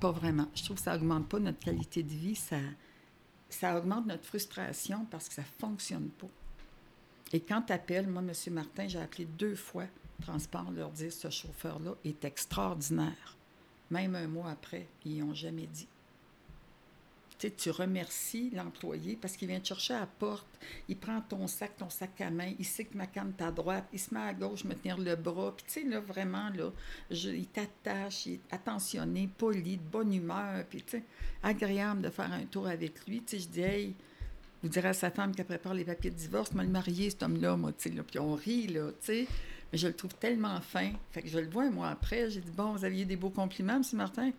[0.00, 0.48] Pas vraiment.
[0.54, 2.58] Je trouve que ça augmente pas notre qualité de vie, ça,
[3.48, 6.28] ça augmente notre frustration parce que ça fonctionne pas.
[7.32, 8.52] Et quand tu appelles, moi, M.
[8.52, 9.86] Martin, j'ai appelé deux fois
[10.20, 13.36] Transport, leur dire ce chauffeur-là est extraordinaire.
[13.90, 15.88] Même un mois après, ils n'ont jamais dit.
[17.38, 20.46] Tu sais, tu remercies l'employé parce qu'il vient te chercher à la porte,
[20.88, 23.50] il prend ton sac, ton sac à main, il sait que ma canne est à
[23.50, 25.54] droite, il se met à gauche, me tenir le bras.
[25.56, 26.70] Puis tu sais, là, vraiment, là,
[27.10, 31.04] il t'attache, il est attentionné, poli, de bonne humeur, puis tu sais,
[31.42, 33.22] agréable de faire un tour avec lui.
[33.22, 33.94] Tu sais, je dis, hey,
[34.62, 37.22] vous direz à sa femme qu'elle prépare les papiers de divorce, moi, le marié, cet
[37.22, 39.26] homme-là, moi, tu sais, là, puis on rit, là, tu sais.
[39.72, 40.92] Mais je le trouve tellement fin.
[41.12, 43.30] Fait que je le vois un mois après, j'ai dit, bon, vous aviez des beaux
[43.30, 43.82] compliments, M.
[43.94, 44.32] Martin?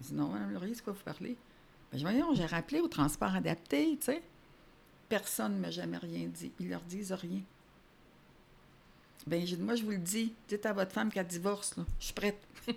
[0.00, 1.36] Il dit, non, Mme Laurier, c'est quoi vous parlez?
[1.92, 4.22] Ben, je voyons, j'ai rappelé au transport adapté, tu sais.
[5.08, 6.52] Personne ne m'a jamais rien dit.
[6.60, 7.40] Ils leur disent rien.
[9.26, 11.84] Ben, j'ai dit, moi, je vous le dis, dites à votre femme qu'elle divorce, là.
[11.98, 12.38] Je suis prête.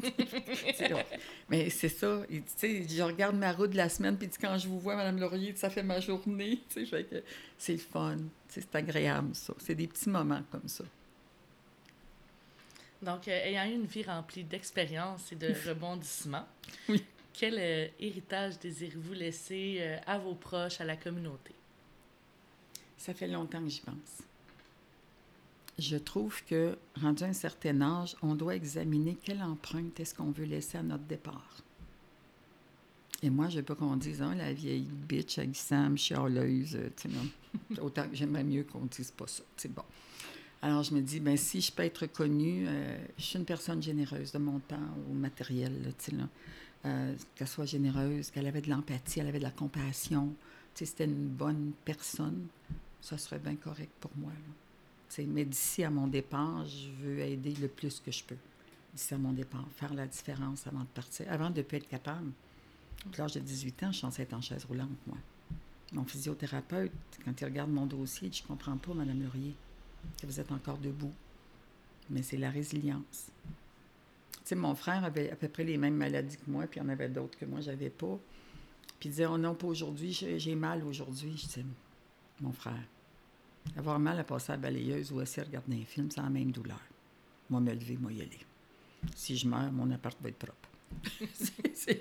[1.50, 2.24] Mais c'est ça.
[2.30, 5.70] Je regarde ma route de la semaine, puis quand je vous vois, Mme Laurier, ça
[5.70, 6.60] fait ma journée.
[7.58, 8.18] C'est le fun.
[8.50, 9.54] C'est agréable, ça.
[9.58, 10.84] C'est des petits moments comme ça.
[13.04, 16.48] Donc, euh, ayant eu une vie remplie d'expériences et de rebondissements,
[16.88, 17.04] Oui.
[17.34, 21.54] quel euh, héritage désirez-vous laisser euh, à vos proches, à la communauté?
[22.98, 24.24] Ça fait longtemps que j'y pense.
[25.78, 30.32] Je trouve que, rendu à un certain âge, on doit examiner quelle empreinte est-ce qu'on
[30.32, 31.58] veut laisser à notre départ.
[33.22, 37.10] Et moi, je veux pas qu'on dise, ah, la vieille bitch aguissante, chialeuse, tu sais,
[37.10, 37.82] non.
[37.82, 39.44] Autant que j'aimerais mieux qu'on dise pas ça.
[39.58, 39.84] C'est bon.
[40.64, 43.84] Alors, je me dis, ben si je peux être reconnue, euh, je suis une personne
[43.84, 44.80] généreuse de mon temps
[45.12, 46.30] au matériel, là, là.
[46.86, 50.34] Euh, qu'elle soit généreuse, qu'elle avait de l'empathie, elle avait de la compassion.
[50.74, 52.48] C'était une bonne personne.
[53.02, 54.32] Ça serait bien correct pour moi,
[55.28, 58.38] mais d'ici à mon départ, je veux aider le plus que je peux.
[58.94, 61.90] D'ici à mon départ, faire la différence avant de partir, avant de ne plus être
[61.90, 62.32] capable.
[63.14, 65.18] À l'âge de 18 ans, je suis censée être en chaise roulante, moi.
[65.92, 66.94] Mon physiothérapeute,
[67.26, 69.56] quand il regarde mon dossier, je comprends pas, Mme Laurier,
[70.22, 71.14] que vous êtes encore debout.
[72.10, 73.32] Mais c'est la résilience.
[74.32, 76.84] Tu sais, mon frère avait à peu près les mêmes maladies que moi, puis il
[76.84, 78.20] y en avait d'autres que moi, j'avais pas.
[79.00, 81.34] Puis il disait, oh non, pas aujourd'hui, j'ai mal aujourd'hui.
[81.38, 81.66] Je disais,
[82.42, 82.84] mon frère,
[83.78, 86.30] avoir mal à passer à la balayeuse ou assis à regarder un film, c'est la
[86.30, 86.82] même douleur.
[87.50, 88.40] Moi, me lever, moi, y aller.
[89.16, 90.70] Si je meurs, mon appart va être propre.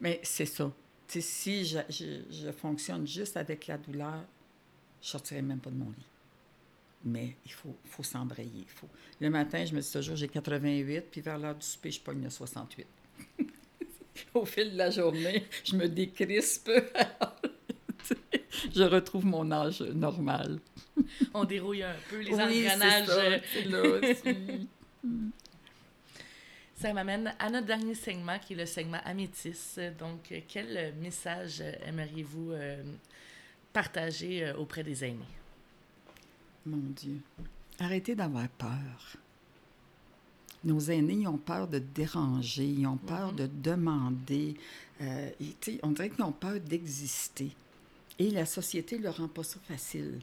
[0.00, 0.72] Mais c'est ça.
[1.06, 4.24] Tu sais, si je, fonctionne juste avec la douleur,
[5.00, 6.06] je sortirais même pas de mon lit.
[7.04, 8.66] Mais il faut, faut s'embrayer.
[8.68, 8.88] Faut...
[9.20, 12.22] Le matin, je me dis toujours, j'ai 88, puis vers l'heure du souper, je pogne
[12.22, 12.86] le 68.
[14.34, 16.70] Au fil de la journée, je me décrispe.
[18.74, 20.58] je retrouve mon âge normal.
[21.34, 23.42] On dérouille un peu les engrenages.
[26.74, 29.78] Ça m'amène à notre dernier segment, qui est le segment Amétis.
[29.98, 32.84] Donc, quel message aimeriez-vous euh,
[33.72, 35.37] partager euh, auprès des aînés?
[36.68, 37.20] Mon Dieu,
[37.78, 39.16] arrêtez d'avoir peur.
[40.64, 43.36] Nos aînés, ils ont peur de déranger, ils ont peur mm-hmm.
[43.36, 44.56] de demander.
[45.00, 45.30] Euh,
[45.82, 47.52] on dirait qu'ils ont peur d'exister.
[48.18, 50.20] Et la société ne leur rend pas ça facile.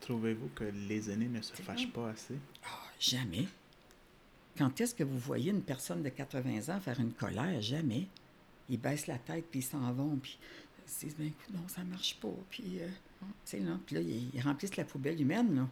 [0.00, 2.34] Trouvez-vous que les aînés ne se fâchent pas assez?
[2.64, 3.46] Oh, jamais.
[4.56, 7.60] Quand est-ce que vous voyez une personne de 80 ans faire une colère?
[7.60, 8.08] Jamais.
[8.68, 10.38] Ils baissent la tête, puis ils s'en vont, puis
[10.88, 12.34] ils disent, ben, non, ça marche pas.
[12.50, 12.88] Puis, euh,
[13.52, 15.68] là, puis là, ils, remplissent la poubelle humaine, là.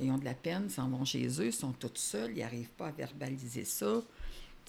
[0.00, 2.70] Ils ont de la peine, s'en vont chez eux, ils sont tous seuls, ils n'arrivent
[2.70, 4.00] pas à verbaliser ça.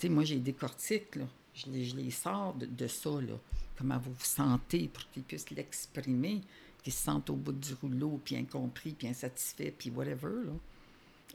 [0.05, 1.25] Moi, j'ai des cortiques, là.
[1.53, 3.35] Je les, je les sors de, de, ça, là.
[3.77, 6.41] Comment vous vous sentez pour qu'ils puissent l'exprimer,
[6.83, 10.53] qu'ils se sentent au bout du rouleau, puis incompris, puis insatisfaits, puis whatever, là.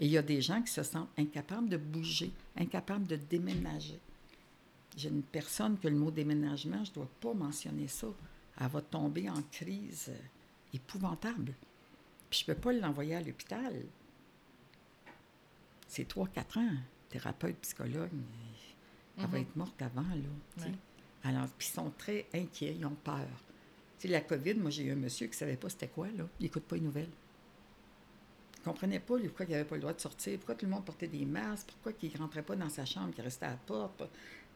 [0.01, 4.01] Et il y a des gens qui se sentent incapables de bouger, incapables de déménager.
[4.97, 8.09] J'ai une personne que le mot déménagement, je ne dois pas mentionner ça.
[8.61, 10.19] Elle va tomber en crise euh,
[10.75, 11.55] épouvantable.
[12.31, 13.75] Puis je ne peux pas l'envoyer à l'hôpital.
[15.87, 16.77] C'est 3-4 ans,
[17.09, 18.11] thérapeute, psychologue.
[19.17, 19.37] Elle va mhm.
[19.37, 20.67] être morte avant, là.
[21.23, 23.29] Alors, puis ils sont très inquiets, ils ont peur.
[23.99, 26.09] Tu sais, la COVID, moi, j'ai eu un monsieur qui ne savait pas c'était quoi,
[26.09, 26.25] là.
[26.41, 27.09] Il n'écoute pas les nouvelles
[28.67, 30.85] ne comprenait pas pourquoi il n'avait pas le droit de sortir, pourquoi tout le monde
[30.85, 33.57] portait des masques, pourquoi il ne rentrait pas dans sa chambre, qu'il restait à la
[33.57, 33.99] porte.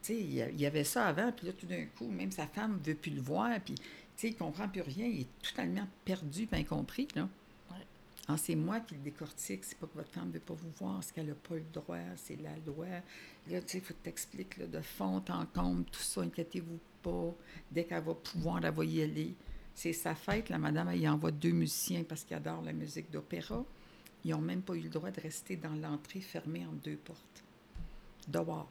[0.02, 2.78] Tu sais, il y avait ça avant, puis là, tout d'un coup, même sa femme
[2.78, 3.74] ne veut plus le voir, puis
[4.22, 7.28] il ne comprend plus rien, il est totalement perdu, pas incompris, là.
[8.30, 10.70] Ah, c'est moi qui le décortique, c'est pas que votre femme ne veut pas vous
[10.78, 12.86] voir, c'est qu'elle n'a pas le droit, c'est la loi.
[13.48, 17.34] Là, tu sais, il faut que t'expliques de fond en comble, tout ça, inquiétez-vous pas.
[17.72, 19.34] Dès qu'elle va pouvoir, elle va y aller.
[19.74, 23.10] C'est sa fête, la madame, elle y envoie deux musiciens parce qu'elle adore la musique
[23.10, 23.64] d'opéra.
[24.24, 27.44] Ils n'ont même pas eu le droit de rester dans l'entrée fermée en deux portes.
[28.26, 28.68] Dehors.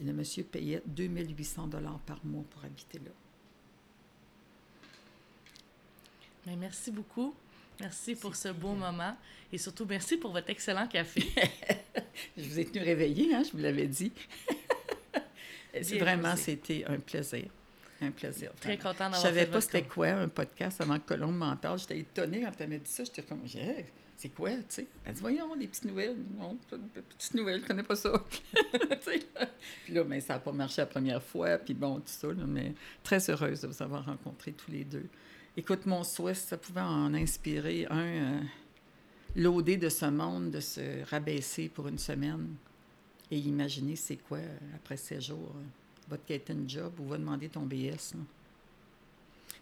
[0.00, 3.10] Et le monsieur payait 2800 dollars par mois pour habiter là.
[6.46, 7.34] Mais merci beaucoup.
[7.80, 9.16] Merci pour ce beau moment
[9.52, 11.22] et surtout merci pour votre excellent café.
[12.36, 14.12] je vous ai tenu réveillé, hein, je vous l'avais dit.
[15.98, 17.50] Vraiment, c'était un plaisir.
[18.00, 18.52] Un plaisir.
[18.60, 21.78] Très content d'avoir Je savais pas c'était quoi un podcast avant que Colombe m'en parle.
[21.78, 23.04] J'étais étonnée quand elle m'a dit ça.
[23.04, 23.42] J'étais comme,
[24.16, 24.86] c'est quoi, tu sais?
[25.04, 26.16] Elle dit, voyons, des petites nouvelles.
[26.38, 28.12] Non, des petites nouvelles, je connais pas ça.
[29.84, 32.74] puis là, mais ça n'a pas marché la première fois, puis bon, tout ça, mais
[33.02, 35.08] très heureuse de vous avoir rencontrés tous les deux.
[35.58, 38.40] Écoute, mon souhait, ça pouvait en inspirer un, euh,
[39.36, 42.56] l'OD de ce monde, de se rabaisser pour une semaine
[43.30, 44.40] et imaginer c'est quoi,
[44.74, 45.54] après ces jours,
[46.08, 48.14] va te quitter un job ou va demander ton BS.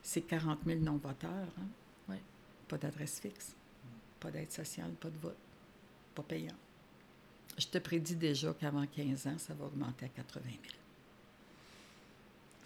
[0.02, 1.48] C'est 40 000 non-voteurs.
[2.10, 2.16] Hein?
[2.66, 3.54] Pas d'adresse fixe,
[4.18, 5.36] pas d'aide sociale, pas de vote,
[6.14, 6.56] pas payant.
[7.56, 10.83] Je te prédis déjà qu'avant 15 ans, ça va augmenter à 80 000.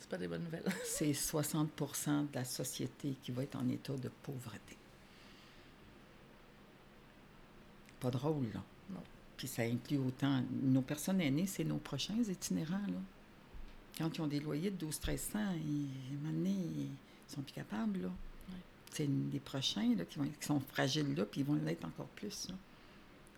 [0.09, 0.65] C'est pas des bonnes nouvelles.
[0.85, 4.77] C'est 60% de la société qui va être en état de pauvreté.
[8.01, 8.63] Pas drôle, là.
[8.91, 9.03] Non.
[9.37, 13.01] Puis ça inclut autant nos personnes aînées, c'est nos prochains itinérants, là
[13.99, 15.89] quand ils ont des loyers de 12-1300, ils,
[16.47, 16.89] ils
[17.27, 18.03] sont plus capables.
[18.03, 18.11] Là.
[18.93, 22.07] C'est des prochains là, qui, vont, qui sont fragiles là, puis ils vont l'être encore
[22.07, 22.49] plus.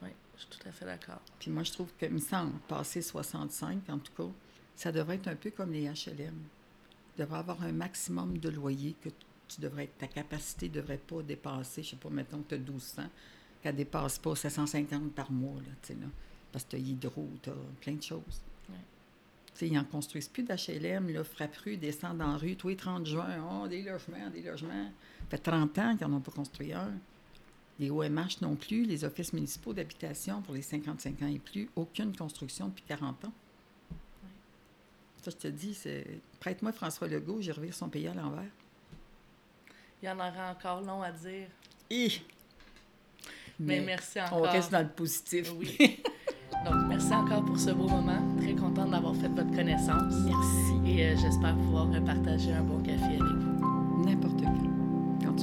[0.02, 1.20] Oui, je suis tout à fait d'accord.
[1.38, 4.30] Puis moi, je trouve que, il me semble, passer 65, en tout cas,
[4.76, 6.34] ça devrait être un peu comme les HLM.
[7.16, 9.08] Il devrait avoir un maximum de loyer que
[9.48, 12.54] tu devrais ta capacité ne devrait pas dépasser, je ne sais pas, mettons que tu
[12.54, 13.02] as 1200,
[13.62, 16.06] qu'elle ne dépasse pas 750 par mois, là, là,
[16.52, 18.42] parce que tu as hydro, tu as plein de choses
[19.66, 21.22] ils n'en construisent plus d'HLM, là,
[21.64, 24.90] rue, descendent en rue, tous les 30 juin, oh, des logements, des logements.
[25.30, 26.92] Ça fait 30 ans qu'ils n'en ont pas construit un.
[27.78, 32.14] Les OMH non plus, les offices municipaux d'habitation pour les 55 ans et plus, aucune
[32.14, 33.32] construction depuis 40 ans.
[35.22, 36.06] Ça, je te dis, c'est.
[36.40, 38.50] Prête-moi François Legault, j'ai revu son pays à l'envers.
[40.02, 41.48] Il y en aura encore long à dire.
[41.90, 42.08] Mais,
[43.58, 44.38] Mais, merci encore.
[44.38, 45.52] On reste dans le positif.
[45.58, 45.76] Oui.
[46.64, 48.36] Donc, merci encore pour ce beau moment.
[48.38, 50.14] Très contente d'avoir fait votre connaissance.
[50.24, 50.90] Merci.
[50.90, 54.04] Et euh, j'espère pouvoir partager un bon café avec vous.
[54.04, 54.59] N'importe quand.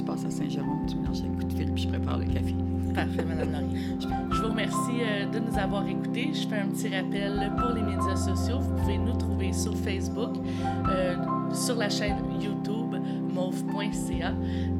[0.08, 2.54] Passes à Saint-Jérôme, tu me lances un coup de fil puis je prépare le café.
[2.94, 3.78] Parfait, Mme Laurier.
[4.00, 6.30] Je vous remercie euh, de nous avoir écoutés.
[6.32, 8.58] Je fais un petit rappel pour les médias sociaux.
[8.58, 10.36] Vous pouvez nous trouver sur Facebook.
[10.88, 11.14] Euh,
[11.52, 12.96] sur la chaîne YouTube
[13.34, 14.32] mauve.ca.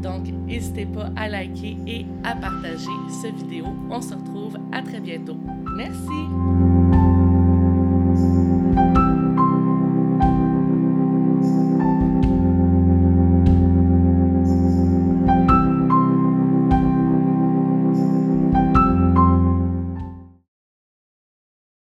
[0.02, 2.86] Donc, n'hésitez pas à liker et à partager
[3.20, 3.66] cette vidéo.
[3.90, 5.36] On se retrouve à très bientôt.
[5.76, 6.77] Merci!